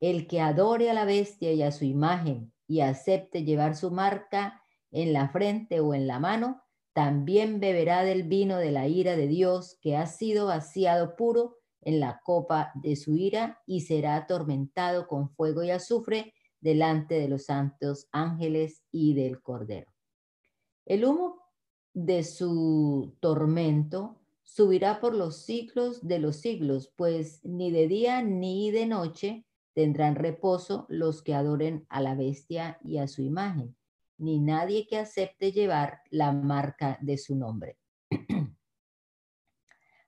el 0.00 0.26
que 0.26 0.40
adore 0.40 0.88
a 0.88 0.94
la 0.94 1.04
bestia 1.04 1.52
y 1.52 1.62
a 1.62 1.70
su 1.70 1.84
imagen 1.84 2.50
y 2.66 2.80
acepte 2.80 3.44
llevar 3.44 3.76
su 3.76 3.90
marca 3.90 4.62
en 4.90 5.12
la 5.12 5.28
frente 5.28 5.80
o 5.80 5.92
en 5.92 6.06
la 6.06 6.18
mano, 6.18 6.62
también 6.94 7.60
beberá 7.60 8.04
del 8.04 8.22
vino 8.22 8.56
de 8.56 8.70
la 8.70 8.88
ira 8.88 9.16
de 9.16 9.26
Dios 9.26 9.76
que 9.82 9.98
ha 9.98 10.06
sido 10.06 10.46
vaciado 10.46 11.14
puro 11.14 11.58
en 11.82 12.00
la 12.00 12.22
copa 12.24 12.72
de 12.74 12.96
su 12.96 13.16
ira 13.16 13.60
y 13.66 13.82
será 13.82 14.16
atormentado 14.16 15.08
con 15.08 15.28
fuego 15.28 15.62
y 15.62 15.72
azufre 15.72 16.32
delante 16.62 17.20
de 17.20 17.28
los 17.28 17.44
santos 17.44 18.08
ángeles 18.12 18.82
y 18.90 19.12
del 19.12 19.42
Cordero. 19.42 19.92
El 20.86 21.04
humo 21.04 21.45
de 21.96 22.22
su 22.22 23.16
tormento 23.18 24.20
subirá 24.44 25.00
por 25.00 25.14
los 25.14 25.42
siglos 25.42 26.06
de 26.06 26.20
los 26.20 26.36
siglos, 26.36 26.92
pues 26.94 27.44
ni 27.44 27.72
de 27.72 27.88
día 27.88 28.22
ni 28.22 28.70
de 28.70 28.86
noche 28.86 29.44
tendrán 29.74 30.14
reposo 30.14 30.86
los 30.88 31.22
que 31.22 31.34
adoren 31.34 31.86
a 31.88 32.00
la 32.00 32.14
bestia 32.14 32.78
y 32.84 32.98
a 32.98 33.08
su 33.08 33.22
imagen 33.22 33.74
ni 34.18 34.38
nadie 34.38 34.86
que 34.86 34.98
acepte 34.98 35.52
llevar 35.52 36.00
la 36.10 36.32
marca 36.32 36.98
de 37.00 37.18
su 37.18 37.36
nombre. 37.36 37.78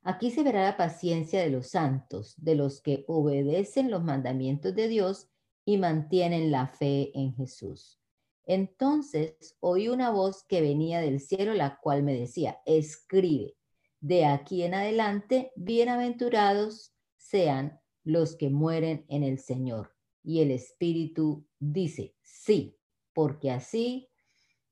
Aquí 0.03 0.31
se 0.31 0.43
verá 0.43 0.65
la 0.65 0.77
paciencia 0.77 1.41
de 1.41 1.51
los 1.51 1.69
santos, 1.69 2.35
de 2.39 2.55
los 2.55 2.81
que 2.81 3.05
obedecen 3.07 3.91
los 3.91 4.03
mandamientos 4.03 4.75
de 4.75 4.89
Dios 4.89 5.29
y 5.65 5.77
mantienen 5.77 6.51
la 6.51 6.69
fe 6.69 7.11
en 7.15 7.35
Jesús. 7.35 8.01
Entonces 8.49 9.59
oí 9.61 9.89
una 9.89 10.11
voz 10.11 10.43
que 10.43 10.63
venía 10.63 11.03
del 11.03 11.21
cielo, 11.21 11.53
la 11.53 11.79
cual 11.81 12.03
me 12.03 12.15
decía, 12.15 12.61
escribe, 12.65 13.59
de 14.01 14.25
aquí 14.25 14.63
en 14.63 14.73
adelante, 14.73 15.53
bienaventurados 15.55 16.95
sean 17.19 17.79
los 18.05 18.37
que 18.37 18.49
mueren 18.49 19.05
en 19.09 19.23
el 19.23 19.39
Señor. 19.39 19.95
Y 20.25 20.41
el 20.41 20.51
Espíritu 20.51 21.47
dice, 21.59 22.17
sí, 22.23 22.79
porque 23.13 23.51
así 23.51 24.09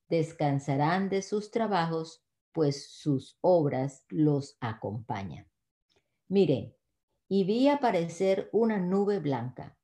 descansarán 0.08 1.10
de 1.10 1.20
sus 1.20 1.50
trabajos, 1.50 2.24
pues 2.52 2.90
sus 2.90 3.36
obras 3.42 4.06
los 4.08 4.56
acompañan. 4.60 5.46
Miren, 6.28 6.74
y 7.28 7.44
vi 7.44 7.68
aparecer 7.68 8.48
una 8.52 8.78
nube 8.78 9.18
blanca. 9.18 9.75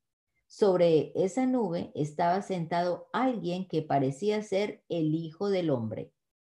Sobre 0.54 1.12
esa 1.14 1.46
nube 1.46 1.92
estaba 1.94 2.42
sentado 2.42 3.08
alguien 3.14 3.66
que 3.66 3.80
parecía 3.80 4.42
ser 4.42 4.84
el 4.90 5.14
Hijo 5.14 5.48
del 5.48 5.70
Hombre. 5.70 6.12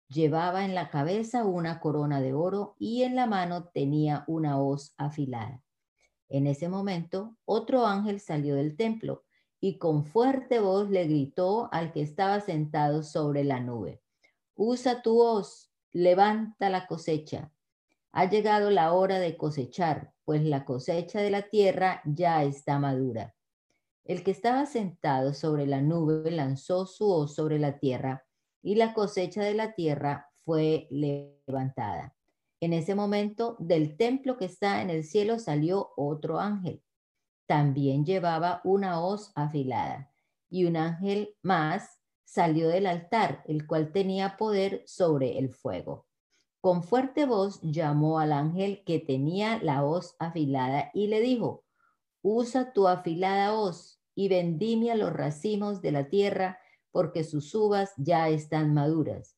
Llevaba 0.09 0.66
en 0.66 0.74
la 0.74 0.90
cabeza 0.90 1.47
una 1.47 1.80
corona 1.80 2.20
de 2.20 2.34
oro 2.34 2.76
y 2.78 3.05
en 3.05 3.16
la 3.16 3.24
mano 3.26 3.70
tenía 3.72 4.22
una 4.26 4.61
hoz 4.61 4.92
afilada. 4.99 5.64
En 6.28 6.47
ese 6.47 6.68
momento, 6.68 7.38
otro 7.47 7.86
ángel 7.86 8.20
salió 8.20 8.57
del 8.57 8.76
templo 8.76 9.24
y 9.61 9.78
con 9.78 10.05
fuerte 10.05 10.61
voz 10.61 10.90
le 10.90 11.07
gritó 11.07 11.70
al 11.72 11.90
que 11.94 12.03
estaba 12.03 12.42
sentado 12.42 13.03
sobre 13.03 13.44
la 13.44 13.61
nube, 13.61 14.03
usa 14.57 15.01
tu 15.01 15.22
hoz, 15.22 15.72
levanta 15.94 16.68
la 16.68 16.86
cosecha. 16.86 17.51
Ha 18.12 18.28
llegado 18.28 18.70
la 18.70 18.92
hora 18.92 19.18
de 19.20 19.38
cosechar, 19.38 20.12
pues 20.26 20.44
la 20.44 20.66
cosecha 20.66 21.22
de 21.22 21.30
la 21.30 21.49
tierra 21.49 22.03
ya 22.05 22.44
está 22.44 22.78
madura. 22.78 23.36
El 24.07 24.22
que 24.22 24.30
estaba 24.30 24.66
sentado 24.66 25.34
sobre 25.34 25.66
la 25.66 25.80
nube 25.80 26.30
lanzó 26.30 26.86
su 26.86 27.11
hoz 27.11 27.34
sobre 27.34 27.59
la 27.59 27.78
tierra 27.78 28.24
y 28.62 28.76
la 28.76 28.94
cosecha 28.94 29.42
de 29.42 29.54
la 29.54 29.74
tierra 29.74 30.30
fue 30.44 30.88
levantada. 30.90 32.16
En 32.61 32.72
ese 32.72 32.94
momento, 32.94 33.57
del 33.59 33.96
templo 33.96 34.38
que 34.38 34.46
está 34.46 34.80
en 34.82 34.90
el 34.90 35.04
cielo 35.04 35.38
salió 35.38 35.92
otro 35.96 36.40
ángel 36.40 36.82
también 37.46 38.04
llevaba 38.04 38.61
una 38.64 39.00
hoz 39.00 39.32
afilada, 39.34 40.12
y 40.50 40.64
un 40.64 40.76
ángel 40.76 41.34
más 41.42 42.00
salió 42.24 42.68
del 42.68 42.86
altar, 42.86 43.42
el 43.46 43.66
cual 43.66 43.92
tenía 43.92 44.36
poder 44.36 44.82
sobre 44.86 45.38
el 45.38 45.50
fuego. 45.50 46.07
Con 46.61 46.82
fuerte 46.82 47.26
voz 47.26 47.61
llamó 47.62 48.18
al 48.18 48.32
ángel 48.32 48.82
que 48.84 48.98
tenía 48.98 49.62
la 49.62 49.84
hoz 49.84 50.16
afilada 50.18 50.90
y 50.92 51.07
le 51.07 51.20
dijo, 51.20 51.64
usa 52.22 52.72
tu 52.72 52.88
afilada 52.88 53.54
hoz 53.54 53.95
y 54.16 54.28
vendimia 54.28 54.96
los 54.96 55.12
racimos 55.12 55.80
de 55.82 55.92
la 55.92 56.08
tierra, 56.08 56.58
porque 56.90 57.22
sus 57.22 57.54
uvas 57.54 57.92
ya 57.98 58.28
están 58.28 58.74
maduras. 58.74 59.36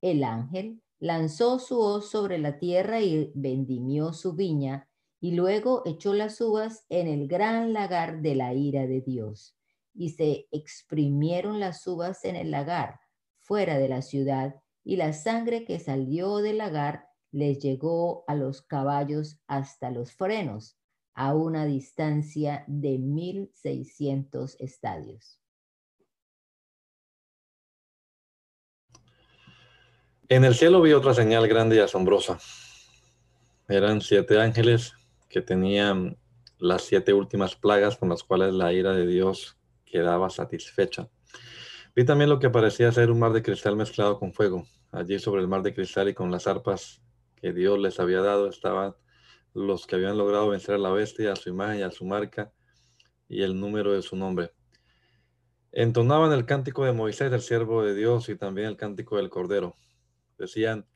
El 0.00 0.24
ángel 0.24 0.80
lanzó 0.98 1.58
su 1.58 1.78
hoz 1.80 2.08
sobre 2.08 2.38
la 2.38 2.58
tierra 2.58 3.02
y 3.02 3.32
vendimió 3.34 4.14
su 4.14 4.34
viña 4.34 4.88
y 5.20 5.32
luego 5.32 5.82
echó 5.84 6.14
las 6.14 6.40
uvas 6.40 6.86
en 6.88 7.08
el 7.08 7.26
gran 7.26 7.72
lagar 7.72 8.22
de 8.22 8.36
la 8.36 8.54
ira 8.54 8.86
de 8.86 9.00
Dios. 9.00 9.56
Y 9.92 10.10
se 10.10 10.46
exprimieron 10.52 11.60
las 11.60 11.86
uvas 11.86 12.24
en 12.24 12.36
el 12.36 12.50
lagar, 12.50 13.00
fuera 13.40 13.78
de 13.78 13.88
la 13.88 14.02
ciudad, 14.02 14.54
y 14.84 14.96
la 14.96 15.12
sangre 15.12 15.64
que 15.64 15.80
salió 15.80 16.38
del 16.38 16.58
lagar 16.58 17.08
les 17.32 17.58
llegó 17.58 18.24
a 18.28 18.34
los 18.34 18.62
caballos 18.62 19.40
hasta 19.48 19.90
los 19.90 20.12
frenos, 20.12 20.78
a 21.14 21.34
una 21.34 21.64
distancia 21.64 22.64
de 22.66 22.98
1600 22.98 24.56
estadios. 24.60 25.40
En 30.28 30.44
el 30.44 30.54
cielo 30.54 30.80
vi 30.80 30.92
otra 30.92 31.14
señal 31.14 31.46
grande 31.46 31.76
y 31.76 31.80
asombrosa. 31.80 32.38
Eran 33.68 34.00
siete 34.00 34.40
ángeles 34.40 34.94
que 35.28 35.42
tenían 35.42 36.16
las 36.58 36.82
siete 36.82 37.12
últimas 37.12 37.54
plagas 37.54 37.96
con 37.96 38.08
las 38.08 38.22
cuales 38.22 38.54
la 38.54 38.72
ira 38.72 38.92
de 38.92 39.06
Dios 39.06 39.56
quedaba 39.84 40.30
satisfecha. 40.30 41.08
Vi 41.94 42.04
también 42.04 42.30
lo 42.30 42.38
que 42.38 42.50
parecía 42.50 42.90
ser 42.90 43.10
un 43.10 43.18
mar 43.18 43.32
de 43.32 43.42
cristal 43.42 43.76
mezclado 43.76 44.18
con 44.18 44.32
fuego. 44.32 44.66
Allí 44.90 45.18
sobre 45.18 45.42
el 45.42 45.48
mar 45.48 45.62
de 45.62 45.74
cristal 45.74 46.08
y 46.08 46.14
con 46.14 46.30
las 46.30 46.46
arpas 46.46 47.02
que 47.36 47.52
Dios 47.52 47.78
les 47.78 48.00
había 48.00 48.20
dado 48.20 48.48
estaban 48.48 48.94
los 49.54 49.86
que 49.86 49.96
habían 49.96 50.18
logrado 50.18 50.48
vencer 50.48 50.74
a 50.74 50.78
la 50.78 50.90
bestia, 50.90 51.32
a 51.32 51.36
su 51.36 51.48
imagen 51.48 51.80
y 51.80 51.82
a 51.82 51.90
su 51.90 52.04
marca 52.04 52.52
y 53.28 53.42
el 53.42 53.58
número 53.58 53.92
de 53.92 54.02
su 54.02 54.16
nombre. 54.16 54.52
Entonaban 55.72 56.32
el 56.32 56.44
cántico 56.44 56.84
de 56.84 56.92
Moisés, 56.92 57.32
el 57.32 57.40
siervo 57.40 57.82
de 57.82 57.94
Dios, 57.94 58.28
y 58.28 58.36
también 58.36 58.68
el 58.68 58.76
cántico 58.76 59.16
del 59.16 59.30
Cordero. 59.30 59.76
Decían, 60.38 60.86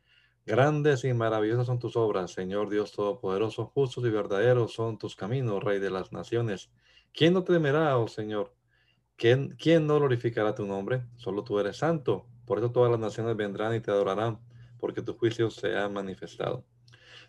Grandes 0.48 1.04
y 1.04 1.12
maravillosas 1.12 1.66
son 1.66 1.78
tus 1.78 1.94
obras, 1.94 2.32
Señor 2.32 2.70
Dios 2.70 2.92
Todopoderoso, 2.92 3.66
justos 3.66 4.04
y 4.04 4.08
verdaderos 4.08 4.72
son 4.72 4.96
tus 4.96 5.14
caminos, 5.14 5.62
Rey 5.62 5.78
de 5.78 5.90
las 5.90 6.10
naciones. 6.10 6.70
¿Quién 7.12 7.34
no 7.34 7.44
temerá, 7.44 7.98
oh 7.98 8.08
Señor? 8.08 8.54
¿Quién, 9.16 9.56
¿Quién 9.58 9.86
no 9.86 9.96
glorificará 9.96 10.54
tu 10.54 10.64
nombre? 10.64 11.02
Solo 11.16 11.44
tú 11.44 11.58
eres 11.58 11.76
santo. 11.76 12.26
Por 12.46 12.58
eso 12.58 12.72
todas 12.72 12.90
las 12.90 12.98
naciones 12.98 13.36
vendrán 13.36 13.74
y 13.74 13.80
te 13.80 13.90
adorarán, 13.90 14.38
porque 14.78 15.02
tu 15.02 15.18
juicio 15.18 15.50
se 15.50 15.76
ha 15.76 15.86
manifestado. 15.90 16.64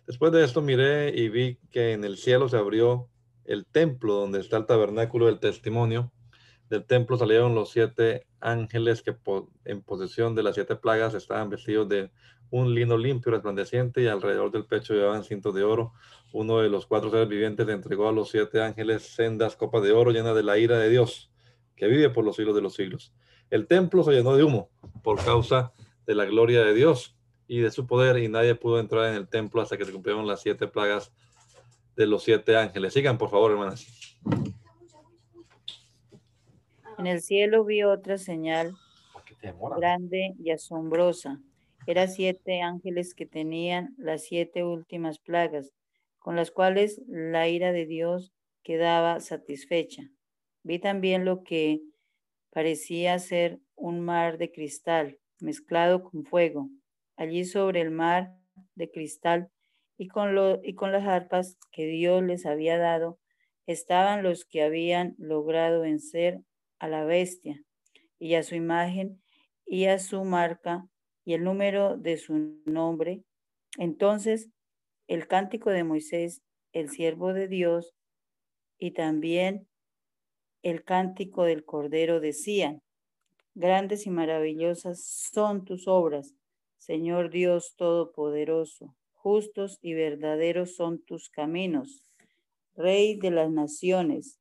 Después 0.06 0.32
de 0.32 0.44
esto 0.44 0.62
miré 0.62 1.10
y 1.16 1.28
vi 1.28 1.58
que 1.70 1.92
en 1.92 2.04
el 2.04 2.16
cielo 2.16 2.48
se 2.48 2.56
abrió 2.56 3.08
el 3.44 3.66
templo 3.66 4.14
donde 4.14 4.40
está 4.40 4.56
el 4.56 4.66
tabernáculo 4.66 5.26
del 5.26 5.38
testimonio. 5.38 6.12
Del 6.68 6.84
templo 6.84 7.16
salieron 7.16 7.54
los 7.54 7.70
siete 7.70 8.26
ángeles 8.40 9.02
que 9.02 9.16
en 9.64 9.82
posesión 9.82 10.34
de 10.34 10.42
las 10.42 10.54
siete 10.54 10.76
plagas 10.76 11.14
estaban 11.14 11.50
vestidos 11.50 11.88
de 11.88 12.10
un 12.50 12.74
lino 12.74 12.96
limpio, 12.96 13.32
resplandeciente, 13.32 14.02
y 14.02 14.06
alrededor 14.08 14.50
del 14.50 14.66
pecho 14.66 14.94
llevaban 14.94 15.24
cintos 15.24 15.54
de 15.54 15.62
oro. 15.62 15.92
Uno 16.32 16.58
de 16.58 16.68
los 16.68 16.86
cuatro 16.86 17.10
seres 17.10 17.28
vivientes 17.28 17.66
le 17.66 17.72
entregó 17.72 18.08
a 18.08 18.12
los 18.12 18.30
siete 18.30 18.62
ángeles 18.62 19.02
sendas 19.02 19.56
copas 19.56 19.82
de 19.82 19.92
oro 19.92 20.10
llenas 20.10 20.34
de 20.34 20.42
la 20.42 20.58
ira 20.58 20.78
de 20.78 20.88
Dios, 20.88 21.30
que 21.76 21.86
vive 21.86 22.10
por 22.10 22.24
los 22.24 22.36
siglos 22.36 22.54
de 22.54 22.62
los 22.62 22.74
siglos. 22.74 23.12
El 23.50 23.66
templo 23.66 24.02
se 24.02 24.12
llenó 24.12 24.36
de 24.36 24.44
humo 24.44 24.70
por 25.02 25.24
causa 25.24 25.72
de 26.06 26.14
la 26.14 26.24
gloria 26.24 26.64
de 26.64 26.74
Dios 26.74 27.16
y 27.50 27.58
de 27.58 27.72
su 27.72 27.84
poder, 27.84 28.16
y 28.18 28.28
nadie 28.28 28.54
pudo 28.54 28.78
entrar 28.78 29.08
en 29.10 29.14
el 29.14 29.28
templo 29.28 29.60
hasta 29.60 29.76
que 29.76 29.84
se 29.84 29.92
cumplieron 29.92 30.24
las 30.24 30.40
siete 30.40 30.68
plagas 30.68 31.12
de 31.96 32.06
los 32.06 32.22
siete 32.22 32.56
ángeles. 32.56 32.94
Sigan, 32.94 33.18
por 33.18 33.28
favor, 33.28 33.50
hermanas. 33.50 34.16
En 36.96 37.06
el 37.08 37.20
cielo 37.20 37.64
vi 37.64 37.82
otra 37.82 38.18
señal 38.18 38.76
grande 39.76 40.34
y 40.38 40.50
asombrosa 40.50 41.40
eran 41.86 42.08
siete 42.08 42.60
ángeles 42.60 43.14
que 43.16 43.26
tenían 43.26 43.96
las 43.98 44.22
siete 44.22 44.62
últimas 44.62 45.18
plagas, 45.18 45.72
con 46.20 46.36
las 46.36 46.52
cuales 46.52 47.02
la 47.08 47.48
ira 47.48 47.72
de 47.72 47.84
Dios 47.84 48.32
quedaba 48.62 49.18
satisfecha. 49.18 50.04
Vi 50.62 50.78
también 50.78 51.24
lo 51.24 51.42
que 51.42 51.80
parecía 52.50 53.18
ser 53.18 53.58
un 53.74 54.00
mar 54.02 54.38
de 54.38 54.52
cristal 54.52 55.18
mezclado 55.40 56.04
con 56.04 56.24
fuego. 56.24 56.70
Allí 57.20 57.44
sobre 57.44 57.82
el 57.82 57.90
mar 57.90 58.32
de 58.76 58.90
cristal 58.90 59.50
y 59.98 60.08
con, 60.08 60.34
lo, 60.34 60.58
y 60.64 60.72
con 60.72 60.90
las 60.90 61.06
arpas 61.06 61.58
que 61.70 61.84
Dios 61.84 62.22
les 62.22 62.46
había 62.46 62.78
dado, 62.78 63.18
estaban 63.66 64.22
los 64.22 64.46
que 64.46 64.62
habían 64.62 65.16
logrado 65.18 65.82
vencer 65.82 66.40
a 66.78 66.88
la 66.88 67.04
bestia 67.04 67.62
y 68.18 68.36
a 68.36 68.42
su 68.42 68.54
imagen 68.54 69.20
y 69.66 69.84
a 69.84 69.98
su 69.98 70.24
marca 70.24 70.86
y 71.26 71.34
el 71.34 71.44
número 71.44 71.98
de 71.98 72.16
su 72.16 72.58
nombre. 72.64 73.22
Entonces, 73.76 74.48
el 75.06 75.28
cántico 75.28 75.68
de 75.68 75.84
Moisés, 75.84 76.40
el 76.72 76.88
siervo 76.88 77.34
de 77.34 77.48
Dios, 77.48 77.92
y 78.78 78.92
también 78.92 79.68
el 80.62 80.84
cántico 80.84 81.44
del 81.44 81.66
Cordero 81.66 82.18
decían, 82.18 82.80
grandes 83.54 84.06
y 84.06 84.10
maravillosas 84.10 85.04
son 85.04 85.66
tus 85.66 85.86
obras, 85.86 86.34
Señor 86.80 87.28
Dios 87.28 87.74
Todopoderoso, 87.76 88.96
justos 89.12 89.78
y 89.82 89.92
verdaderos 89.92 90.76
son 90.76 91.04
tus 91.04 91.28
caminos, 91.28 92.10
Rey 92.74 93.18
de 93.18 93.30
las 93.30 93.50
naciones. 93.50 94.40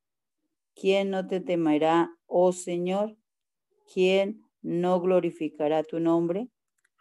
¿Quién 0.74 1.10
no 1.10 1.28
te 1.28 1.42
temerá, 1.42 2.10
oh 2.28 2.54
Señor? 2.54 3.18
¿Quién 3.94 4.42
no 4.62 5.02
glorificará 5.02 5.84
tu 5.84 6.00
nombre? 6.00 6.48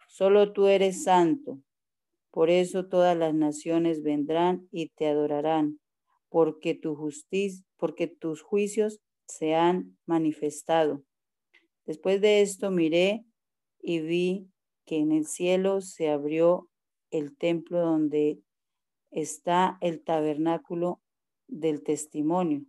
Solo 0.09 0.51
tú 0.51 0.67
eres 0.67 1.03
santo. 1.05 1.61
Por 2.31 2.49
eso 2.49 2.89
todas 2.89 3.15
las 3.15 3.33
naciones 3.33 4.03
vendrán 4.03 4.67
y 4.71 4.89
te 4.89 5.07
adorarán, 5.07 5.79
porque 6.27 6.75
tu 6.75 6.95
justicia, 6.95 7.63
porque 7.77 8.07
tus 8.07 8.41
juicios 8.41 8.99
se 9.25 9.55
han 9.55 9.97
manifestado. 10.05 11.01
Después 11.85 12.19
de 12.19 12.41
esto 12.41 12.71
miré 12.71 13.23
y 13.81 14.01
vi 14.01 14.49
que 14.89 14.97
en 14.97 15.11
el 15.11 15.27
cielo 15.27 15.81
se 15.81 16.09
abrió 16.09 16.67
el 17.11 17.37
templo 17.37 17.79
donde 17.79 18.41
está 19.11 19.77
el 19.81 20.03
tabernáculo 20.03 20.99
del 21.47 21.83
testimonio. 21.83 22.65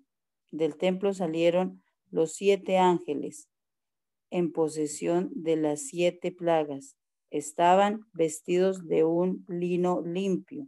Del 0.50 0.76
templo 0.76 1.14
salieron 1.14 1.82
los 2.10 2.34
siete 2.34 2.76
ángeles 2.76 3.48
en 4.28 4.52
posesión 4.52 5.30
de 5.34 5.56
las 5.56 5.86
siete 5.86 6.30
plagas 6.30 6.94
Estaban 7.30 8.00
vestidos 8.12 8.86
de 8.88 9.04
un 9.04 9.46
lino 9.48 10.02
limpio 10.02 10.66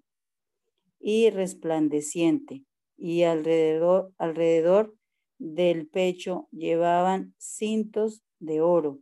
y 1.00 1.28
resplandeciente, 1.30 2.62
y 2.96 3.24
alrededor, 3.24 4.14
alrededor 4.16 4.94
del 5.38 5.88
pecho 5.88 6.46
llevaban 6.52 7.34
cintos 7.36 8.22
de 8.38 8.60
oro. 8.60 9.00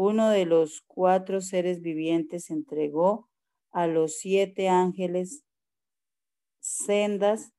Uno 0.00 0.30
de 0.30 0.46
los 0.46 0.82
cuatro 0.86 1.40
seres 1.40 1.80
vivientes 1.82 2.50
entregó 2.50 3.28
a 3.72 3.88
los 3.88 4.18
siete 4.18 4.68
ángeles 4.68 5.42
sendas 6.60 7.52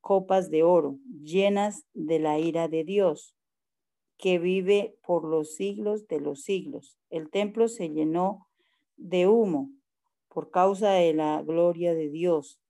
copas 0.00 0.50
de 0.50 0.64
oro 0.64 0.98
llenas 1.22 1.86
de 1.94 2.18
la 2.18 2.40
ira 2.40 2.66
de 2.66 2.82
Dios 2.82 3.36
que 4.18 4.40
vive 4.40 4.98
por 5.04 5.22
los 5.22 5.54
siglos 5.54 6.08
de 6.08 6.18
los 6.18 6.42
siglos. 6.42 6.98
El 7.10 7.30
templo 7.30 7.68
se 7.68 7.90
llenó 7.90 8.48
de 8.96 9.28
humo 9.28 9.70
por 10.26 10.50
causa 10.50 10.90
de 10.94 11.14
la 11.14 11.42
gloria 11.42 11.94
de 11.94 12.08
Dios 12.08 12.60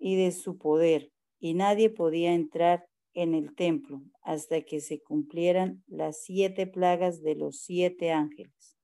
y 0.00 0.16
de 0.16 0.32
su 0.32 0.58
poder, 0.58 1.12
y 1.38 1.54
nadie 1.54 1.90
podía 1.90 2.34
entrar 2.34 2.88
en 3.16 3.34
el 3.34 3.54
templo 3.54 4.02
hasta 4.22 4.60
que 4.60 4.80
se 4.80 5.02
cumplieran 5.02 5.82
las 5.86 6.22
siete 6.22 6.66
plagas 6.66 7.22
de 7.22 7.34
los 7.34 7.60
siete 7.60 8.12
ángeles. 8.12 8.76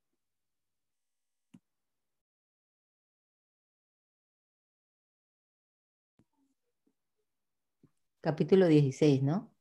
Capítulo 8.23 8.69
16, 8.69 9.23
¿no? 9.23 9.55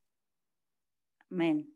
Amén. 1.29 1.75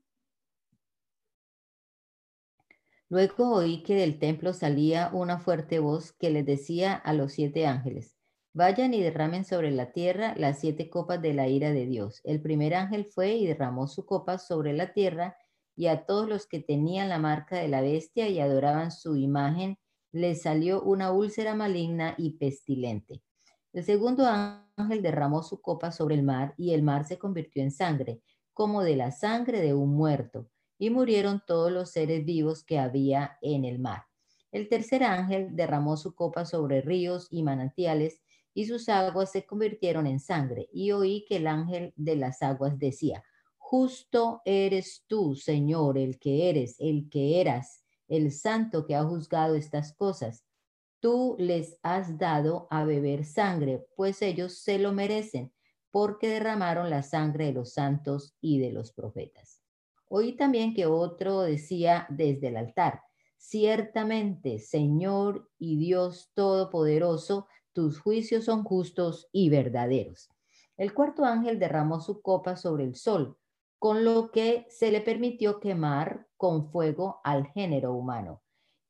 Luego 3.10 3.56
oí 3.56 3.84
que 3.84 3.96
del 3.96 4.20
templo 4.20 4.54
salía 4.54 5.10
una 5.12 5.40
fuerte 5.40 5.80
voz 5.80 6.14
que 6.14 6.30
les 6.30 6.46
decía 6.46 6.94
a 6.94 7.14
los 7.14 7.34
siete 7.34 7.68
ángeles, 7.68 8.16
vayan 8.56 8.94
y 8.94 9.02
derramen 9.02 9.44
sobre 9.44 9.70
la 9.70 9.92
tierra 9.92 10.34
las 10.38 10.60
siete 10.60 10.90
copas 10.90 11.22
de 11.22 11.34
la 11.34 11.50
ira 11.50 11.74
de 11.74 11.86
Dios. 11.86 12.22
El 12.24 12.42
primer 12.42 12.74
ángel 12.74 13.06
fue 13.06 13.34
y 13.34 13.46
derramó 13.46 13.86
su 13.88 14.06
copa 14.06 14.38
sobre 14.38 14.72
la 14.72 14.94
tierra 14.94 15.38
y 15.76 15.88
a 15.88 16.06
todos 16.06 16.30
los 16.30 16.48
que 16.48 16.62
tenían 16.62 17.10
la 17.10 17.20
marca 17.20 17.58
de 17.58 17.68
la 17.68 17.82
bestia 17.82 18.30
y 18.30 18.40
adoraban 18.40 18.92
su 18.92 19.18
imagen, 19.18 19.78
les 20.14 20.44
salió 20.44 20.82
una 20.82 21.12
úlcera 21.12 21.54
maligna 21.54 22.16
y 22.18 22.38
pestilente. 22.38 23.22
El 23.74 23.84
segundo 23.84 24.26
ángel 24.26 25.02
derramó 25.02 25.44
su 25.44 25.62
copa 25.62 25.92
sobre 25.92 26.16
el 26.16 26.24
mar 26.24 26.54
y 26.56 26.74
el 26.74 26.82
mar 26.82 27.04
se 27.06 27.18
convirtió 27.18 27.62
en 27.62 27.72
sangre, 27.72 28.22
como 28.54 28.84
de 28.84 28.96
la 28.96 29.12
sangre 29.12 29.60
de 29.60 29.74
un 29.74 29.94
muerto 29.98 30.48
y 30.78 30.92
murieron 30.92 31.44
todos 31.46 31.74
los 31.74 31.92
seres 31.92 32.24
vivos 32.24 32.64
que 32.64 32.80
había 32.80 33.38
en 33.42 33.66
el 33.66 33.80
mar. 33.80 34.06
El 34.54 34.70
tercer 34.70 35.04
ángel 35.04 35.58
derramó 35.58 35.98
su 35.98 36.16
copa 36.16 36.46
sobre 36.46 36.80
ríos 36.80 37.28
y 37.30 37.44
manantiales, 37.44 38.22
y 38.56 38.66
sus 38.66 38.90
aguas 38.90 39.32
se 39.32 39.46
convirtieron 39.46 40.08
en 40.08 40.20
sangre. 40.20 40.68
Y 40.74 40.92
oí 40.94 41.26
que 41.28 41.36
el 41.36 41.46
ángel 41.46 41.94
de 41.96 42.16
las 42.16 42.42
aguas 42.42 42.80
decía, 42.80 43.24
Justo 43.58 44.42
eres 44.46 45.04
tú, 45.08 45.36
Señor, 45.36 45.98
el 45.98 46.18
que 46.18 46.50
eres, 46.50 46.76
el 46.80 47.10
que 47.10 47.42
eras, 47.42 47.84
el 48.08 48.32
santo 48.32 48.86
que 48.86 48.96
ha 48.96 49.04
juzgado 49.04 49.56
estas 49.56 49.92
cosas. 49.94 50.46
Tú 51.00 51.36
les 51.40 51.78
has 51.82 52.18
dado 52.18 52.68
a 52.70 52.86
beber 52.86 53.26
sangre, 53.26 53.86
pues 53.96 54.22
ellos 54.22 54.60
se 54.60 54.78
lo 54.80 54.94
merecen, 54.94 55.52
porque 55.90 56.30
derramaron 56.30 56.90
la 56.90 57.04
sangre 57.04 57.46
de 57.46 57.54
los 57.54 57.74
santos 57.74 58.36
y 58.40 58.60
de 58.60 58.72
los 58.72 58.94
profetas. 58.94 59.62
Oí 60.10 60.38
también 60.38 60.74
que 60.74 60.86
otro 60.86 61.42
decía 61.42 62.06
desde 62.10 62.50
el 62.50 62.58
altar, 62.58 63.02
ciertamente, 63.38 64.60
Señor 64.60 65.50
y 65.58 65.78
Dios 65.78 66.32
Todopoderoso, 66.36 67.48
tus 67.76 68.00
juicios 68.00 68.46
son 68.46 68.64
justos 68.64 69.28
y 69.34 69.50
verdaderos. 69.50 70.32
El 70.78 70.94
cuarto 70.94 71.26
ángel 71.26 71.60
derramó 71.60 72.00
su 72.00 72.22
copa 72.22 72.56
sobre 72.56 72.86
el 72.86 72.96
sol, 72.96 73.38
con 73.78 74.06
lo 74.06 74.32
que 74.32 74.66
se 74.70 74.92
le 74.92 75.02
permitió 75.02 75.60
quemar 75.60 76.26
con 76.38 76.72
fuego 76.72 77.20
al 77.26 77.48
género 77.48 77.94
humano. 77.94 78.42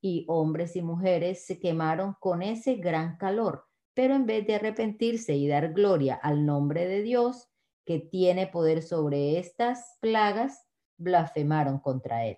Y 0.01 0.25
hombres 0.27 0.75
y 0.75 0.83
mujeres 0.83 1.47
se 1.47 1.59
quemaron 1.59 2.15
con 2.19 2.43
ese 2.43 2.75
gran 2.75 3.17
calor, 3.17 3.65
pero 3.95 4.13
en 4.13 4.27
vez 4.27 4.45
de 4.45 4.55
arrepentirse 4.55 5.33
y 5.33 5.47
dar 5.47 5.73
gloria 5.73 6.13
al 6.13 6.45
nombre 6.45 6.87
de 6.87 7.01
Dios, 7.01 7.49
que 7.85 7.99
tiene 7.99 8.45
poder 8.45 8.83
sobre 8.83 9.39
estas 9.39 9.97
plagas, 9.99 10.67
blasfemaron 10.97 11.79
contra 11.79 12.25
él. 12.25 12.37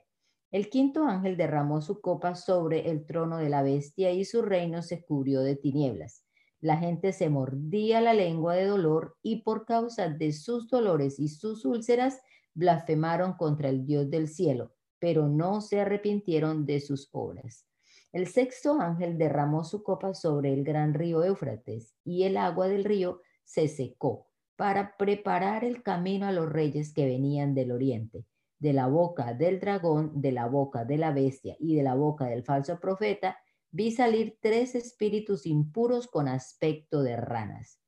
El 0.50 0.70
quinto 0.70 1.04
ángel 1.04 1.36
derramó 1.36 1.82
su 1.82 2.00
copa 2.00 2.36
sobre 2.36 2.90
el 2.90 3.06
trono 3.06 3.38
de 3.38 3.50
la 3.50 3.64
bestia 3.64 4.12
y 4.12 4.24
su 4.24 4.42
reino 4.42 4.82
se 4.82 5.04
cubrió 5.04 5.42
de 5.42 5.58
tinieblas. 5.58 6.27
La 6.60 6.78
gente 6.78 7.14
se 7.14 7.30
mordía 7.30 8.02
la 8.02 8.14
lengua 8.14 8.56
de 8.56 8.66
dolor 8.66 9.16
y 9.22 9.44
por 9.44 9.66
causa 9.66 10.10
de 10.10 10.32
sus 10.32 10.68
dolores 10.68 11.20
y 11.20 11.28
sus 11.28 11.66
úlceras 11.66 12.22
blasfemaron 12.56 13.34
contra 13.34 13.70
el 13.70 13.86
Dios 13.86 14.10
del 14.10 14.28
cielo, 14.28 14.74
pero 15.00 15.28
no 15.28 15.62
se 15.62 15.80
arrepintieron 15.82 16.66
de 16.66 16.80
sus 16.80 17.10
obras. 17.12 17.68
El 18.12 18.28
sexto 18.28 18.80
ángel 18.82 19.18
derramó 19.18 19.64
su 19.64 19.84
copa 19.84 20.14
sobre 20.16 20.54
el 20.54 20.64
gran 20.64 20.94
río 20.94 21.24
Éufrates 21.24 21.94
y 22.04 22.24
el 22.24 22.38
agua 22.38 22.68
del 22.68 22.84
río 22.84 23.22
se 23.44 23.68
secó 23.68 24.28
para 24.56 24.98
preparar 24.98 25.64
el 25.64 25.84
camino 25.84 26.26
a 26.26 26.32
los 26.32 26.50
reyes 26.52 26.94
que 26.94 27.06
venían 27.06 27.54
del 27.54 27.72
oriente. 27.72 28.26
De 28.58 28.74
la 28.74 28.88
boca 28.88 29.36
del 29.36 29.60
dragón, 29.60 30.20
de 30.20 30.32
la 30.32 30.48
boca 30.48 30.84
de 30.84 30.98
la 30.98 31.12
bestia 31.12 31.56
y 31.60 31.76
de 31.76 31.84
la 31.84 31.94
boca 31.94 32.26
del 32.26 32.44
falso 32.44 32.80
profeta, 32.80 33.38
vi 33.78 33.92
salir 33.92 34.40
tres 34.42 34.74
espíritus 34.74 35.46
impuros 35.46 36.08
con 36.08 36.28
aspecto 36.28 37.04
de 37.04 37.16
ranas. 37.16 37.80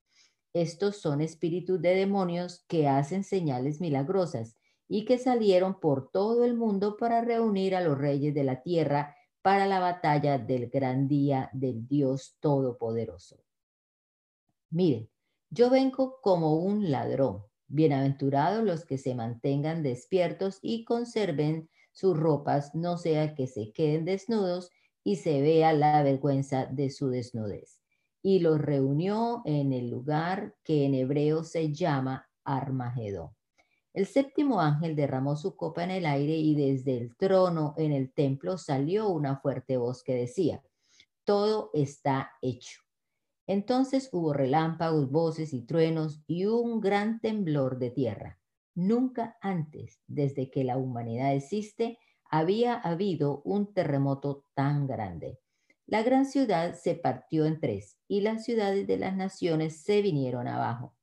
Estos 0.53 0.97
son 0.97 1.19
espíritus 1.19 1.81
de 1.81 1.95
demonios 1.95 2.63
que 2.67 2.87
hacen 2.87 3.23
señales 3.23 3.81
milagrosas 3.81 4.55
y 4.87 5.03
que 5.05 5.17
salieron 5.17 5.79
por 5.79 6.11
todo 6.11 6.45
el 6.45 6.53
mundo 6.53 6.95
para 6.95 7.21
reunir 7.21 7.75
a 7.75 7.81
los 7.81 7.97
reyes 7.97 8.35
de 8.35 8.43
la 8.43 8.61
tierra 8.61 9.15
para 9.41 9.65
la 9.65 9.79
batalla 9.79 10.37
del 10.37 10.69
gran 10.69 11.07
día 11.07 11.49
del 11.53 11.87
Dios 11.87 12.37
Todopoderoso. 12.39 13.43
Miren, 14.69 15.09
yo 15.49 15.71
vengo 15.71 16.19
como 16.21 16.57
un 16.57 16.91
ladrón. 16.91 17.41
Bienaventurados 17.67 18.63
los 18.63 18.85
que 18.85 18.99
se 18.99 19.15
mantengan 19.15 19.81
despiertos 19.81 20.59
y 20.61 20.85
conserven 20.85 21.67
sus 21.91 22.15
ropas, 22.15 22.75
no 22.75 22.99
sea 22.99 23.33
que 23.33 23.47
se 23.47 23.71
queden 23.71 24.05
desnudos 24.05 24.69
y 25.03 25.17
se 25.17 25.41
vea 25.41 25.73
la 25.73 26.03
vergüenza 26.03 26.65
de 26.65 26.89
su 26.89 27.09
desnudez. 27.09 27.81
Y 28.21 28.39
los 28.39 28.59
reunió 28.59 29.41
en 29.45 29.73
el 29.73 29.89
lugar 29.89 30.55
que 30.63 30.85
en 30.85 30.93
hebreo 30.93 31.43
se 31.43 31.73
llama 31.73 32.29
Armagedón. 32.43 33.31
El 33.93 34.05
séptimo 34.05 34.61
ángel 34.61 34.95
derramó 34.95 35.35
su 35.35 35.55
copa 35.55 35.83
en 35.83 35.91
el 35.91 36.05
aire 36.05 36.35
y 36.35 36.55
desde 36.55 36.97
el 36.97 37.15
trono 37.15 37.73
en 37.77 37.91
el 37.91 38.13
templo 38.13 38.57
salió 38.57 39.09
una 39.09 39.37
fuerte 39.37 39.77
voz 39.77 40.03
que 40.03 40.13
decía, 40.13 40.61
todo 41.23 41.71
está 41.73 42.31
hecho. 42.41 42.81
Entonces 43.47 44.09
hubo 44.11 44.31
relámpagos, 44.31 45.09
voces 45.09 45.53
y 45.53 45.63
truenos 45.63 46.21
y 46.27 46.45
un 46.45 46.79
gran 46.79 47.19
temblor 47.19 47.79
de 47.79 47.89
tierra. 47.89 48.39
Nunca 48.75 49.37
antes, 49.41 49.99
desde 50.07 50.51
que 50.51 50.63
la 50.63 50.77
humanidad 50.77 51.33
existe, 51.33 51.97
había 52.29 52.75
habido 52.75 53.41
un 53.43 53.73
terremoto 53.73 54.45
tan 54.53 54.87
grande. 54.87 55.39
La 55.85 56.03
gran 56.03 56.25
ciudad 56.25 56.75
se 56.75 56.95
partió 56.95 57.45
en 57.45 57.59
tres 57.59 57.97
y 58.07 58.21
las 58.21 58.45
ciudades 58.45 58.85
de 58.85 58.97
las 58.97 59.15
naciones 59.15 59.81
se 59.81 60.01
vinieron 60.01 60.47
abajo. 60.47 60.95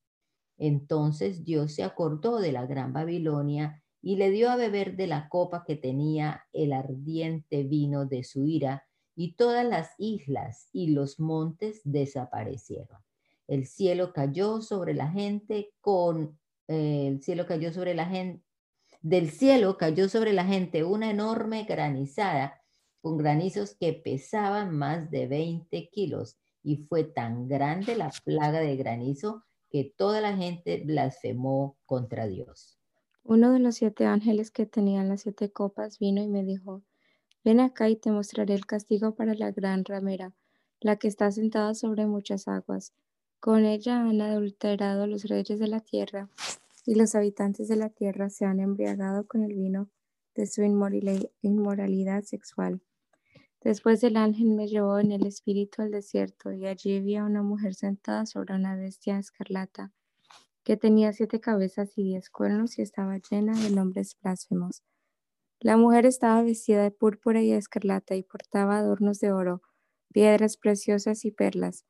Entonces 0.58 1.44
Dios 1.44 1.74
se 1.74 1.82
acordó 1.82 2.38
de 2.38 2.52
la 2.52 2.66
gran 2.66 2.92
Babilonia 2.92 3.82
y 4.00 4.16
le 4.16 4.30
dio 4.30 4.50
a 4.50 4.56
beber 4.56 4.96
de 4.96 5.08
la 5.08 5.28
copa 5.28 5.64
que 5.66 5.74
tenía 5.74 6.44
el 6.52 6.72
ardiente 6.72 7.64
vino 7.64 8.06
de 8.06 8.22
su 8.22 8.46
ira 8.46 8.86
y 9.16 9.32
todas 9.32 9.66
las 9.66 9.90
islas 9.98 10.68
y 10.72 10.88
los 10.88 11.18
montes 11.18 11.80
desaparecieron. 11.84 13.00
El 13.48 13.66
cielo 13.66 14.12
cayó 14.12 14.62
sobre 14.62 14.94
la 14.94 15.08
gente 15.08 15.72
con 15.80 16.38
eh, 16.68 17.06
el 17.08 17.22
cielo 17.22 17.46
cayó 17.46 17.72
sobre 17.72 17.94
la 17.94 18.06
gente 18.06 18.42
del 19.08 19.30
cielo 19.30 19.76
cayó 19.76 20.08
sobre 20.08 20.32
la 20.32 20.44
gente 20.44 20.82
una 20.82 21.08
enorme 21.08 21.62
granizada 21.62 22.60
con 23.00 23.16
granizos 23.18 23.76
que 23.76 23.92
pesaban 23.92 24.76
más 24.76 25.12
de 25.12 25.28
20 25.28 25.90
kilos 25.90 26.36
y 26.64 26.78
fue 26.88 27.04
tan 27.04 27.46
grande 27.46 27.94
la 27.94 28.10
plaga 28.24 28.58
de 28.58 28.74
granizo 28.74 29.44
que 29.70 29.94
toda 29.96 30.20
la 30.20 30.36
gente 30.36 30.82
blasfemó 30.84 31.76
contra 31.86 32.26
Dios. 32.26 32.80
Uno 33.22 33.52
de 33.52 33.60
los 33.60 33.76
siete 33.76 34.06
ángeles 34.06 34.50
que 34.50 34.66
tenían 34.66 35.08
las 35.08 35.20
siete 35.20 35.52
copas 35.52 36.00
vino 36.00 36.20
y 36.20 36.26
me 36.26 36.42
dijo, 36.42 36.82
Ven 37.44 37.60
acá 37.60 37.88
y 37.88 37.94
te 37.94 38.10
mostraré 38.10 38.54
el 38.54 38.66
castigo 38.66 39.14
para 39.14 39.34
la 39.34 39.52
gran 39.52 39.84
ramera, 39.84 40.32
la 40.80 40.96
que 40.96 41.06
está 41.06 41.30
sentada 41.30 41.74
sobre 41.74 42.06
muchas 42.06 42.48
aguas. 42.48 42.92
Con 43.38 43.66
ella 43.66 44.00
han 44.00 44.20
adulterado 44.20 45.06
los 45.06 45.28
reyes 45.28 45.60
de 45.60 45.68
la 45.68 45.78
tierra, 45.78 46.28
y 46.86 46.94
los 46.94 47.16
habitantes 47.16 47.66
de 47.68 47.76
la 47.76 47.90
tierra 47.90 48.30
se 48.30 48.44
han 48.44 48.60
embriagado 48.60 49.26
con 49.26 49.42
el 49.42 49.54
vino 49.54 49.90
de 50.36 50.46
su 50.46 50.62
inmoralidad 50.62 52.22
sexual. 52.22 52.80
Después 53.60 54.04
el 54.04 54.16
ángel 54.16 54.50
me 54.50 54.68
llevó 54.68 55.00
en 55.00 55.10
el 55.10 55.26
espíritu 55.26 55.82
al 55.82 55.90
desierto, 55.90 56.52
y 56.52 56.66
allí 56.66 57.00
vi 57.00 57.16
a 57.16 57.24
una 57.24 57.42
mujer 57.42 57.74
sentada 57.74 58.24
sobre 58.24 58.54
una 58.54 58.76
bestia 58.76 59.18
escarlata, 59.18 59.92
que 60.62 60.76
tenía 60.76 61.12
siete 61.12 61.40
cabezas 61.40 61.98
y 61.98 62.04
diez 62.04 62.30
cuernos 62.30 62.78
y 62.78 62.82
estaba 62.82 63.18
llena 63.18 63.58
de 63.60 63.70
nombres 63.70 64.16
blasfemos. 64.22 64.84
La 65.58 65.76
mujer 65.76 66.06
estaba 66.06 66.42
vestida 66.42 66.82
de 66.82 66.90
púrpura 66.92 67.42
y 67.42 67.50
escarlata 67.50 68.14
y 68.14 68.22
portaba 68.22 68.78
adornos 68.78 69.18
de 69.18 69.32
oro, 69.32 69.62
piedras 70.12 70.56
preciosas 70.56 71.24
y 71.24 71.32
perlas. 71.32 71.84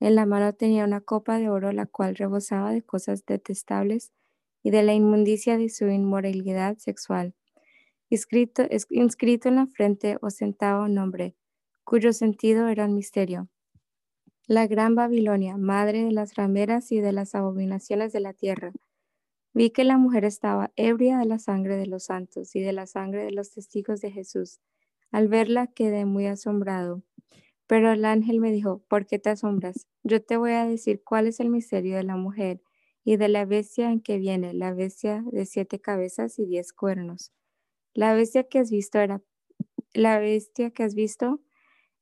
En 0.00 0.16
la 0.16 0.26
mano 0.26 0.52
tenía 0.52 0.84
una 0.84 1.00
copa 1.00 1.38
de 1.38 1.48
oro, 1.48 1.72
la 1.72 1.86
cual 1.86 2.16
rebosaba 2.16 2.72
de 2.72 2.82
cosas 2.82 3.24
detestables 3.24 4.12
y 4.62 4.70
de 4.70 4.82
la 4.82 4.94
inmundicia 4.94 5.58
de 5.58 5.68
su 5.68 5.86
inmoralidad 5.86 6.78
sexual. 6.78 7.34
Inscrito, 8.10 8.64
inscrito 8.90 9.48
en 9.48 9.56
la 9.56 9.66
frente 9.66 10.18
ostentaba 10.20 10.84
un 10.84 10.94
nombre, 10.94 11.34
cuyo 11.84 12.12
sentido 12.12 12.68
era 12.68 12.84
un 12.84 12.94
misterio. 12.94 13.48
La 14.46 14.66
Gran 14.66 14.94
Babilonia, 14.94 15.56
madre 15.56 16.04
de 16.04 16.12
las 16.12 16.34
rameras 16.34 16.92
y 16.92 17.00
de 17.00 17.12
las 17.12 17.34
abominaciones 17.34 18.12
de 18.12 18.20
la 18.20 18.34
tierra. 18.34 18.72
Vi 19.54 19.70
que 19.70 19.84
la 19.84 19.98
mujer 19.98 20.24
estaba 20.24 20.72
ebria 20.76 21.18
de 21.18 21.26
la 21.26 21.38
sangre 21.38 21.76
de 21.76 21.86
los 21.86 22.04
santos 22.04 22.54
y 22.56 22.60
de 22.60 22.72
la 22.72 22.86
sangre 22.86 23.24
de 23.24 23.32
los 23.32 23.52
testigos 23.52 24.00
de 24.00 24.10
Jesús. 24.10 24.60
Al 25.10 25.28
verla 25.28 25.66
quedé 25.66 26.06
muy 26.06 26.26
asombrado. 26.26 27.02
Pero 27.66 27.92
el 27.92 28.04
ángel 28.04 28.40
me 28.40 28.50
dijo, 28.50 28.82
¿por 28.88 29.06
qué 29.06 29.18
te 29.18 29.30
asombras? 29.30 29.86
Yo 30.02 30.22
te 30.22 30.36
voy 30.36 30.52
a 30.52 30.66
decir 30.66 31.02
cuál 31.04 31.26
es 31.26 31.40
el 31.40 31.48
misterio 31.48 31.96
de 31.96 32.02
la 32.02 32.16
mujer 32.16 32.60
y 33.04 33.16
de 33.16 33.28
la 33.28 33.44
bestia 33.44 33.90
en 33.90 34.00
que 34.00 34.18
viene, 34.18 34.54
la 34.54 34.72
bestia 34.74 35.22
de 35.32 35.46
siete 35.46 35.80
cabezas 35.80 36.38
y 36.38 36.46
diez 36.46 36.72
cuernos. 36.72 37.32
La 37.94 38.14
bestia 38.14 38.44
que 38.44 38.58
has 38.60 38.70
visto 38.70 39.00
era, 39.00 39.22
la 39.94 40.18
bestia 40.18 40.70
que 40.70 40.84
has 40.84 40.94
visto 40.94 41.40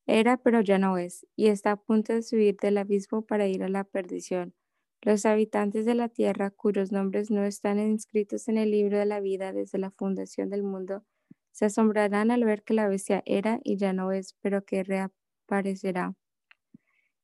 era, 0.07 0.37
pero 0.39 0.61
ya 0.61 0.79
no 0.79 0.99
es, 0.99 1.27
y 1.37 1.49
está 1.49 1.73
a 1.73 1.77
punto 1.77 2.13
de 2.13 2.23
subir 2.23 2.57
del 2.61 2.79
abismo 2.79 3.23
para 3.27 3.47
ir 3.49 3.63
a 3.63 3.69
la 3.69 3.85
perdición. 3.85 4.55
Los 5.03 5.25
habitantes 5.27 5.87
de 5.87 5.95
la 5.95 6.09
tierra, 6.09 6.51
cuyos 6.51 6.93
nombres 6.93 7.31
no 7.31 7.45
están 7.45 7.79
inscritos 7.79 8.49
en 8.49 8.59
el 8.59 8.71
libro 8.71 8.99
de 8.99 9.07
la 9.07 9.21
vida 9.21 9.53
desde 9.53 9.79
la 9.79 9.91
fundación 9.93 10.51
del 10.51 10.63
mundo, 10.63 11.05
se 11.53 11.67
asombrarán 11.67 12.31
al 12.31 12.45
ver 12.45 12.63
que 12.65 12.75
la 12.75 12.89
bestia 12.89 13.23
era 13.27 13.61
y 13.65 13.77
ya 13.77 13.93
no 13.93 14.13
es, 14.13 14.37
pero 14.43 14.65
que 14.65 14.83
reaparecerá. 14.85 16.15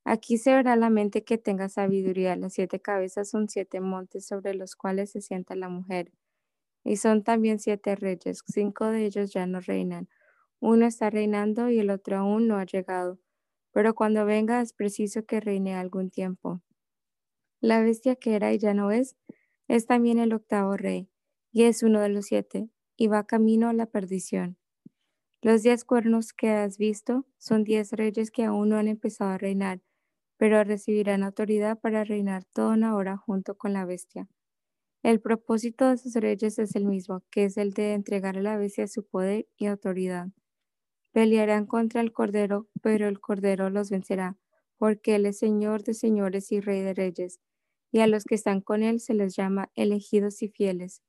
Aquí 0.09 0.38
se 0.38 0.54
verá 0.54 0.76
la 0.76 0.88
mente 0.88 1.24
que 1.24 1.36
tenga 1.36 1.68
sabiduría. 1.68 2.36
Las 2.36 2.52
siete 2.52 2.78
cabezas 2.78 3.28
son 3.28 3.48
siete 3.48 3.80
montes 3.80 4.24
sobre 4.24 4.54
los 4.54 4.76
cuales 4.76 5.11
se 5.11 5.20
sienta 5.20 5.57
la 5.57 5.68
mujer. 5.68 6.12
Y 6.84 6.98
son 6.98 7.24
también 7.24 7.59
siete 7.59 7.96
reyes. 7.96 8.44
Cinco 8.46 8.86
de 8.86 9.04
ellos 9.04 9.32
ya 9.32 9.46
no 9.46 9.59
reinan. 9.61 10.09
Uno 10.61 10.86
está 10.86 11.11
reinando 11.11 11.70
y 11.70 11.80
el 11.80 11.90
otro 11.90 12.18
aún 12.18 12.46
no 12.46 12.57
ha 12.57 12.64
llegado. 12.64 13.18
Pero 13.72 13.96
cuando 13.96 14.24
venga 14.24 14.61
es 14.61 14.72
preciso 14.72 15.26
que 15.26 15.40
reine 15.40 15.74
algún 15.74 16.11
tiempo. 16.11 16.62
La 17.61 17.80
bestia 17.80 18.14
que 18.14 18.36
era 18.36 18.52
y 18.52 18.59
ya 18.59 18.74
no 18.74 18.92
es, 18.92 19.16
es 19.66 19.86
también 19.86 20.20
el 20.20 20.32
octavo 20.32 20.76
rey, 20.76 21.11
y 21.50 21.64
es 21.64 21.82
uno 21.82 22.00
de 22.00 22.11
los 22.11 22.26
siete, 22.26 22.68
y 22.96 23.09
va 23.09 23.26
camino 23.26 23.68
a 23.68 23.72
la 23.72 23.86
perdición. 23.86 24.57
Los 25.42 25.62
diez 25.62 25.84
cuernos 25.84 26.32
que 26.32 26.50
has 26.50 26.78
visto 26.78 27.26
son 27.38 27.64
diez 27.64 27.92
reyes 27.92 28.30
que 28.30 28.44
aún 28.44 28.68
no 28.68 28.76
han 28.76 28.88
empezado 28.88 29.30
a 29.30 29.38
reinar, 29.38 29.80
pero 30.37 30.64
recibirán 30.64 31.22
autoridad 31.22 31.78
para 31.78 32.05
reinar 32.05 32.45
toda 32.45 32.74
una 32.74 32.97
hora 32.97 33.16
junto 33.16 33.57
con 33.57 33.72
la 33.72 33.84
bestia. 33.84 34.28
El 35.03 35.20
propósito 35.20 35.89
de 35.89 35.95
esos 35.95 36.14
reyes 36.14 36.59
es 36.59 36.76
el 36.76 36.87
mismo, 36.87 37.22
que 37.30 37.45
es 37.45 37.57
el 37.57 37.72
de 37.72 37.95
entregar 37.95 38.37
a 38.39 38.43
la 38.43 38.57
bestia 38.57 38.89
su 38.89 39.07
poder 39.07 39.49
y 39.57 39.66
autoridad. 39.66 40.28
Pelearán 41.12 41.66
contra 41.66 42.01
el 42.01 42.12
Cordero, 42.12 42.68
pero 42.82 43.09
el 43.09 43.20
Cordero 43.20 43.70
los 43.70 43.91
vencerá, 43.91 44.37
porque 44.78 45.16
Él 45.16 45.26
es 45.26 45.39
Señor 45.39 45.82
de 45.82 45.95
señores 45.95 46.53
y 46.53 46.61
Rey 46.61 46.82
de 46.82 46.95
reyes, 46.95 47.41
y 47.93 48.01
a 48.01 48.07
los 48.07 48.24
que 48.24 48.34
están 48.34 48.61
con 48.61 48.82
Él 48.82 49.01
se 49.01 49.14
les 49.14 49.34
llama 49.37 49.70
elegidos 49.74 50.43
y 50.43 50.49
fieles. 50.49 51.03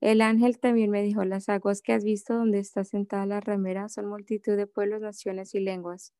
El 0.00 0.22
ángel 0.22 0.58
también 0.58 0.90
me 0.90 1.02
dijo, 1.02 1.24
las 1.24 1.48
aguas 1.48 1.82
que 1.82 1.92
has 1.92 2.04
visto 2.04 2.34
donde 2.34 2.58
está 2.58 2.84
sentada 2.84 3.26
la 3.26 3.40
ramera 3.40 3.88
son 3.88 4.06
multitud 4.08 4.56
de 4.56 4.66
pueblos, 4.66 5.02
naciones 5.02 5.54
y 5.54 5.60
lenguas. 5.60 6.14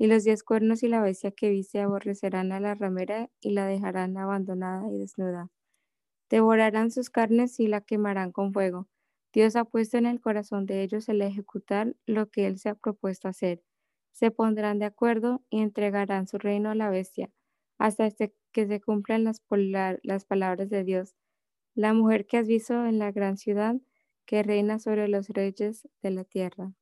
Y 0.00 0.08
los 0.08 0.24
diez 0.24 0.42
cuernos 0.42 0.82
y 0.82 0.88
la 0.88 1.00
bestia 1.00 1.30
que 1.30 1.50
viste 1.50 1.80
aborrecerán 1.80 2.50
a 2.50 2.58
la 2.58 2.74
ramera 2.74 3.30
y 3.40 3.52
la 3.52 3.66
dejarán 3.66 4.16
abandonada 4.16 4.90
y 4.90 4.98
desnuda. 4.98 5.50
Devorarán 6.30 6.90
sus 6.90 7.10
carnes 7.10 7.60
y 7.60 7.68
la 7.68 7.82
quemarán 7.82 8.32
con 8.32 8.52
fuego. 8.52 8.88
Dios 9.32 9.56
ha 9.56 9.64
puesto 9.64 9.98
en 9.98 10.06
el 10.06 10.20
corazón 10.20 10.66
de 10.66 10.82
ellos 10.82 11.08
el 11.08 11.22
ejecutar 11.22 11.94
lo 12.06 12.30
que 12.30 12.46
Él 12.46 12.58
se 12.58 12.70
ha 12.70 12.74
propuesto 12.74 13.28
hacer 13.28 13.62
se 14.12 14.30
pondrán 14.30 14.78
de 14.78 14.84
acuerdo 14.84 15.42
y 15.50 15.60
entregarán 15.60 16.26
su 16.26 16.38
reino 16.38 16.70
a 16.70 16.74
la 16.74 16.90
bestia, 16.90 17.30
hasta 17.78 18.06
este 18.06 18.34
que 18.52 18.66
se 18.66 18.80
cumplan 18.80 19.24
las, 19.24 19.42
las 20.02 20.24
palabras 20.26 20.68
de 20.68 20.84
Dios. 20.84 21.14
La 21.74 21.94
mujer 21.94 22.26
que 22.26 22.38
has 22.38 22.46
visto 22.48 22.86
en 22.86 22.98
la 22.98 23.12
gran 23.12 23.36
ciudad, 23.38 23.76
que 24.26 24.42
reina 24.42 24.78
sobre 24.78 25.08
los 25.08 25.28
reyes 25.28 25.88
de 26.02 26.10
la 26.10 26.24
tierra. 26.24 26.72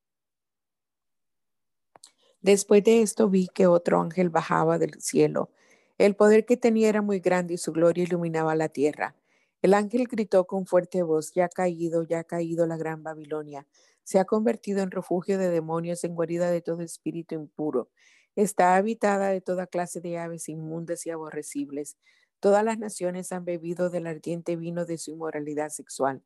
Después 2.40 2.84
de 2.84 3.02
esto 3.02 3.28
vi 3.28 3.48
que 3.48 3.66
otro 3.66 4.00
ángel 4.00 4.30
bajaba 4.30 4.78
del 4.78 5.00
cielo. 5.00 5.50
El 5.98 6.14
poder 6.14 6.46
que 6.46 6.56
tenía 6.56 6.88
era 6.88 7.02
muy 7.02 7.18
grande 7.18 7.54
y 7.54 7.58
su 7.58 7.72
gloria 7.72 8.04
iluminaba 8.04 8.54
la 8.54 8.68
tierra. 8.68 9.16
El 9.60 9.74
ángel 9.74 10.06
gritó 10.06 10.46
con 10.46 10.66
fuerte 10.66 11.02
voz, 11.02 11.32
ya 11.34 11.46
ha 11.46 11.48
caído, 11.48 12.04
ya 12.04 12.20
ha 12.20 12.24
caído 12.24 12.66
la 12.66 12.76
gran 12.76 13.02
Babilonia. 13.02 13.66
Se 14.04 14.20
ha 14.20 14.24
convertido 14.24 14.82
en 14.82 14.92
refugio 14.92 15.36
de 15.36 15.50
demonios, 15.50 16.04
en 16.04 16.14
guarida 16.14 16.50
de 16.50 16.60
todo 16.60 16.82
espíritu 16.82 17.34
impuro. 17.34 17.90
Está 18.36 18.76
habitada 18.76 19.30
de 19.30 19.40
toda 19.40 19.66
clase 19.66 20.00
de 20.00 20.18
aves 20.18 20.48
inmundas 20.48 21.04
y 21.06 21.10
aborrecibles. 21.10 21.96
Todas 22.38 22.64
las 22.64 22.78
naciones 22.78 23.32
han 23.32 23.44
bebido 23.44 23.90
del 23.90 24.06
ardiente 24.06 24.54
vino 24.54 24.84
de 24.86 24.96
su 24.98 25.10
inmoralidad 25.10 25.70
sexual. 25.70 26.22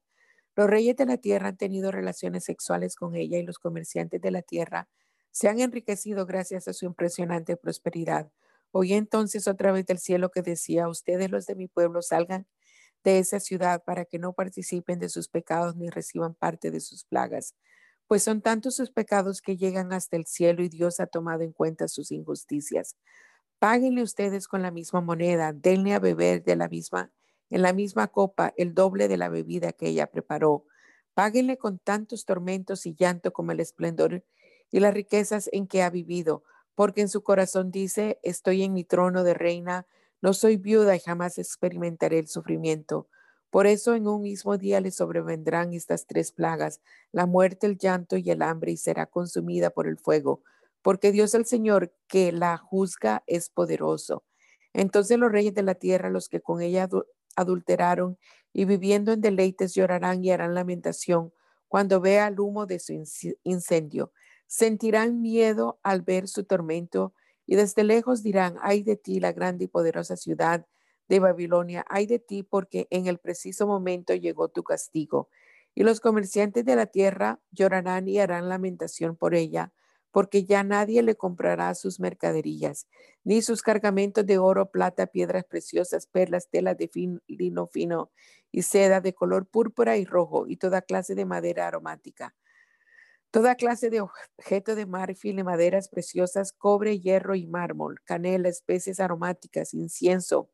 Los 0.54 0.68
reyes 0.68 0.94
de 0.96 1.06
la 1.06 1.16
tierra 1.16 1.48
han 1.48 1.56
tenido 1.56 1.90
relaciones 1.90 2.44
sexuales 2.44 2.96
con 2.96 3.14
ella 3.16 3.38
y 3.38 3.44
los 3.44 3.58
comerciantes 3.58 4.20
de 4.20 4.30
la 4.30 4.42
tierra 4.42 4.88
se 5.32 5.48
han 5.48 5.60
enriquecido 5.60 6.26
gracias 6.26 6.68
a 6.68 6.72
su 6.72 6.86
impresionante 6.86 7.56
prosperidad. 7.56 8.30
Oí 8.70 8.94
entonces 8.94 9.48
otra 9.48 9.72
vez 9.72 9.86
del 9.86 9.98
cielo 9.98 10.30
que 10.30 10.42
decía, 10.42 10.88
ustedes 10.88 11.30
los 11.30 11.46
de 11.46 11.56
mi 11.56 11.68
pueblo 11.68 12.02
salgan 12.02 12.46
de 13.04 13.18
esa 13.18 13.40
ciudad 13.40 13.82
para 13.84 14.04
que 14.04 14.18
no 14.18 14.32
participen 14.32 15.00
de 15.00 15.08
sus 15.08 15.28
pecados 15.28 15.76
ni 15.76 15.90
reciban 15.90 16.34
parte 16.34 16.70
de 16.70 16.80
sus 16.80 17.04
plagas, 17.04 17.56
pues 18.06 18.22
son 18.22 18.42
tantos 18.42 18.76
sus 18.76 18.92
pecados 18.92 19.42
que 19.42 19.56
llegan 19.56 19.92
hasta 19.92 20.16
el 20.16 20.26
cielo 20.26 20.62
y 20.62 20.68
Dios 20.68 21.00
ha 21.00 21.06
tomado 21.06 21.42
en 21.42 21.52
cuenta 21.52 21.88
sus 21.88 22.12
injusticias. 22.12 22.96
Páguenle 23.58 24.02
ustedes 24.02 24.48
con 24.48 24.62
la 24.62 24.70
misma 24.70 25.00
moneda, 25.00 25.52
denle 25.52 25.94
a 25.94 25.98
beber 25.98 26.44
de 26.44 26.56
la 26.56 26.68
misma 26.68 27.12
en 27.52 27.60
la 27.60 27.74
misma 27.74 28.08
copa 28.08 28.54
el 28.56 28.74
doble 28.74 29.08
de 29.08 29.18
la 29.18 29.28
bebida 29.28 29.72
que 29.72 29.88
ella 29.88 30.06
preparó. 30.06 30.64
Páguenle 31.14 31.58
con 31.58 31.78
tantos 31.78 32.24
tormentos 32.24 32.86
y 32.86 32.94
llanto 32.94 33.32
como 33.32 33.52
el 33.52 33.60
esplendor 33.60 34.24
y 34.72 34.80
las 34.80 34.92
riquezas 34.94 35.48
en 35.52 35.68
que 35.68 35.82
ha 35.82 35.90
vivido, 35.90 36.42
porque 36.74 37.02
en 37.02 37.08
su 37.08 37.22
corazón 37.22 37.70
dice, 37.70 38.18
estoy 38.24 38.64
en 38.64 38.72
mi 38.72 38.82
trono 38.82 39.22
de 39.22 39.34
reina, 39.34 39.86
no 40.20 40.32
soy 40.32 40.56
viuda 40.56 40.96
y 40.96 41.00
jamás 41.00 41.38
experimentaré 41.38 42.18
el 42.18 42.26
sufrimiento. 42.26 43.08
Por 43.50 43.66
eso 43.66 43.94
en 43.94 44.08
un 44.08 44.22
mismo 44.22 44.56
día 44.56 44.80
le 44.80 44.90
sobrevendrán 44.90 45.74
estas 45.74 46.06
tres 46.06 46.32
plagas, 46.32 46.80
la 47.12 47.26
muerte, 47.26 47.66
el 47.66 47.76
llanto 47.76 48.16
y 48.16 48.30
el 48.30 48.40
hambre, 48.40 48.72
y 48.72 48.78
será 48.78 49.06
consumida 49.06 49.70
por 49.70 49.86
el 49.86 49.98
fuego, 49.98 50.42
porque 50.80 51.12
Dios 51.12 51.34
el 51.34 51.44
Señor 51.44 51.92
que 52.08 52.32
la 52.32 52.56
juzga 52.56 53.22
es 53.26 53.50
poderoso. 53.50 54.24
Entonces 54.72 55.18
los 55.18 55.30
reyes 55.30 55.54
de 55.54 55.62
la 55.62 55.74
tierra, 55.74 56.08
los 56.08 56.30
que 56.30 56.40
con 56.40 56.62
ella 56.62 56.88
adulteraron 57.36 58.18
y 58.54 58.64
viviendo 58.64 59.12
en 59.12 59.20
deleites 59.20 59.74
llorarán 59.74 60.24
y 60.24 60.30
harán 60.30 60.54
lamentación 60.54 61.32
cuando 61.68 62.00
vea 62.00 62.28
el 62.28 62.40
humo 62.40 62.66
de 62.66 62.78
su 62.78 62.92
incendio. 63.44 64.12
Sentirán 64.54 65.22
miedo 65.22 65.80
al 65.82 66.02
ver 66.02 66.28
su 66.28 66.44
tormento 66.44 67.14
y 67.46 67.56
desde 67.56 67.84
lejos 67.84 68.22
dirán, 68.22 68.58
ay 68.60 68.82
de 68.82 68.96
ti 68.96 69.18
la 69.18 69.32
grande 69.32 69.64
y 69.64 69.66
poderosa 69.66 70.14
ciudad 70.14 70.66
de 71.08 71.20
Babilonia, 71.20 71.86
ay 71.88 72.04
de 72.04 72.18
ti 72.18 72.42
porque 72.42 72.86
en 72.90 73.06
el 73.06 73.16
preciso 73.16 73.66
momento 73.66 74.14
llegó 74.14 74.48
tu 74.48 74.62
castigo. 74.62 75.30
Y 75.74 75.84
los 75.84 76.00
comerciantes 76.00 76.66
de 76.66 76.76
la 76.76 76.84
tierra 76.84 77.40
llorarán 77.50 78.08
y 78.08 78.18
harán 78.18 78.50
lamentación 78.50 79.16
por 79.16 79.34
ella, 79.34 79.72
porque 80.10 80.44
ya 80.44 80.62
nadie 80.62 81.00
le 81.02 81.14
comprará 81.14 81.74
sus 81.74 81.98
mercaderías, 81.98 82.86
ni 83.24 83.40
sus 83.40 83.62
cargamentos 83.62 84.26
de 84.26 84.36
oro, 84.36 84.70
plata, 84.70 85.06
piedras 85.06 85.44
preciosas, 85.46 86.06
perlas, 86.06 86.50
telas 86.50 86.76
de 86.76 86.90
lino 87.26 87.68
fino 87.68 88.10
y 88.50 88.60
seda 88.64 89.00
de 89.00 89.14
color 89.14 89.46
púrpura 89.46 89.96
y 89.96 90.04
rojo, 90.04 90.46
y 90.46 90.58
toda 90.58 90.82
clase 90.82 91.14
de 91.14 91.24
madera 91.24 91.66
aromática. 91.68 92.34
Toda 93.32 93.56
clase 93.56 93.90
de 93.90 94.00
objeto 94.00 94.76
de 94.76 94.86
marfil 94.86 95.40
y 95.40 95.42
maderas 95.42 95.88
preciosas, 95.88 96.52
cobre, 96.52 97.00
hierro 97.00 97.34
y 97.34 97.48
mármol, 97.48 98.00
canela, 98.04 98.48
especies 98.48 99.00
aromáticas, 99.00 99.74
incienso, 99.74 100.50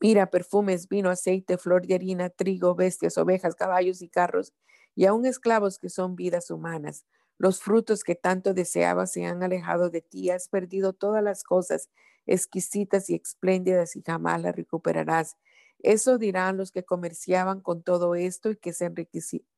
mira, 0.00 0.30
perfumes, 0.30 0.88
vino, 0.88 1.10
aceite, 1.10 1.58
flor 1.58 1.86
de 1.86 1.94
harina, 1.94 2.30
trigo, 2.30 2.74
bestias, 2.74 3.18
ovejas, 3.18 3.54
caballos 3.54 4.02
y 4.02 4.08
carros, 4.08 4.52
y 4.94 5.06
aún 5.06 5.26
esclavos 5.26 5.78
que 5.78 5.88
son 5.90 6.16
vidas 6.16 6.50
humanas. 6.50 7.04
Los 7.38 7.60
frutos 7.62 8.04
que 8.04 8.14
tanto 8.14 8.54
deseabas 8.54 9.12
se 9.12 9.24
han 9.24 9.42
alejado 9.42 9.90
de 9.90 10.02
ti, 10.02 10.30
has 10.30 10.48
perdido 10.48 10.92
todas 10.92 11.22
las 11.22 11.42
cosas 11.44 11.88
exquisitas 12.26 13.08
y 13.10 13.14
espléndidas 13.16 13.96
y 13.96 14.02
jamás 14.02 14.42
las 14.42 14.54
recuperarás. 14.54 15.36
Eso 15.78 16.18
dirán 16.18 16.58
los 16.58 16.70
que 16.72 16.84
comerciaban 16.84 17.60
con 17.62 17.82
todo 17.82 18.14
esto 18.14 18.50
y 18.50 18.56
que 18.56 18.72
se 18.74 18.92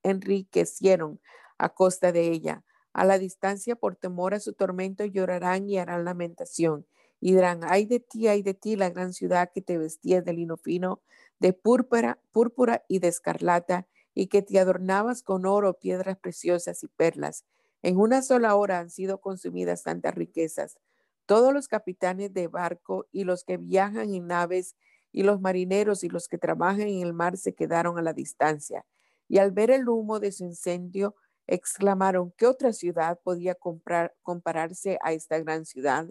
enriquecieron 0.05 1.20
a 1.62 1.70
costa 1.70 2.12
de 2.12 2.30
ella. 2.30 2.64
A 2.92 3.04
la 3.04 3.18
distancia, 3.18 3.76
por 3.76 3.96
temor 3.96 4.34
a 4.34 4.40
su 4.40 4.52
tormento, 4.52 5.04
llorarán 5.04 5.68
y 5.68 5.78
harán 5.78 6.04
lamentación. 6.04 6.86
Y 7.20 7.32
dirán, 7.32 7.60
ay 7.64 7.86
de 7.86 8.00
ti, 8.00 8.28
ay 8.28 8.42
de 8.42 8.54
ti, 8.54 8.76
la 8.76 8.90
gran 8.90 9.12
ciudad 9.12 9.50
que 9.54 9.62
te 9.62 9.78
vestías 9.78 10.24
de 10.24 10.32
lino 10.32 10.56
fino, 10.56 11.00
de 11.38 11.52
púrpura, 11.52 12.18
púrpura 12.32 12.84
y 12.88 12.98
de 12.98 13.08
escarlata, 13.08 13.86
y 14.14 14.26
que 14.26 14.42
te 14.42 14.58
adornabas 14.58 15.22
con 15.22 15.46
oro, 15.46 15.74
piedras 15.74 16.18
preciosas 16.18 16.82
y 16.82 16.88
perlas 16.88 17.44
en 17.82 17.98
una 17.98 18.22
sola 18.22 18.54
hora 18.54 18.78
han 18.78 18.90
sido 18.90 19.20
consumidas 19.20 19.82
tantas 19.82 20.14
riquezas. 20.14 20.78
Todos 21.26 21.52
los 21.52 21.68
capitanes 21.68 22.32
de 22.32 22.46
barco 22.46 23.06
y 23.12 23.24
los 23.24 23.44
que 23.44 23.56
viajan 23.56 24.14
en 24.14 24.28
naves 24.28 24.76
y 25.10 25.24
los 25.24 25.40
marineros 25.40 26.04
y 26.04 26.08
los 26.08 26.28
que 26.28 26.38
trabajan 26.38 26.82
en 26.82 27.02
el 27.02 27.12
mar 27.12 27.36
se 27.36 27.54
quedaron 27.54 27.98
a 27.98 28.02
la 28.02 28.12
distancia. 28.12 28.86
Y 29.28 29.38
al 29.38 29.50
ver 29.50 29.70
el 29.70 29.88
humo 29.88 30.20
de 30.20 30.30
su 30.30 30.44
incendio, 30.44 31.16
exclamaron, 31.47 32.32
¿qué 32.36 32.47
otra 32.47 32.72
ciudad 32.72 33.20
podía 33.22 33.55
comprar, 33.55 34.14
compararse 34.22 34.99
a 35.03 35.12
esta 35.12 35.38
gran 35.38 35.64
ciudad? 35.66 36.09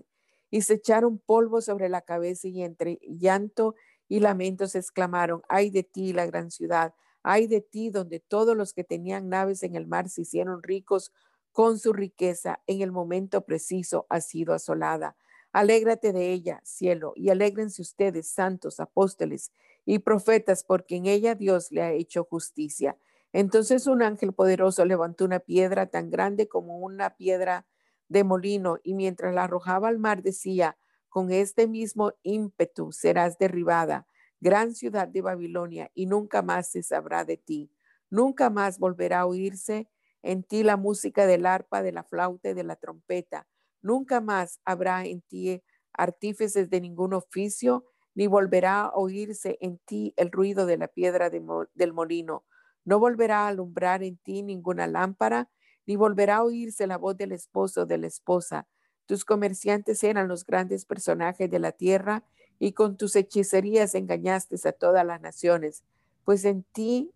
Y 0.49 0.61
se 0.63 0.75
echaron 0.75 1.17
polvo 1.19 1.61
sobre 1.61 1.89
la 1.89 2.01
cabeza 2.01 2.47
y 2.47 2.63
entre 2.63 2.99
llanto 3.07 3.75
y 4.09 4.19
lamentos 4.19 4.75
exclamaron, 4.75 5.41
ay 5.47 5.69
de 5.69 5.83
ti, 5.83 6.13
la 6.13 6.25
gran 6.25 6.51
ciudad, 6.51 6.93
ay 7.23 7.47
de 7.47 7.61
ti, 7.61 7.89
donde 7.89 8.19
todos 8.19 8.57
los 8.57 8.73
que 8.73 8.83
tenían 8.83 9.29
naves 9.29 9.63
en 9.63 9.75
el 9.75 9.87
mar 9.87 10.09
se 10.09 10.21
hicieron 10.23 10.61
ricos 10.63 11.11
con 11.51 11.79
su 11.79 11.93
riqueza 11.93 12.61
en 12.67 12.81
el 12.81 12.91
momento 12.91 13.41
preciso 13.45 14.05
ha 14.09 14.21
sido 14.21 14.53
asolada. 14.53 15.15
Alégrate 15.53 16.13
de 16.13 16.31
ella, 16.31 16.61
cielo, 16.63 17.13
y 17.15 17.29
alégrense 17.29 17.81
ustedes, 17.81 18.27
santos, 18.27 18.79
apóstoles 18.79 19.51
y 19.85 19.99
profetas, 19.99 20.63
porque 20.63 20.95
en 20.95 21.07
ella 21.07 21.35
Dios 21.35 21.71
le 21.71 21.81
ha 21.81 21.91
hecho 21.91 22.23
justicia. 22.23 22.97
Entonces 23.33 23.87
un 23.87 24.03
ángel 24.03 24.33
poderoso 24.33 24.85
levantó 24.85 25.25
una 25.25 25.39
piedra 25.39 25.87
tan 25.87 26.09
grande 26.09 26.47
como 26.47 26.77
una 26.79 27.15
piedra 27.15 27.65
de 28.09 28.23
molino, 28.23 28.77
y 28.83 28.93
mientras 28.93 29.33
la 29.33 29.45
arrojaba 29.45 29.87
al 29.87 29.97
mar 29.99 30.21
decía, 30.21 30.77
con 31.07 31.31
este 31.31 31.67
mismo 31.67 32.13
ímpetu 32.23 32.91
serás 32.91 33.37
derribada, 33.37 34.05
gran 34.41 34.73
ciudad 34.75 35.07
de 35.07 35.21
Babilonia, 35.21 35.91
y 35.93 36.07
nunca 36.07 36.41
más 36.41 36.71
se 36.71 36.83
sabrá 36.83 37.23
de 37.23 37.37
ti. 37.37 37.71
Nunca 38.09 38.49
más 38.49 38.79
volverá 38.79 39.21
a 39.21 39.25
oírse 39.25 39.87
en 40.23 40.43
ti 40.43 40.63
la 40.63 40.75
música 40.75 41.25
del 41.25 41.45
arpa, 41.45 41.81
de 41.81 41.93
la 41.93 42.03
flauta 42.03 42.49
y 42.49 42.53
de 42.53 42.63
la 42.63 42.75
trompeta. 42.75 43.47
Nunca 43.81 44.19
más 44.19 44.59
habrá 44.65 45.05
en 45.05 45.21
ti 45.21 45.63
artífices 45.93 46.69
de 46.69 46.81
ningún 46.81 47.13
oficio, 47.13 47.85
ni 48.13 48.27
volverá 48.27 48.81
a 48.81 48.93
oírse 48.93 49.57
en 49.61 49.77
ti 49.79 50.13
el 50.17 50.31
ruido 50.31 50.65
de 50.65 50.77
la 50.77 50.89
piedra 50.89 51.29
del 51.29 51.93
molino. 51.93 52.43
No 52.85 52.99
volverá 52.99 53.45
a 53.45 53.47
alumbrar 53.49 54.03
en 54.03 54.17
ti 54.17 54.43
ninguna 54.43 54.87
lámpara, 54.87 55.49
ni 55.85 55.95
volverá 55.95 56.37
a 56.37 56.43
oírse 56.43 56.87
la 56.87 56.97
voz 56.97 57.17
del 57.17 57.31
esposo 57.31 57.81
o 57.81 57.85
de 57.85 57.97
la 57.97 58.07
esposa. 58.07 58.67
Tus 59.05 59.25
comerciantes 59.25 60.03
eran 60.03 60.27
los 60.27 60.45
grandes 60.45 60.85
personajes 60.85 61.49
de 61.49 61.59
la 61.59 61.71
tierra, 61.71 62.23
y 62.59 62.73
con 62.73 62.95
tus 62.95 63.15
hechicerías 63.15 63.95
engañaste 63.95 64.55
a 64.69 64.71
todas 64.71 65.03
las 65.03 65.19
naciones, 65.19 65.83
pues 66.23 66.45
en 66.45 66.61
ti 66.61 67.11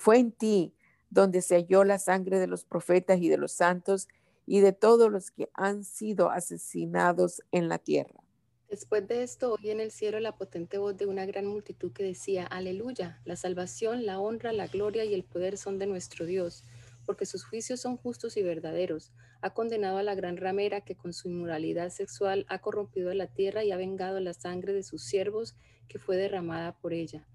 fue 0.00 0.18
en 0.18 0.32
ti 0.32 0.74
donde 1.08 1.40
se 1.40 1.54
halló 1.54 1.84
la 1.84 1.98
sangre 1.98 2.40
de 2.40 2.48
los 2.48 2.64
profetas 2.64 3.20
y 3.20 3.28
de 3.28 3.38
los 3.38 3.52
santos 3.52 4.08
y 4.44 4.60
de 4.60 4.72
todos 4.72 5.10
los 5.10 5.30
que 5.30 5.50
han 5.54 5.84
sido 5.84 6.30
asesinados 6.30 7.42
en 7.52 7.68
la 7.68 7.78
tierra. 7.78 8.27
Después 8.68 9.08
de 9.08 9.22
esto, 9.22 9.54
oí 9.54 9.70
en 9.70 9.80
el 9.80 9.90
cielo 9.90 10.20
la 10.20 10.36
potente 10.36 10.76
voz 10.76 10.94
de 10.94 11.06
una 11.06 11.24
gran 11.24 11.46
multitud 11.46 11.90
que 11.90 12.04
decía, 12.04 12.44
Aleluya, 12.44 13.18
la 13.24 13.34
salvación, 13.34 14.04
la 14.04 14.20
honra, 14.20 14.52
la 14.52 14.66
gloria 14.66 15.06
y 15.06 15.14
el 15.14 15.24
poder 15.24 15.56
son 15.56 15.78
de 15.78 15.86
nuestro 15.86 16.26
Dios, 16.26 16.64
porque 17.06 17.24
sus 17.24 17.46
juicios 17.46 17.80
son 17.80 17.96
justos 17.96 18.36
y 18.36 18.42
verdaderos. 18.42 19.10
Ha 19.40 19.54
condenado 19.54 19.96
a 19.96 20.02
la 20.02 20.14
gran 20.14 20.36
ramera 20.36 20.82
que 20.82 20.96
con 20.96 21.14
su 21.14 21.28
inmoralidad 21.28 21.88
sexual 21.88 22.44
ha 22.50 22.58
corrompido 22.58 23.14
la 23.14 23.28
tierra 23.28 23.64
y 23.64 23.72
ha 23.72 23.78
vengado 23.78 24.20
la 24.20 24.34
sangre 24.34 24.74
de 24.74 24.82
sus 24.82 25.02
siervos 25.02 25.56
que 25.88 25.98
fue 25.98 26.18
derramada 26.18 26.76
por 26.76 26.92
ella. 26.92 27.26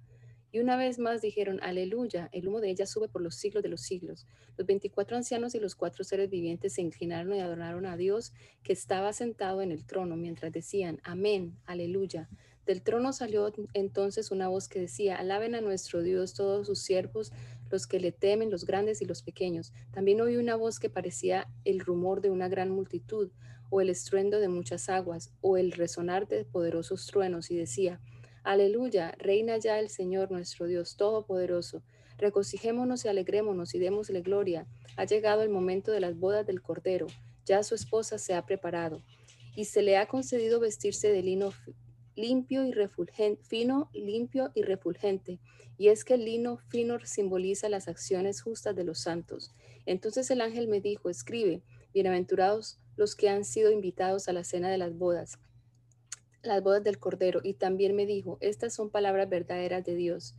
Y 0.53 0.59
una 0.59 0.77
vez 0.77 0.99
más 0.99 1.19
dijeron, 1.19 1.59
aleluya, 1.63 2.29
el 2.31 2.47
humo 2.47 2.61
de 2.61 2.69
ella 2.69 2.85
sube 2.85 3.09
por 3.09 3.23
los 3.23 3.33
siglos 3.33 3.63
de 3.63 3.69
los 3.69 3.81
siglos. 3.81 4.27
Los 4.55 4.67
veinticuatro 4.67 5.17
ancianos 5.17 5.55
y 5.55 5.59
los 5.59 5.73
cuatro 5.73 6.03
seres 6.03 6.29
vivientes 6.29 6.73
se 6.73 6.83
inclinaron 6.83 7.33
y 7.33 7.39
adoraron 7.39 7.87
a 7.87 7.97
Dios 7.97 8.33
que 8.61 8.71
estaba 8.71 9.13
sentado 9.13 9.63
en 9.63 9.71
el 9.71 9.83
trono, 9.83 10.15
mientras 10.15 10.53
decían, 10.53 11.01
amén, 11.03 11.57
aleluya. 11.65 12.29
Del 12.67 12.83
trono 12.83 13.13
salió 13.13 13.51
entonces 13.73 14.29
una 14.29 14.47
voz 14.47 14.67
que 14.67 14.79
decía, 14.79 15.15
alaben 15.15 15.55
a 15.55 15.61
nuestro 15.61 16.03
Dios 16.03 16.35
todos 16.35 16.67
sus 16.67 16.83
siervos, 16.83 17.31
los 17.71 17.87
que 17.87 17.99
le 17.99 18.11
temen, 18.11 18.51
los 18.51 18.65
grandes 18.65 19.01
y 19.01 19.05
los 19.05 19.23
pequeños. 19.23 19.73
También 19.91 20.21
oí 20.21 20.37
una 20.37 20.55
voz 20.55 20.79
que 20.79 20.91
parecía 20.91 21.47
el 21.65 21.79
rumor 21.79 22.21
de 22.21 22.29
una 22.29 22.47
gran 22.47 22.69
multitud, 22.69 23.31
o 23.71 23.81
el 23.81 23.89
estruendo 23.89 24.39
de 24.39 24.49
muchas 24.49 24.87
aguas, 24.87 25.33
o 25.41 25.57
el 25.57 25.71
resonar 25.71 26.27
de 26.27 26.45
poderosos 26.45 27.07
truenos, 27.07 27.49
y 27.49 27.55
decía, 27.55 27.99
Aleluya, 28.43 29.15
reina 29.19 29.57
ya 29.57 29.79
el 29.79 29.87
Señor 29.87 30.29
nuestro 30.29 30.67
Dios 30.67 30.97
Todopoderoso. 30.97 31.81
Regocijémonos 32.17 33.05
y 33.05 33.07
alegrémonos 33.07 33.73
y 33.73 33.79
démosle 33.79 34.21
gloria. 34.21 34.67
Ha 34.97 35.05
llegado 35.05 35.43
el 35.43 35.49
momento 35.49 35.93
de 35.93 36.01
las 36.01 36.19
bodas 36.19 36.45
del 36.45 36.61
Cordero. 36.61 37.07
Ya 37.45 37.63
su 37.63 37.73
esposa 37.73 38.17
se 38.17 38.33
ha 38.33 38.45
preparado. 38.45 39.01
Y 39.55 39.63
se 39.65 39.81
le 39.81 39.95
ha 39.95 40.07
concedido 40.07 40.59
vestirse 40.59 41.09
de 41.09 41.23
lino 41.23 41.53
limpio 42.15 42.65
y 42.65 42.73
fino, 43.43 43.89
limpio 43.93 44.51
y 44.53 44.63
refulgente. 44.63 45.39
Y 45.77 45.87
es 45.87 46.03
que 46.03 46.15
el 46.15 46.25
lino 46.25 46.57
fino 46.67 46.99
simboliza 47.05 47.69
las 47.69 47.87
acciones 47.87 48.41
justas 48.41 48.75
de 48.75 48.83
los 48.83 48.99
santos. 48.99 49.53
Entonces 49.85 50.29
el 50.31 50.41
ángel 50.41 50.67
me 50.67 50.81
dijo, 50.81 51.09
escribe, 51.09 51.61
bienaventurados 51.93 52.77
los 52.97 53.15
que 53.15 53.29
han 53.29 53.45
sido 53.45 53.71
invitados 53.71 54.27
a 54.27 54.33
la 54.33 54.43
cena 54.43 54.69
de 54.69 54.77
las 54.77 54.97
bodas, 54.97 55.39
las 56.43 56.61
bodas 56.61 56.83
del 56.83 56.99
Cordero. 56.99 57.41
Y 57.43 57.53
también 57.53 57.95
me 57.95 58.05
dijo, 58.05 58.37
estas 58.41 58.73
son 58.73 58.89
palabras 58.89 59.29
verdaderas 59.29 59.83
de 59.83 59.95
Dios. 59.95 60.35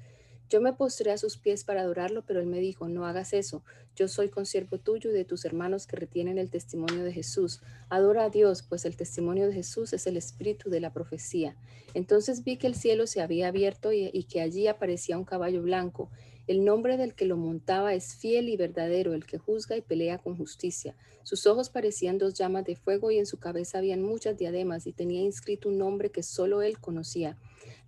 Yo 0.51 0.61
me 0.61 0.75
postré 0.75 1.11
a 1.11 1.19
sus 1.19 1.39
pies 1.39 1.65
para 1.65 1.81
adorarlo, 1.81 2.23
pero 2.27 2.41
él 2.41 2.47
me 2.47 2.61
dijo, 2.61 2.89
no 2.89 3.07
hagas 3.07 3.33
eso. 3.33 3.65
Yo 3.97 4.09
soy 4.09 4.29
consiervo 4.29 4.79
tuyo 4.79 5.11
y 5.11 5.15
de 5.15 5.25
tus 5.25 5.45
hermanos 5.45 5.87
que 5.87 5.97
retienen 5.97 6.39
el 6.39 6.51
testimonio 6.51 7.03
de 7.03 7.13
Jesús. 7.13 7.63
Adora 7.89 8.25
a 8.25 8.31
Dios, 8.31 8.63
pues 8.63 8.85
el 8.85 8.97
testimonio 8.97 9.47
de 9.47 9.55
Jesús 9.55 9.93
es 9.95 10.07
el 10.07 10.17
espíritu 10.17 10.69
de 10.69 10.81
la 10.81 10.93
profecía. 10.93 11.57
Entonces 11.95 12.45
vi 12.45 12.59
que 12.59 12.67
el 12.67 12.75
cielo 12.75 13.07
se 13.07 13.23
había 13.23 13.49
abierto 13.49 13.93
y, 13.93 14.11
y 14.13 14.25
que 14.25 14.43
allí 14.43 14.67
aparecía 14.67 15.17
un 15.17 15.25
caballo 15.25 15.63
blanco. 15.63 16.11
El 16.47 16.63
nombre 16.63 16.99
del 16.99 17.15
que 17.15 17.25
lo 17.25 17.39
montaba 17.39 17.95
es 17.95 18.17
fiel 18.17 18.51
y 18.51 18.59
verdadero, 18.59 19.15
el 19.15 19.25
que 19.25 19.39
juzga 19.39 19.79
y 19.79 19.81
pelea 19.81 20.19
con 20.19 20.37
justicia. 20.37 20.95
Sus 21.23 21.47
ojos 21.47 21.71
parecían 21.71 22.19
dos 22.19 22.35
llamas 22.35 22.67
de 22.67 22.77
fuego 22.77 23.11
y 23.11 23.19
en 23.19 23.25
su 23.25 23.39
cabeza 23.39 23.79
habían 23.79 24.03
muchas 24.03 24.37
diademas 24.37 24.87
y 24.87 24.93
tenía 24.93 25.23
inscrito 25.23 25.71
un 25.71 25.79
nombre 25.79 26.11
que 26.11 26.23
solo 26.23 26.61
él 26.61 26.79
conocía. 26.79 27.39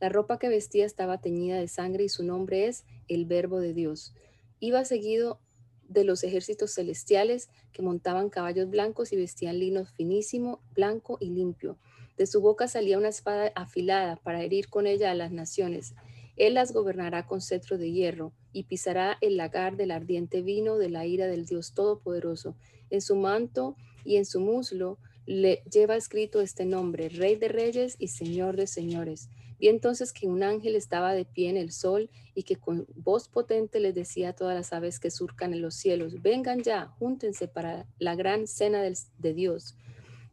La 0.00 0.09
ropa 0.09 0.38
que 0.38 0.48
vestía 0.48 0.86
estaba 0.86 1.20
teñida 1.20 1.59
de 1.59 1.68
sangre 1.68 2.04
y 2.04 2.09
su 2.09 2.24
nombre 2.24 2.66
es 2.66 2.84
el 3.09 3.26
Verbo 3.26 3.61
de 3.61 3.74
Dios. 3.74 4.14
Iba 4.59 4.86
seguido 4.86 5.38
de 5.86 6.04
los 6.04 6.24
ejércitos 6.24 6.72
celestiales 6.72 7.50
que 7.72 7.82
montaban 7.82 8.30
caballos 8.30 8.70
blancos 8.70 9.12
y 9.12 9.16
vestían 9.16 9.59
lino 9.59 9.84
finísimo, 9.84 10.62
blanco 10.74 11.18
y 11.20 11.28
limpio. 11.28 11.78
De 12.16 12.26
su 12.26 12.40
boca 12.40 12.68
salía 12.68 12.96
una 12.96 13.09
espada 13.09 13.52
afilada 13.54 14.16
para 14.16 14.42
herir 14.42 14.70
con 14.70 14.86
ella 14.86 15.11
a 15.11 15.14
las 15.14 15.30
naciones. 15.30 15.94
Él 16.36 16.54
las 16.54 16.72
gobernará 16.72 17.26
con 17.26 17.42
cetro 17.42 17.76
de 17.76 17.92
hierro 17.92 18.32
y 18.57 18.62
pisará 18.62 19.18
el 19.20 19.36
lagar 19.36 19.76
del 19.76 19.90
ardiente 19.90 20.40
vino 20.40 20.78
de 20.78 20.88
la 20.88 21.04
ira 21.04 21.26
del 21.26 21.44
Dios 21.44 21.74
Todopoderoso. 21.74 22.57
En 22.88 23.02
su 23.02 23.14
manto 23.14 23.76
y 24.02 24.16
en 24.16 24.24
su 24.24 24.40
muslo 24.40 24.96
le 25.26 25.62
lleva 25.70 25.94
escrito 25.94 26.40
este 26.40 26.64
nombre, 26.64 27.11
Rey 27.11 27.36
de 27.36 27.48
Reyes 27.48 27.96
y 27.98 28.09
Señor 28.09 28.57
de 28.57 28.66
Señores. 28.66 29.28
Vi 29.61 29.68
entonces 29.68 30.11
que 30.14 30.26
un 30.26 30.42
ángel 30.42 30.74
estaba 30.74 31.12
de 31.12 31.26
pie 31.26 31.50
en 31.50 31.59
el 31.59 31.70
sol 31.70 32.09
y 32.34 32.44
que 32.44 32.57
con 32.57 32.86
voz 32.94 33.28
potente 33.28 33.78
les 33.78 33.94
decía 33.94 34.30
a 34.30 34.32
todas 34.32 34.54
las 34.54 34.72
aves 34.72 35.00
que 35.00 35.11
surcan 35.11 35.52
en 35.52 35.61
los 35.61 35.74
cielos, 35.74 36.22
vengan 36.22 36.62
ya, 36.62 36.86
júntense 36.98 37.48
para 37.48 37.86
la 37.98 38.14
gran 38.14 38.46
cena 38.46 38.80
de 38.80 39.34
Dios 39.34 39.76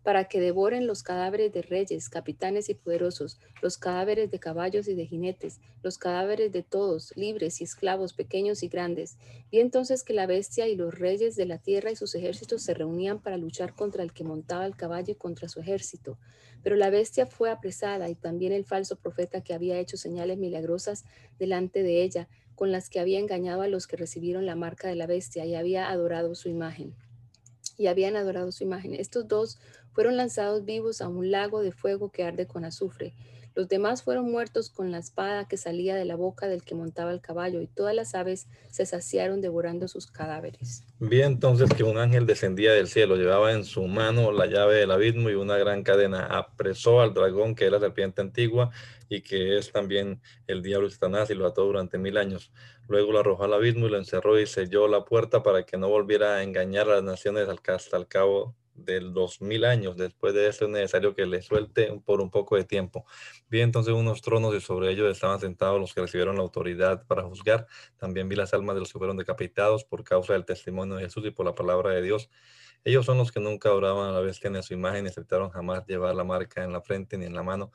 para 0.03 0.25
que 0.25 0.41
devoren 0.41 0.85
los 0.85 1.01
cadáveres 1.01 1.53
de 1.53 1.61
reyes, 1.61 2.09
capitanes 2.09 2.69
y 2.69 2.73
poderosos, 2.73 3.39
los 3.61 3.77
cadáveres 3.77 4.29
de 4.29 4.39
caballos 4.39 4.87
y 4.87 4.95
de 4.95 5.05
jinetes, 5.05 5.59
los 5.81 5.97
cadáveres 5.97 6.51
de 6.51 6.61
todos, 6.61 7.13
libres 7.15 7.61
y 7.61 7.63
esclavos, 7.63 8.13
pequeños 8.13 8.63
y 8.63 8.67
grandes. 8.67 9.17
Vi 9.51 9.59
entonces 9.59 10.03
que 10.03 10.13
la 10.13 10.25
bestia 10.25 10.67
y 10.67 10.75
los 10.75 10.93
reyes 10.97 11.35
de 11.35 11.45
la 11.45 11.57
tierra 11.57 11.91
y 11.91 11.95
sus 11.95 12.13
ejércitos 12.15 12.61
se 12.63 12.73
reunían 12.73 13.21
para 13.21 13.37
luchar 13.37 13.73
contra 13.73 14.03
el 14.03 14.13
que 14.13 14.25
montaba 14.25 14.65
el 14.65 14.75
caballo 14.75 15.13
y 15.13 15.15
contra 15.15 15.47
su 15.47 15.61
ejército. 15.61 16.17
Pero 16.63 16.75
la 16.75 16.89
bestia 16.89 17.25
fue 17.25 17.49
apresada 17.49 18.09
y 18.09 18.15
también 18.15 18.51
el 18.51 18.65
falso 18.65 18.97
profeta 18.97 19.41
que 19.41 19.53
había 19.53 19.79
hecho 19.79 19.97
señales 19.97 20.37
milagrosas 20.37 21.05
delante 21.39 21.83
de 21.83 22.03
ella, 22.03 22.27
con 22.55 22.71
las 22.71 22.89
que 22.89 22.99
había 22.99 23.19
engañado 23.19 23.61
a 23.61 23.67
los 23.67 23.87
que 23.87 23.97
recibieron 23.97 24.45
la 24.45 24.55
marca 24.55 24.87
de 24.87 24.95
la 24.95 25.07
bestia 25.07 25.45
y 25.45 25.55
había 25.55 25.89
adorado 25.89 26.35
su 26.35 26.49
imagen. 26.49 26.95
Y 27.77 27.87
habían 27.87 28.15
adorado 28.15 28.51
su 28.51 28.63
imagen. 28.63 28.93
Estos 28.93 29.27
dos 29.27 29.57
fueron 29.93 30.17
lanzados 30.17 30.65
vivos 30.65 31.01
a 31.01 31.07
un 31.07 31.31
lago 31.31 31.61
de 31.61 31.71
fuego 31.71 32.09
que 32.09 32.23
arde 32.23 32.47
con 32.47 32.65
azufre. 32.65 33.13
Los 33.55 33.67
demás 33.67 34.01
fueron 34.01 34.31
muertos 34.31 34.71
con 34.71 34.91
la 34.91 34.97
espada 34.97 35.47
que 35.47 35.57
salía 35.57 35.95
de 35.95 36.05
la 36.05 36.15
boca 36.15 36.47
del 36.47 36.63
que 36.63 36.73
montaba 36.73 37.11
el 37.11 37.21
caballo, 37.21 37.61
y 37.61 37.67
todas 37.67 37.93
las 37.93 38.15
aves 38.15 38.47
se 38.71 38.87
saciaron 38.87 39.41
devorando 39.41 39.87
sus 39.87 40.07
cadáveres. 40.07 40.83
Vi 40.97 41.21
entonces 41.21 41.69
que 41.71 41.83
un 41.83 41.99
ángel 41.99 42.25
descendía 42.25 42.73
del 42.73 42.87
cielo, 42.87 43.15
llevaba 43.15 43.53
en 43.53 43.63
su 43.63 43.85
mano 43.85 44.31
la 44.31 44.47
llave 44.47 44.77
del 44.77 44.89
abismo 44.89 45.29
y 45.29 45.35
una 45.35 45.55
gran 45.57 45.83
cadena. 45.83 46.25
Apresó 46.25 46.99
al 46.99 47.13
dragón, 47.13 47.53
que 47.53 47.65
es 47.65 47.71
la 47.71 47.79
serpiente 47.79 48.21
antigua, 48.21 48.71
y 49.07 49.21
que 49.21 49.59
es 49.59 49.71
también 49.71 50.19
el 50.47 50.63
diablo 50.63 50.89
Satanás, 50.89 51.29
y 51.29 51.35
lo 51.35 51.45
ató 51.45 51.63
durante 51.63 51.99
mil 51.99 52.17
años. 52.17 52.51
Luego 52.87 53.11
lo 53.11 53.19
arrojó 53.19 53.43
al 53.43 53.53
abismo 53.53 53.85
y 53.85 53.91
lo 53.91 53.99
encerró 53.99 54.39
y 54.39 54.47
selló 54.47 54.87
la 54.87 55.05
puerta 55.05 55.43
para 55.43 55.63
que 55.63 55.77
no 55.77 55.89
volviera 55.89 56.37
a 56.37 56.43
engañar 56.43 56.89
a 56.89 56.95
las 56.95 57.03
naciones 57.03 57.47
hasta 57.47 57.97
el 57.97 58.07
cabo 58.07 58.55
del 58.75 59.13
2000 59.13 59.65
años. 59.65 59.97
Después 59.97 60.33
de 60.33 60.47
eso 60.47 60.65
es 60.65 60.71
necesario 60.71 61.15
que 61.15 61.25
le 61.25 61.41
suelte 61.41 61.91
por 62.05 62.21
un 62.21 62.29
poco 62.29 62.55
de 62.55 62.63
tiempo. 62.63 63.05
Vi 63.49 63.61
entonces 63.61 63.93
unos 63.93 64.21
tronos 64.21 64.55
y 64.55 64.61
sobre 64.61 64.91
ellos 64.91 65.11
estaban 65.11 65.39
sentados 65.39 65.79
los 65.79 65.93
que 65.93 66.01
recibieron 66.01 66.35
la 66.35 66.41
autoridad 66.41 67.05
para 67.07 67.23
juzgar. 67.23 67.67
También 67.97 68.29
vi 68.29 68.35
las 68.35 68.53
almas 68.53 68.75
de 68.75 68.81
los 68.81 68.91
que 68.91 68.99
fueron 68.99 69.17
decapitados 69.17 69.83
por 69.83 70.03
causa 70.03 70.33
del 70.33 70.45
testimonio 70.45 70.95
de 70.95 71.03
Jesús 71.03 71.25
y 71.25 71.31
por 71.31 71.45
la 71.45 71.55
palabra 71.55 71.91
de 71.91 72.01
Dios. 72.01 72.29
Ellos 72.83 73.05
son 73.05 73.17
los 73.17 73.31
que 73.31 73.39
nunca 73.39 73.71
oraban 73.73 74.09
a 74.09 74.11
la 74.11 74.19
bestia 74.19 74.49
ni 74.49 74.59
a 74.59 74.61
su 74.61 74.73
imagen, 74.73 75.05
ni 75.05 75.09
aceptaron 75.09 75.49
jamás 75.51 75.85
llevar 75.87 76.15
la 76.15 76.23
marca 76.25 76.63
en 76.63 76.73
la 76.73 76.81
frente 76.81 77.17
ni 77.17 77.25
en 77.25 77.33
la 77.33 77.43
mano. 77.43 77.71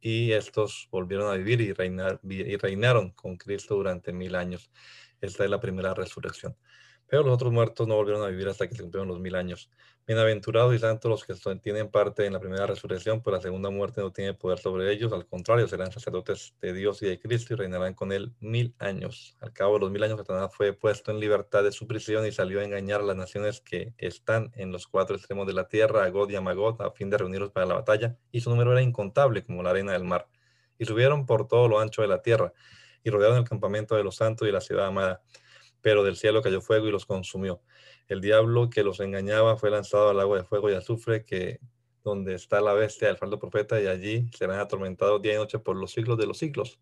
Y 0.00 0.32
estos 0.32 0.88
volvieron 0.90 1.30
a 1.30 1.36
vivir 1.36 1.60
y, 1.60 1.72
reinar, 1.72 2.20
y 2.24 2.56
reinaron 2.56 3.10
con 3.10 3.36
Cristo 3.36 3.76
durante 3.76 4.12
mil 4.12 4.34
años. 4.34 4.70
Esta 5.20 5.44
es 5.44 5.50
la 5.50 5.60
primera 5.60 5.94
resurrección. 5.94 6.56
Pero 7.06 7.24
los 7.24 7.34
otros 7.34 7.52
muertos 7.52 7.86
no 7.86 7.96
volvieron 7.96 8.22
a 8.22 8.28
vivir 8.28 8.48
hasta 8.48 8.68
que 8.68 8.74
se 8.74 8.82
cumplieron 8.82 9.08
los 9.08 9.20
mil 9.20 9.34
años. 9.34 9.68
Bienaventurados 10.10 10.74
y 10.74 10.80
santos 10.80 11.08
los 11.08 11.24
que 11.24 11.54
tienen 11.60 11.88
parte 11.88 12.26
en 12.26 12.32
la 12.32 12.40
primera 12.40 12.66
resurrección, 12.66 13.22
pues 13.22 13.32
la 13.32 13.40
segunda 13.40 13.70
muerte 13.70 14.00
no 14.00 14.10
tiene 14.10 14.34
poder 14.34 14.58
sobre 14.58 14.90
ellos. 14.92 15.12
Al 15.12 15.24
contrario, 15.24 15.68
serán 15.68 15.92
sacerdotes 15.92 16.52
de 16.60 16.72
Dios 16.72 17.00
y 17.02 17.06
de 17.06 17.20
Cristo 17.20 17.54
y 17.54 17.56
reinarán 17.56 17.94
con 17.94 18.10
él 18.10 18.34
mil 18.40 18.74
años. 18.80 19.36
Al 19.40 19.52
cabo 19.52 19.74
de 19.74 19.82
los 19.82 19.92
mil 19.92 20.02
años, 20.02 20.18
Satanás 20.18 20.50
fue 20.52 20.72
puesto 20.72 21.12
en 21.12 21.20
libertad 21.20 21.62
de 21.62 21.70
su 21.70 21.86
prisión 21.86 22.26
y 22.26 22.32
salió 22.32 22.58
a 22.58 22.64
engañar 22.64 23.02
a 23.02 23.04
las 23.04 23.14
naciones 23.14 23.60
que 23.60 23.94
están 23.98 24.50
en 24.56 24.72
los 24.72 24.88
cuatro 24.88 25.14
extremos 25.14 25.46
de 25.46 25.52
la 25.52 25.68
tierra, 25.68 26.02
a 26.02 26.10
God 26.10 26.28
y 26.30 26.34
a 26.34 26.40
Magot, 26.40 26.80
a 26.80 26.90
fin 26.90 27.08
de 27.08 27.16
reunirlos 27.16 27.52
para 27.52 27.66
la 27.66 27.74
batalla. 27.74 28.16
Y 28.32 28.40
su 28.40 28.50
número 28.50 28.72
era 28.72 28.82
incontable 28.82 29.44
como 29.44 29.62
la 29.62 29.70
arena 29.70 29.92
del 29.92 30.02
mar. 30.02 30.26
Y 30.76 30.86
subieron 30.86 31.24
por 31.24 31.46
todo 31.46 31.68
lo 31.68 31.78
ancho 31.78 32.02
de 32.02 32.08
la 32.08 32.20
tierra 32.20 32.52
y 33.04 33.10
rodearon 33.10 33.38
el 33.38 33.44
campamento 33.44 33.94
de 33.94 34.02
los 34.02 34.16
santos 34.16 34.48
y 34.48 34.50
la 34.50 34.60
ciudad 34.60 34.86
amada 34.86 35.22
pero 35.82 36.04
del 36.04 36.16
cielo 36.16 36.42
cayó 36.42 36.60
fuego 36.60 36.88
y 36.88 36.90
los 36.90 37.06
consumió. 37.06 37.62
El 38.08 38.20
diablo 38.20 38.70
que 38.70 38.82
los 38.82 39.00
engañaba 39.00 39.56
fue 39.56 39.70
lanzado 39.70 40.10
al 40.10 40.20
agua 40.20 40.38
de 40.38 40.44
fuego 40.44 40.70
y 40.70 40.74
azufre, 40.74 41.24
que 41.24 41.60
donde 42.02 42.34
está 42.34 42.60
la 42.60 42.72
bestia 42.72 43.08
del 43.08 43.16
falso 43.16 43.38
profeta, 43.38 43.80
y 43.80 43.86
allí 43.86 44.28
serán 44.36 44.58
atormentados 44.58 45.20
día 45.22 45.34
y 45.34 45.36
noche 45.36 45.58
por 45.58 45.76
los 45.76 45.92
siglos 45.92 46.18
de 46.18 46.26
los 46.26 46.38
siglos. 46.38 46.80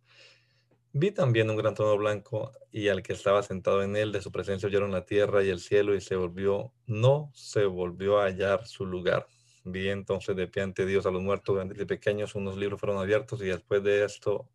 Vi 0.93 1.11
también 1.11 1.51
un 1.51 1.57
gran 1.57 1.75
trono 1.75 1.97
blanco 1.99 2.53
y 2.73 2.89
al 2.89 3.03
que 3.03 3.13
estaba 3.13 3.43
sentado 3.43 3.83
en 3.83 3.95
él, 3.95 4.11
de 4.11 4.23
su 4.23 4.33
presencia 4.33 4.69
oyeron 4.69 4.91
la 4.91 5.05
tierra 5.05 5.45
y 5.45 5.51
el 5.51 5.61
cielo 5.61 5.95
y 5.95 6.01
se 6.01 6.17
volvió, 6.17 6.73
no 6.87 7.31
se 7.35 7.67
volvió 7.67 8.19
a 8.19 8.25
hallar 8.25 8.67
su 8.67 8.87
lugar. 8.87 9.27
Vi 9.65 9.91
entonces 9.91 10.35
de 10.35 10.49
pie 10.49 10.63
ante 10.63 10.87
Dios 10.87 11.05
a 11.05 11.11
los 11.11 11.23
muertos, 11.23 11.55
grandes 11.55 11.79
y 11.79 11.85
pequeños, 11.85 12.35
unos 12.35 12.57
libros 12.57 12.81
fueron 12.81 12.99
abiertos 12.99 13.43
y 13.43 13.47
después 13.47 13.83
de 13.83 14.05
esto, 14.05 14.49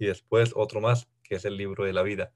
y 0.00 0.06
después 0.06 0.52
otro 0.56 0.80
más, 0.80 1.08
que 1.22 1.36
es 1.36 1.44
el 1.44 1.56
libro 1.56 1.84
de 1.84 1.92
la 1.92 2.02
vida 2.02 2.32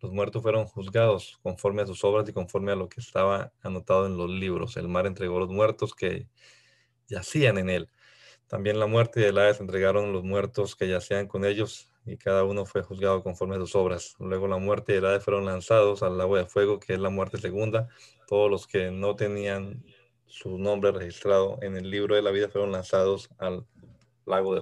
los 0.00 0.12
muertos 0.12 0.42
fueron 0.42 0.66
juzgados 0.66 1.38
conforme 1.42 1.82
a 1.82 1.86
sus 1.86 2.04
obras 2.04 2.28
y 2.28 2.32
conforme 2.32 2.72
a 2.72 2.76
lo 2.76 2.88
que 2.88 3.00
estaba 3.00 3.52
anotado 3.62 4.06
en 4.06 4.16
los 4.16 4.30
libros. 4.30 4.76
El 4.76 4.88
mar 4.88 5.06
entregó 5.06 5.40
los 5.40 5.48
muertos 5.48 5.94
que 5.94 6.28
yacían 7.08 7.58
en 7.58 7.70
él. 7.70 7.90
También 8.46 8.78
la 8.78 8.86
muerte 8.86 9.20
y 9.20 9.24
el 9.24 9.38
Hades 9.38 9.60
entregaron 9.60 10.12
los 10.12 10.24
muertos 10.24 10.76
que 10.76 10.88
yacían 10.88 11.26
con 11.26 11.44
ellos 11.44 11.92
y 12.06 12.16
cada 12.16 12.44
uno 12.44 12.64
fue 12.64 12.82
juzgado 12.82 13.22
conforme 13.22 13.56
a 13.56 13.58
sus 13.58 13.74
obras. 13.74 14.14
Luego 14.18 14.48
la 14.48 14.56
muerte 14.56 14.94
y 14.94 14.96
el 14.96 15.20
fueron 15.20 15.44
lanzados 15.44 16.02
al 16.02 16.20
agua 16.20 16.38
de 16.38 16.46
fuego, 16.46 16.80
que 16.80 16.94
es 16.94 17.00
la 17.00 17.10
muerte 17.10 17.38
segunda. 17.38 17.88
Todos 18.26 18.50
los 18.50 18.66
que 18.66 18.90
no 18.90 19.16
tenían 19.16 19.84
su 20.26 20.58
nombre 20.58 20.92
registrado 20.92 21.58
en 21.60 21.76
el 21.76 21.90
libro 21.90 22.14
de 22.14 22.22
la 22.22 22.30
vida 22.30 22.48
fueron 22.48 22.72
lanzados 22.72 23.30
al 23.38 23.66
lago. 24.28 24.54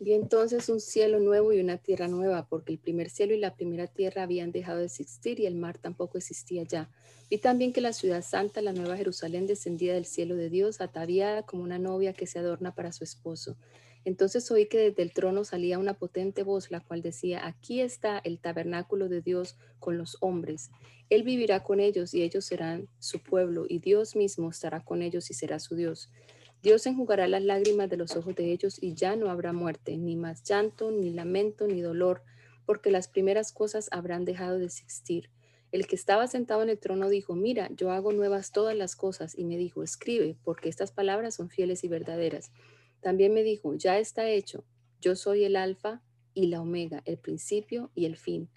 Y 0.00 0.12
entonces 0.12 0.68
un 0.68 0.80
cielo 0.80 1.20
nuevo 1.20 1.52
y 1.52 1.60
una 1.60 1.78
tierra 1.78 2.08
nueva, 2.08 2.46
porque 2.48 2.72
el 2.72 2.78
primer 2.78 3.08
cielo 3.08 3.34
y 3.34 3.38
la 3.38 3.54
primera 3.54 3.86
tierra 3.86 4.24
habían 4.24 4.52
dejado 4.52 4.80
de 4.80 4.86
existir 4.86 5.40
y 5.40 5.46
el 5.46 5.54
mar 5.54 5.78
tampoco 5.78 6.18
existía 6.18 6.64
ya. 6.64 6.90
Vi 7.30 7.38
también 7.38 7.72
que 7.72 7.80
la 7.80 7.92
ciudad 7.92 8.22
santa, 8.22 8.60
la 8.60 8.72
nueva 8.72 8.96
Jerusalén, 8.96 9.46
descendía 9.46 9.94
del 9.94 10.04
cielo 10.04 10.36
de 10.36 10.50
Dios, 10.50 10.80
ataviada 10.80 11.44
como 11.44 11.62
una 11.62 11.78
novia 11.78 12.12
que 12.12 12.26
se 12.26 12.38
adorna 12.38 12.74
para 12.74 12.92
su 12.92 13.04
esposo. 13.04 13.56
Entonces 14.04 14.50
oí 14.50 14.66
que 14.66 14.78
desde 14.78 15.02
el 15.02 15.12
trono 15.12 15.44
salía 15.44 15.78
una 15.78 15.94
potente 15.94 16.42
voz, 16.42 16.70
la 16.70 16.80
cual 16.80 17.02
decía, 17.02 17.46
aquí 17.46 17.80
está 17.80 18.18
el 18.18 18.38
tabernáculo 18.40 19.08
de 19.08 19.22
Dios 19.22 19.56
con 19.78 19.96
los 19.96 20.18
hombres. 20.20 20.70
Él 21.08 21.22
vivirá 21.22 21.62
con 21.62 21.78
ellos 21.78 22.12
y 22.14 22.22
ellos 22.22 22.44
serán 22.44 22.88
su 22.98 23.22
pueblo, 23.22 23.64
y 23.68 23.78
Dios 23.78 24.16
mismo 24.16 24.50
estará 24.50 24.84
con 24.84 25.02
ellos 25.02 25.30
y 25.30 25.34
será 25.34 25.58
su 25.58 25.76
Dios. 25.76 26.10
Dios 26.62 26.86
enjugará 26.86 27.26
las 27.26 27.42
lágrimas 27.42 27.90
de 27.90 27.96
los 27.96 28.14
ojos 28.14 28.36
de 28.36 28.52
ellos 28.52 28.80
y 28.80 28.94
ya 28.94 29.16
no 29.16 29.30
habrá 29.30 29.52
muerte, 29.52 29.96
ni 29.96 30.14
más 30.14 30.44
llanto, 30.44 30.92
ni 30.92 31.10
lamento, 31.10 31.66
ni 31.66 31.80
dolor, 31.80 32.22
porque 32.66 32.92
las 32.92 33.08
primeras 33.08 33.52
cosas 33.52 33.88
habrán 33.90 34.24
dejado 34.24 34.58
de 34.58 34.66
existir. 34.66 35.28
El 35.72 35.88
que 35.88 35.96
estaba 35.96 36.28
sentado 36.28 36.62
en 36.62 36.68
el 36.68 36.78
trono 36.78 37.08
dijo, 37.08 37.34
mira, 37.34 37.68
yo 37.76 37.90
hago 37.90 38.12
nuevas 38.12 38.52
todas 38.52 38.76
las 38.76 38.94
cosas, 38.94 39.36
y 39.36 39.44
me 39.44 39.56
dijo, 39.56 39.82
escribe, 39.82 40.36
porque 40.44 40.68
estas 40.68 40.92
palabras 40.92 41.34
son 41.34 41.50
fieles 41.50 41.82
y 41.82 41.88
verdaderas. 41.88 42.52
También 43.00 43.34
me 43.34 43.42
dijo, 43.42 43.74
ya 43.74 43.98
está 43.98 44.30
hecho, 44.30 44.64
yo 45.00 45.16
soy 45.16 45.44
el 45.44 45.56
alfa 45.56 46.00
y 46.32 46.46
la 46.46 46.60
omega, 46.60 47.02
el 47.06 47.18
principio 47.18 47.90
y 47.96 48.04
el 48.04 48.16
fin. 48.16 48.48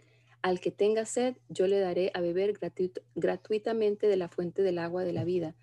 Al 0.43 0.59
que 0.59 0.69
tenga 0.69 1.05
sed, 1.05 1.37
yo 1.49 1.65
le 1.65 1.79
daré 1.79 2.11
a 2.13 2.21
beber 2.21 2.59
gratuitamente 3.15 4.07
de 4.07 4.15
la 4.15 4.29
fuente 4.29 4.61
del 4.61 4.77
agua 4.77 5.03
de 5.03 5.11
la 5.11 5.23
vida. 5.23 5.55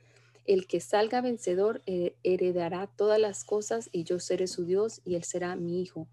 El 0.45 0.67
que 0.67 0.81
salga 0.81 1.21
vencedor 1.21 1.83
eh, 1.87 2.17
heredará 2.25 2.89
todas 2.97 3.21
las 3.21 3.45
cosas 3.45 3.89
y 3.93 4.05
yo 4.05 4.19
seré 4.19 4.47
su 4.47 4.65
Dios 4.65 5.01
y 5.05 5.15
él 5.15 5.25
será 5.25 5.55
mi 5.57 5.81
hijo. 5.83 6.09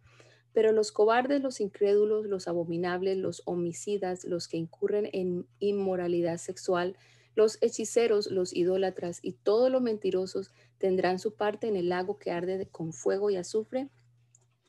Pero 0.53 0.71
los 0.71 0.91
cobardes, 0.91 1.41
los 1.41 1.61
incrédulos, 1.61 2.25
los 2.25 2.47
abominables, 2.47 3.17
los 3.17 3.41
homicidas, 3.45 4.25
los 4.25 4.47
que 4.47 4.57
incurren 4.57 5.09
en 5.13 5.47
inmoralidad 5.59 6.37
sexual, 6.37 6.95
los 7.35 7.57
hechiceros, 7.61 8.27
los 8.27 8.55
idólatras 8.55 9.19
y 9.21 9.33
todos 9.33 9.71
los 9.71 9.81
mentirosos 9.81 10.51
tendrán 10.77 11.19
su 11.19 11.35
parte 11.35 11.67
en 11.67 11.75
el 11.75 11.89
lago 11.89 12.19
que 12.19 12.31
arde 12.31 12.67
con 12.67 12.93
fuego 12.93 13.29
y 13.29 13.37
azufre, 13.37 13.89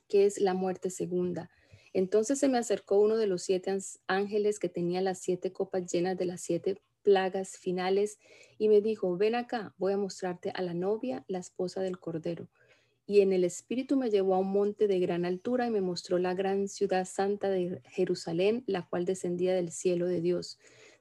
que 0.08 0.26
es 0.26 0.40
la 0.40 0.54
muerte 0.54 0.90
segunda. 0.90 1.50
Entonces 1.92 2.38
se 2.38 2.48
me 2.48 2.58
acercó 2.58 3.00
uno 3.00 3.16
de 3.16 3.26
los 3.26 3.42
siete 3.42 3.76
ángeles 4.06 4.58
que 4.58 4.68
tenía 4.68 5.00
las 5.00 5.18
siete 5.18 5.52
copas 5.52 5.90
llenas 5.90 6.16
de 6.16 6.26
las 6.26 6.40
siete 6.40 6.80
plagas 7.03 7.57
finales 7.59 8.18
y 8.59 8.68
me 8.68 8.80
dijo, 8.80 9.16
ven 9.16 9.34
acá, 9.34 9.74
voy 9.78 9.92
a 9.92 9.98
mostrarte 9.98 10.53
a 10.55 10.62
la 10.62 10.74
novia, 10.74 11.24
la 11.28 11.38
esposa 11.38 11.80
del 11.80 11.98
Cordero. 11.98 12.48
Y 13.07 13.20
en 13.20 13.32
el 13.32 13.44
Espíritu 13.44 13.96
me 13.96 14.11
llevó 14.11 14.34
a 14.34 14.38
un 14.38 14.53
monte 14.53 14.86
de 14.86 15.01
gran 15.01 15.24
altura 15.24 15.66
y 15.66 15.70
me 15.70 15.80
mostró 15.80 16.18
la 16.18 16.34
gran 16.34 16.68
ciudad 16.68 17.07
santa 17.07 17.51
de 17.51 17.82
Jerusalén, 17.86 18.62
la 18.66 18.86
cual 18.86 19.05
descendía 19.05 19.55
del 19.55 19.72
cielo 19.72 20.07
de 20.07 20.20
Dios 20.20 20.59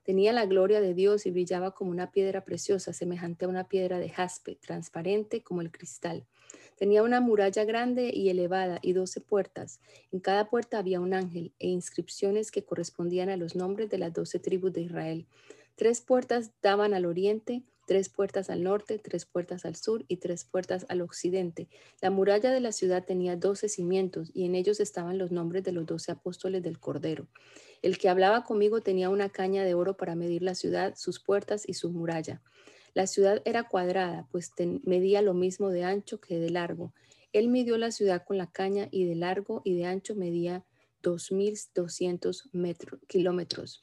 Tenía 0.09 0.33
la 0.33 0.47
gloria 0.47 0.81
de 0.81 0.95
Dios 0.95 1.27
y 1.27 1.29
brillaba 1.29 1.75
como 1.75 1.91
una 1.91 2.11
piedra 2.11 2.43
preciosa, 2.43 2.93
semejante 2.93 3.45
a 3.45 3.47
una 3.47 3.67
piedra 3.67 3.99
de 3.99 4.09
jaspe, 4.09 4.55
transparente 4.55 5.43
como 5.43 5.61
el 5.61 5.69
cristal. 5.71 6.25
Tenía 6.77 7.03
una 7.03 7.21
muralla 7.21 7.63
grande 7.63 8.09
y 8.11 8.29
elevada 8.29 8.79
y 8.81 8.93
doce 8.93 9.21
puertas. 9.21 9.81
En 10.11 10.19
cada 10.19 10.49
puerta 10.49 10.79
había 10.79 10.99
un 10.99 11.13
ángel 11.13 11.53
e 11.59 11.67
inscripciones 11.67 12.49
que 12.49 12.63
correspondían 12.65 13.29
a 13.29 13.37
los 13.37 13.55
nombres 13.55 13.91
de 13.91 13.99
las 13.99 14.11
doce 14.11 14.39
tribus 14.39 14.73
de 14.73 14.81
Israel. 14.81 15.27
Tres 15.79 16.01
puertas 16.01 16.51
daban 16.61 16.93
al 16.93 17.05
oriente, 17.05 17.63
tres 17.87 18.09
puertas 18.09 18.49
al 18.49 18.63
norte, 18.63 18.99
tres 18.99 19.25
puertas 19.25 19.63
al 19.63 19.77
sur 19.77 20.03
y 20.09 20.17
tres 20.17 20.43
puertas 20.43 20.85
al 20.89 20.99
occidente. 20.99 21.69
La 22.01 22.09
muralla 22.09 22.51
de 22.51 22.59
la 22.59 22.73
ciudad 22.73 23.05
tenía 23.05 23.37
doce 23.37 23.69
cimientos 23.69 24.29
y 24.33 24.43
en 24.43 24.55
ellos 24.55 24.81
estaban 24.81 25.17
los 25.17 25.31
nombres 25.31 25.63
de 25.63 25.71
los 25.71 25.85
doce 25.85 26.11
apóstoles 26.11 26.63
del 26.63 26.81
Cordero. 26.81 27.29
El 27.81 27.97
que 27.97 28.09
hablaba 28.09 28.43
conmigo 28.43 28.81
tenía 28.81 29.09
una 29.09 29.29
caña 29.29 29.63
de 29.63 29.73
oro 29.73 29.95
para 29.95 30.15
medir 30.15 30.41
la 30.41 30.53
ciudad, 30.53 30.95
sus 30.97 31.21
puertas 31.21 31.63
y 31.65 31.75
su 31.75 31.89
muralla. 31.91 32.41
La 32.93 33.07
ciudad 33.07 33.41
era 33.45 33.63
cuadrada, 33.63 34.27
pues 34.33 34.51
medía 34.83 35.21
lo 35.21 35.33
mismo 35.33 35.69
de 35.69 35.85
ancho 35.85 36.19
que 36.19 36.39
de 36.39 36.49
largo. 36.49 36.93
Él 37.31 37.47
midió 37.47 37.77
la 37.77 37.91
ciudad 37.91 38.25
con 38.25 38.37
la 38.37 38.51
caña 38.51 38.89
y 38.91 39.05
de 39.05 39.15
largo 39.15 39.61
y 39.63 39.75
de 39.75 39.85
ancho 39.85 40.13
medía 40.13 40.65
2.200 41.03 42.49
kilómetros. 43.07 43.81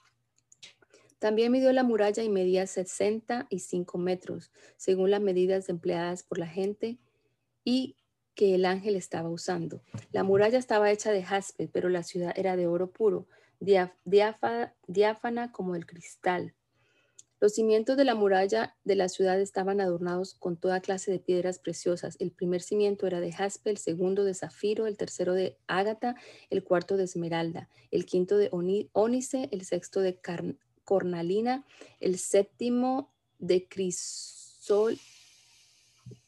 También 1.19 1.53
midió 1.53 1.73
la 1.73 1.83
muralla 1.83 2.23
y 2.23 2.29
medía 2.29 2.67
65 2.67 3.99
metros, 3.99 4.51
según 4.77 5.11
las 5.11 5.21
medidas 5.21 5.69
empleadas 5.69 6.23
por 6.23 6.39
la 6.39 6.47
gente 6.47 6.99
y 7.65 7.97
que 8.35 8.55
el 8.55 8.67
ángel 8.67 8.97
estaba 8.97 9.31
usando. 9.31 9.83
La 10.13 10.23
muralla 10.23 10.59
estaba 10.59 10.91
hecha 10.91 11.11
de 11.11 11.25
jaspe, 11.25 11.69
pero 11.73 11.89
la 11.89 12.03
ciudad 12.03 12.33
era 12.37 12.55
de 12.57 12.67
oro 12.67 12.91
puro, 12.91 13.27
diáfana 13.59 15.53
como 15.53 15.75
el 15.75 15.87
cristal. 15.87 16.55
Los 17.39 17.55
cimientos 17.55 17.97
de 17.99 18.05
la 18.05 18.15
muralla 18.15 18.77
de 18.85 18.95
la 18.95 19.09
ciudad 19.11 19.39
estaban 19.41 19.81
adornados 19.81 20.35
con 20.35 20.57
toda 20.57 20.81
clase 20.81 21.11
de 21.11 21.19
piedras 21.19 21.59
preciosas. 21.59 22.17
El 22.19 22.31
primer 22.31 22.63
cimiento 22.63 23.07
era 23.07 23.21
de 23.21 23.31
jaspe, 23.33 23.71
el 23.71 23.77
segundo 23.77 24.25
de 24.25 24.35
zafiro, 24.35 24.87
el 24.87 24.97
tercero 24.97 25.35
de 25.35 25.59
ágata, 25.67 26.15
el 26.49 26.65
cuarto 26.65 26.97
de 26.97 27.05
esmeralda, 27.05 27.69
el 27.91 28.07
quinto 28.07 28.39
de 28.39 28.49
ónice, 28.93 29.49
el 29.53 29.65
sexto 29.65 30.01
de 30.01 30.19
cornalina, 30.87 31.67
el 32.01 32.17
séptimo 32.17 33.13
de 33.39 33.69
crisol, 33.69 34.99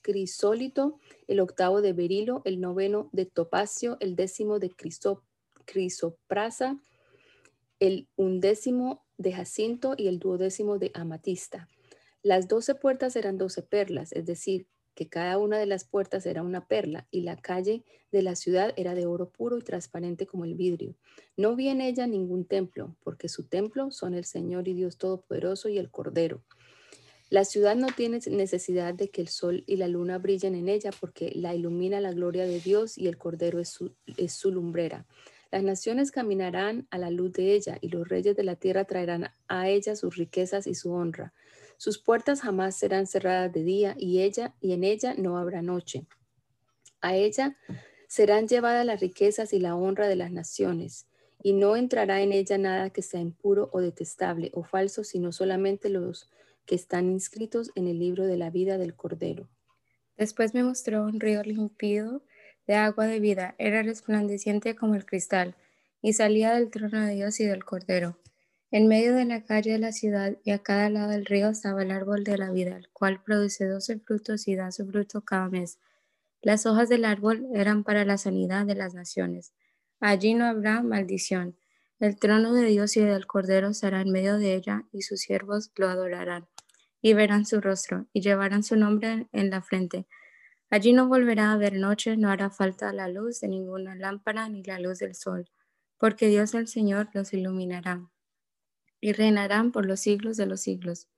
crisólito, 0.02 0.98
el 1.26 1.40
octavo 1.40 1.80
de 1.80 1.94
berilo, 1.94 2.42
el 2.44 2.60
noveno 2.60 3.08
de 3.12 3.24
topacio, 3.24 3.96
el 4.00 4.16
décimo 4.16 4.58
de 4.58 4.70
crisoprasa, 5.64 6.78
el 7.80 8.08
undécimo 8.16 9.06
de 9.16 9.32
jacinto 9.32 9.94
y 9.96 10.08
el 10.08 10.18
duodécimo 10.18 10.78
de 10.78 10.90
amatista. 10.94 11.68
Las 12.22 12.48
doce 12.48 12.74
puertas 12.74 13.16
eran 13.16 13.38
doce 13.38 13.62
perlas, 13.62 14.12
es 14.12 14.26
decir, 14.26 14.66
que 14.98 15.08
cada 15.08 15.38
una 15.38 15.58
de 15.58 15.66
las 15.66 15.84
puertas 15.84 16.26
era 16.26 16.42
una 16.42 16.66
perla 16.66 17.06
y 17.12 17.20
la 17.20 17.36
calle 17.36 17.84
de 18.10 18.20
la 18.20 18.34
ciudad 18.34 18.74
era 18.76 18.96
de 18.96 19.06
oro 19.06 19.30
puro 19.30 19.56
y 19.56 19.62
transparente 19.62 20.26
como 20.26 20.44
el 20.44 20.56
vidrio. 20.56 20.96
No 21.36 21.54
vi 21.54 21.68
en 21.68 21.80
ella 21.80 22.08
ningún 22.08 22.44
templo, 22.44 22.96
porque 23.04 23.28
su 23.28 23.44
templo 23.44 23.92
son 23.92 24.14
el 24.14 24.24
Señor 24.24 24.66
y 24.66 24.74
Dios 24.74 24.98
Todopoderoso 24.98 25.68
y 25.68 25.78
el 25.78 25.88
Cordero. 25.88 26.42
La 27.30 27.44
ciudad 27.44 27.76
no 27.76 27.86
tiene 27.94 28.18
necesidad 28.28 28.92
de 28.92 29.08
que 29.08 29.20
el 29.20 29.28
sol 29.28 29.62
y 29.68 29.76
la 29.76 29.86
luna 29.86 30.18
brillen 30.18 30.56
en 30.56 30.68
ella, 30.68 30.90
porque 30.98 31.30
la 31.32 31.54
ilumina 31.54 32.00
la 32.00 32.10
gloria 32.10 32.44
de 32.44 32.58
Dios 32.58 32.98
y 32.98 33.06
el 33.06 33.18
Cordero 33.18 33.60
es 33.60 33.68
su, 33.68 33.94
es 34.16 34.32
su 34.32 34.50
lumbrera. 34.50 35.06
Las 35.52 35.62
naciones 35.62 36.10
caminarán 36.10 36.88
a 36.90 36.98
la 36.98 37.10
luz 37.10 37.34
de 37.34 37.52
ella 37.52 37.78
y 37.80 37.90
los 37.90 38.08
reyes 38.08 38.34
de 38.34 38.42
la 38.42 38.56
tierra 38.56 38.84
traerán 38.84 39.30
a 39.46 39.68
ella 39.68 39.94
sus 39.94 40.16
riquezas 40.16 40.66
y 40.66 40.74
su 40.74 40.90
honra. 40.90 41.34
Sus 41.78 41.98
puertas 41.98 42.42
jamás 42.42 42.76
serán 42.76 43.06
cerradas 43.06 43.52
de 43.52 43.62
día 43.62 43.94
y 43.96 44.20
ella 44.20 44.52
y 44.60 44.72
en 44.72 44.82
ella 44.82 45.14
no 45.16 45.38
habrá 45.38 45.62
noche. 45.62 46.06
A 47.00 47.14
ella 47.14 47.56
serán 48.08 48.48
llevadas 48.48 48.84
las 48.84 49.00
riquezas 49.00 49.52
y 49.52 49.60
la 49.60 49.76
honra 49.76 50.08
de 50.08 50.16
las 50.16 50.32
naciones, 50.32 51.06
y 51.40 51.52
no 51.52 51.76
entrará 51.76 52.20
en 52.20 52.32
ella 52.32 52.58
nada 52.58 52.90
que 52.90 53.02
sea 53.02 53.20
impuro 53.20 53.70
o 53.72 53.80
detestable 53.80 54.50
o 54.54 54.64
falso, 54.64 55.04
sino 55.04 55.30
solamente 55.30 55.88
los 55.88 56.28
que 56.66 56.74
están 56.74 57.10
inscritos 57.10 57.70
en 57.76 57.86
el 57.86 58.00
libro 58.00 58.26
de 58.26 58.38
la 58.38 58.50
vida 58.50 58.76
del 58.76 58.96
Cordero. 58.96 59.48
Después 60.16 60.54
me 60.54 60.64
mostró 60.64 61.04
un 61.04 61.20
río 61.20 61.44
limpido 61.44 62.24
de 62.66 62.74
agua 62.74 63.06
de 63.06 63.20
vida, 63.20 63.54
era 63.58 63.84
resplandeciente 63.84 64.74
como 64.74 64.96
el 64.96 65.06
cristal, 65.06 65.54
y 66.02 66.12
salía 66.14 66.54
del 66.54 66.70
trono 66.70 67.06
de 67.06 67.14
Dios 67.14 67.38
y 67.38 67.44
del 67.44 67.64
Cordero. 67.64 68.18
En 68.70 68.86
medio 68.86 69.14
de 69.14 69.24
la 69.24 69.44
calle 69.44 69.72
de 69.72 69.78
la 69.78 69.92
ciudad 69.92 70.36
y 70.44 70.50
a 70.50 70.58
cada 70.58 70.90
lado 70.90 71.08
del 71.08 71.24
río 71.24 71.48
estaba 71.48 71.82
el 71.82 71.90
árbol 71.90 72.22
de 72.22 72.36
la 72.36 72.50
vida, 72.50 72.76
el 72.76 72.90
cual 72.90 73.22
produce 73.22 73.64
doce 73.64 73.98
frutos 73.98 74.46
y 74.46 74.56
da 74.56 74.70
su 74.72 74.86
fruto 74.86 75.22
cada 75.22 75.48
mes. 75.48 75.78
Las 76.42 76.66
hojas 76.66 76.90
del 76.90 77.06
árbol 77.06 77.46
eran 77.54 77.82
para 77.82 78.04
la 78.04 78.18
sanidad 78.18 78.66
de 78.66 78.74
las 78.74 78.92
naciones. 78.92 79.54
Allí 80.00 80.34
no 80.34 80.44
habrá 80.44 80.82
maldición. 80.82 81.56
El 81.98 82.18
trono 82.18 82.52
de 82.52 82.66
Dios 82.66 82.94
y 82.98 83.00
del 83.00 83.26
Cordero 83.26 83.70
estará 83.70 84.02
en 84.02 84.12
medio 84.12 84.36
de 84.36 84.54
ella, 84.54 84.84
y 84.92 85.00
sus 85.00 85.20
siervos 85.20 85.72
lo 85.76 85.88
adorarán, 85.88 86.46
y 87.00 87.14
verán 87.14 87.46
su 87.46 87.62
rostro, 87.62 88.06
y 88.12 88.20
llevarán 88.20 88.62
su 88.62 88.76
nombre 88.76 89.28
en 89.32 89.48
la 89.48 89.62
frente. 89.62 90.06
Allí 90.68 90.92
no 90.92 91.08
volverá 91.08 91.46
a 91.46 91.52
haber 91.54 91.72
noche, 91.72 92.18
no 92.18 92.28
hará 92.28 92.50
falta 92.50 92.92
la 92.92 93.08
luz 93.08 93.40
de 93.40 93.48
ninguna 93.48 93.94
lámpara 93.94 94.46
ni 94.50 94.62
la 94.62 94.78
luz 94.78 94.98
del 94.98 95.14
sol, 95.14 95.48
porque 95.96 96.28
Dios 96.28 96.52
el 96.52 96.68
Señor 96.68 97.08
los 97.14 97.32
iluminará 97.32 98.10
y 99.00 99.12
reinarán 99.12 99.72
por 99.72 99.86
los 99.86 100.00
siglos 100.00 100.36
de 100.36 100.46
los 100.46 100.60
siglos. 100.60 101.08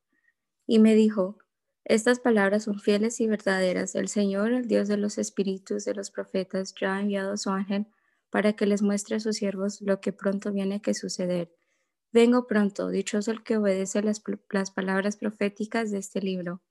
Y 0.66 0.78
me 0.78 0.94
dijo, 0.94 1.38
estas 1.84 2.20
palabras 2.20 2.64
son 2.64 2.78
fieles 2.78 3.20
y 3.20 3.26
verdaderas. 3.26 3.94
El 3.94 4.08
Señor, 4.08 4.52
el 4.52 4.68
Dios 4.68 4.86
de 4.88 4.96
los 4.96 5.18
espíritus 5.18 5.84
de 5.84 5.94
los 5.94 6.10
profetas, 6.10 6.74
ya 6.80 6.96
ha 6.96 7.00
enviado 7.00 7.32
a 7.32 7.36
su 7.36 7.50
ángel 7.50 7.86
para 8.30 8.52
que 8.52 8.66
les 8.66 8.82
muestre 8.82 9.16
a 9.16 9.20
sus 9.20 9.36
siervos 9.36 9.80
lo 9.80 10.00
que 10.00 10.12
pronto 10.12 10.52
viene 10.52 10.80
que 10.80 10.94
suceder. 10.94 11.52
Vengo 12.12 12.46
pronto, 12.46 12.88
dichoso 12.88 13.30
el 13.30 13.42
que 13.42 13.56
obedece 13.56 14.02
las, 14.02 14.22
las 14.50 14.70
palabras 14.70 15.16
proféticas 15.16 15.90
de 15.90 15.98
este 15.98 16.20
libro. 16.20 16.62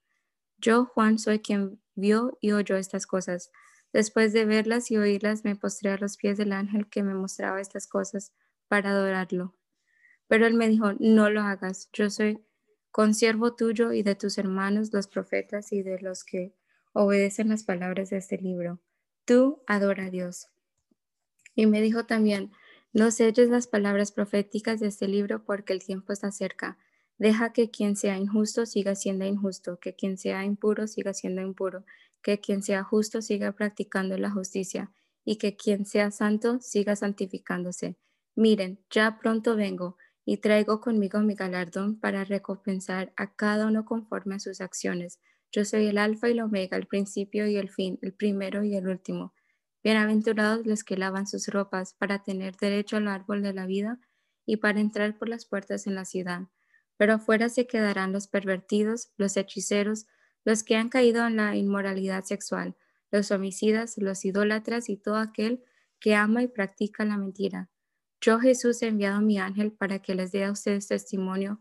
Yo, 0.58 0.86
Juan, 0.86 1.18
soy 1.18 1.40
quien 1.40 1.80
vio 1.94 2.38
y 2.40 2.52
oyó 2.52 2.76
estas 2.76 3.06
cosas. 3.06 3.50
Después 3.92 4.32
de 4.32 4.44
verlas 4.44 4.90
y 4.90 4.96
oírlas, 4.96 5.44
me 5.44 5.56
postré 5.56 5.90
a 5.90 5.98
los 5.98 6.16
pies 6.16 6.38
del 6.38 6.52
ángel 6.52 6.88
que 6.88 7.02
me 7.02 7.14
mostraba 7.14 7.60
estas 7.60 7.86
cosas 7.86 8.32
para 8.68 8.90
adorarlo. 8.90 9.54
Pero 10.30 10.46
él 10.46 10.54
me 10.54 10.68
dijo, 10.68 10.92
no 11.00 11.28
lo 11.28 11.40
hagas, 11.40 11.90
yo 11.92 12.08
soy 12.08 12.38
consiervo 12.92 13.56
tuyo 13.56 13.92
y 13.92 14.04
de 14.04 14.14
tus 14.14 14.38
hermanos 14.38 14.92
los 14.92 15.08
profetas 15.08 15.72
y 15.72 15.82
de 15.82 15.98
los 15.98 16.22
que 16.22 16.54
obedecen 16.92 17.48
las 17.48 17.64
palabras 17.64 18.10
de 18.10 18.18
este 18.18 18.38
libro. 18.38 18.78
tú 19.24 19.60
adora 19.66 20.04
a 20.04 20.10
Dios. 20.10 20.46
Y 21.56 21.66
me 21.66 21.80
dijo 21.82 22.06
también, 22.06 22.52
no 22.92 23.10
selles 23.10 23.48
las 23.50 23.66
palabras 23.66 24.12
proféticas 24.12 24.78
de 24.78 24.86
este 24.86 25.08
libro 25.08 25.44
porque 25.44 25.72
el 25.72 25.84
tiempo 25.84 26.12
está 26.12 26.30
cerca. 26.30 26.78
Deja 27.18 27.52
que 27.52 27.72
quien 27.72 27.96
sea 27.96 28.16
injusto 28.16 28.66
siga 28.66 28.94
siendo 28.94 29.24
injusto, 29.24 29.80
que 29.80 29.96
quien 29.96 30.16
sea 30.16 30.44
impuro 30.44 30.86
siga 30.86 31.12
siendo 31.12 31.42
impuro, 31.42 31.84
que 32.22 32.38
quien 32.38 32.62
sea 32.62 32.84
justo 32.84 33.20
siga 33.20 33.50
practicando 33.50 34.16
la 34.16 34.30
justicia 34.30 34.92
y 35.24 35.38
que 35.38 35.56
quien 35.56 35.86
sea 35.86 36.12
santo 36.12 36.60
siga 36.60 36.94
santificándose. 36.94 37.96
Miren, 38.36 38.78
ya 38.90 39.18
pronto 39.18 39.56
vengo 39.56 39.96
y 40.24 40.38
traigo 40.38 40.80
conmigo 40.80 41.20
mi 41.20 41.34
galardón 41.34 41.98
para 41.98 42.24
recompensar 42.24 43.12
a 43.16 43.34
cada 43.34 43.66
uno 43.66 43.84
conforme 43.84 44.36
a 44.36 44.40
sus 44.40 44.60
acciones. 44.60 45.20
Yo 45.52 45.64
soy 45.64 45.86
el 45.86 45.98
alfa 45.98 46.28
y 46.28 46.32
el 46.32 46.40
omega, 46.40 46.76
el 46.76 46.86
principio 46.86 47.46
y 47.48 47.56
el 47.56 47.70
fin, 47.70 47.98
el 48.02 48.12
primero 48.12 48.62
y 48.62 48.76
el 48.76 48.86
último. 48.86 49.34
Bienaventurados 49.82 50.66
los 50.66 50.84
que 50.84 50.96
lavan 50.96 51.26
sus 51.26 51.48
ropas 51.48 51.94
para 51.94 52.22
tener 52.22 52.56
derecho 52.56 52.98
al 52.98 53.08
árbol 53.08 53.42
de 53.42 53.54
la 53.54 53.66
vida 53.66 53.98
y 54.46 54.58
para 54.58 54.78
entrar 54.78 55.18
por 55.18 55.28
las 55.28 55.46
puertas 55.46 55.86
en 55.86 55.94
la 55.94 56.04
ciudad. 56.04 56.42
Pero 56.96 57.14
afuera 57.14 57.48
se 57.48 57.66
quedarán 57.66 58.12
los 58.12 58.28
pervertidos, 58.28 59.10
los 59.16 59.36
hechiceros, 59.36 60.06
los 60.44 60.62
que 60.62 60.76
han 60.76 60.88
caído 60.90 61.26
en 61.26 61.36
la 61.36 61.56
inmoralidad 61.56 62.24
sexual, 62.24 62.76
los 63.10 63.30
homicidas, 63.30 63.96
los 63.96 64.24
idólatras 64.24 64.88
y 64.88 64.96
todo 64.96 65.16
aquel 65.16 65.62
que 65.98 66.14
ama 66.14 66.42
y 66.42 66.48
practica 66.48 67.04
la 67.04 67.16
mentira. 67.16 67.70
Yo 68.20 68.38
Jesús 68.38 68.82
he 68.82 68.88
enviado 68.88 69.20
mi 69.20 69.38
ángel 69.38 69.72
para 69.72 70.00
que 70.00 70.14
les 70.14 70.30
dé 70.30 70.44
a 70.44 70.52
ustedes 70.52 70.88
testimonio 70.88 71.60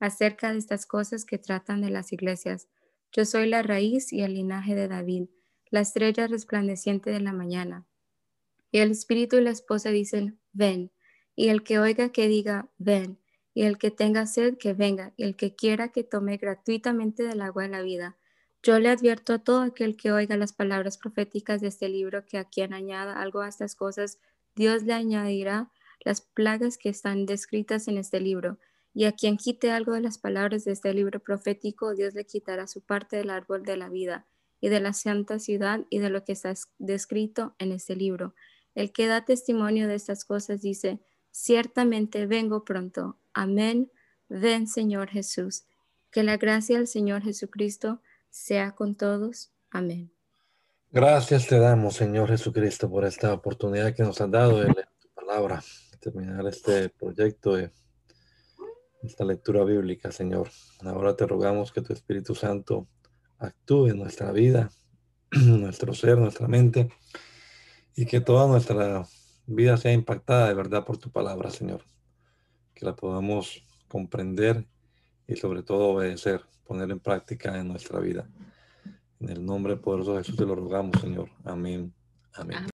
acerca 0.00 0.52
de 0.52 0.58
estas 0.58 0.86
cosas 0.86 1.24
que 1.24 1.38
tratan 1.38 1.82
de 1.82 1.90
las 1.90 2.12
iglesias. 2.12 2.68
Yo 3.12 3.24
soy 3.24 3.48
la 3.48 3.62
raíz 3.62 4.12
y 4.12 4.22
el 4.22 4.34
linaje 4.34 4.74
de 4.74 4.88
David, 4.88 5.28
la 5.70 5.80
estrella 5.80 6.26
resplandeciente 6.26 7.10
de 7.10 7.20
la 7.20 7.32
mañana. 7.32 7.86
Y 8.72 8.78
el 8.78 8.90
espíritu 8.90 9.36
y 9.36 9.42
la 9.42 9.50
esposa 9.50 9.90
dicen, 9.90 10.40
ven. 10.52 10.90
Y 11.36 11.48
el 11.48 11.62
que 11.62 11.78
oiga 11.78 12.10
que 12.10 12.28
diga, 12.28 12.68
ven. 12.78 13.18
Y 13.54 13.62
el 13.62 13.78
que 13.78 13.90
tenga 13.90 14.26
sed, 14.26 14.58
que 14.58 14.74
venga. 14.74 15.12
Y 15.16 15.24
el 15.24 15.36
que 15.36 15.54
quiera 15.54 15.88
que 15.88 16.04
tome 16.04 16.36
gratuitamente 16.36 17.22
del 17.22 17.40
agua 17.40 17.64
de 17.64 17.68
la 17.68 17.82
vida. 17.82 18.16
Yo 18.62 18.78
le 18.78 18.88
advierto 18.88 19.32
a 19.32 19.38
todo 19.38 19.62
aquel 19.62 19.96
que 19.96 20.12
oiga 20.12 20.36
las 20.36 20.52
palabras 20.52 20.98
proféticas 20.98 21.60
de 21.60 21.68
este 21.68 21.88
libro 21.88 22.26
que 22.26 22.38
a 22.38 22.44
quien 22.44 22.74
añada 22.74 23.20
algo 23.20 23.40
a 23.40 23.48
estas 23.48 23.74
cosas, 23.74 24.18
Dios 24.54 24.82
le 24.82 24.92
añadirá 24.92 25.70
las 26.00 26.20
plagas 26.20 26.78
que 26.78 26.88
están 26.88 27.26
descritas 27.26 27.88
en 27.88 27.98
este 27.98 28.20
libro 28.20 28.58
y 28.92 29.04
a 29.04 29.12
quien 29.12 29.36
quite 29.36 29.70
algo 29.70 29.92
de 29.92 30.00
las 30.00 30.18
palabras 30.18 30.64
de 30.64 30.72
este 30.72 30.92
libro 30.94 31.20
profético, 31.20 31.94
Dios 31.94 32.14
le 32.14 32.24
quitará 32.24 32.66
su 32.66 32.80
parte 32.80 33.16
del 33.16 33.30
árbol 33.30 33.62
de 33.62 33.76
la 33.76 33.88
vida 33.88 34.26
y 34.60 34.68
de 34.68 34.80
la 34.80 34.92
santa 34.92 35.38
ciudad 35.38 35.80
y 35.90 35.98
de 35.98 36.10
lo 36.10 36.24
que 36.24 36.32
está 36.32 36.52
descrito 36.78 37.54
en 37.58 37.72
este 37.72 37.94
libro. 37.96 38.34
El 38.74 38.92
que 38.92 39.06
da 39.06 39.24
testimonio 39.24 39.88
de 39.88 39.94
estas 39.94 40.24
cosas 40.24 40.60
dice, 40.60 41.00
ciertamente 41.30 42.26
vengo 42.26 42.64
pronto. 42.64 43.16
Amén. 43.32 43.90
Ven, 44.28 44.66
Señor 44.66 45.08
Jesús. 45.08 45.64
Que 46.10 46.22
la 46.24 46.36
gracia 46.36 46.76
del 46.76 46.88
Señor 46.88 47.22
Jesucristo 47.22 48.00
sea 48.30 48.72
con 48.72 48.96
todos. 48.96 49.50
Amén. 49.70 50.12
Gracias 50.92 51.46
te 51.46 51.58
damos, 51.58 51.94
Señor 51.94 52.28
Jesucristo, 52.28 52.90
por 52.90 53.04
esta 53.04 53.32
oportunidad 53.32 53.94
que 53.94 54.02
nos 54.02 54.20
has 54.20 54.30
dado 54.30 54.58
de 54.58 54.64
leer 54.64 54.88
tu 55.00 55.08
palabra, 55.14 55.62
terminar 56.00 56.46
este 56.46 56.88
proyecto 56.88 57.54
de 57.54 57.70
esta 59.02 59.24
lectura 59.24 59.64
bíblica, 59.64 60.12
Señor. 60.12 60.50
Ahora 60.80 61.16
te 61.16 61.26
rogamos 61.26 61.72
que 61.72 61.82
tu 61.82 61.92
Espíritu 61.92 62.34
Santo 62.34 62.88
actúe 63.38 63.88
en 63.88 63.98
nuestra 63.98 64.32
vida, 64.32 64.70
nuestro 65.30 65.94
ser, 65.94 66.18
nuestra 66.18 66.48
mente, 66.48 66.88
y 67.94 68.06
que 68.06 68.20
toda 68.20 68.46
nuestra 68.46 69.06
vida 69.46 69.76
sea 69.76 69.92
impactada 69.92 70.48
de 70.48 70.54
verdad 70.54 70.84
por 70.84 70.98
tu 70.98 71.10
palabra, 71.10 71.50
Señor. 71.50 71.84
Que 72.74 72.84
la 72.84 72.96
podamos 72.96 73.64
comprender 73.88 74.66
y 75.26 75.36
sobre 75.36 75.62
todo 75.62 75.90
obedecer, 75.90 76.42
poner 76.64 76.90
en 76.90 77.00
práctica 77.00 77.58
en 77.58 77.68
nuestra 77.68 78.00
vida. 78.00 78.28
En 79.20 79.28
el 79.28 79.44
nombre 79.44 79.76
poderoso 79.76 80.14
de 80.14 80.18
Jesús 80.20 80.36
te 80.36 80.46
lo 80.46 80.54
rogamos, 80.54 81.00
Señor. 81.00 81.28
Amén. 81.44 81.92
Amén. 82.32 82.79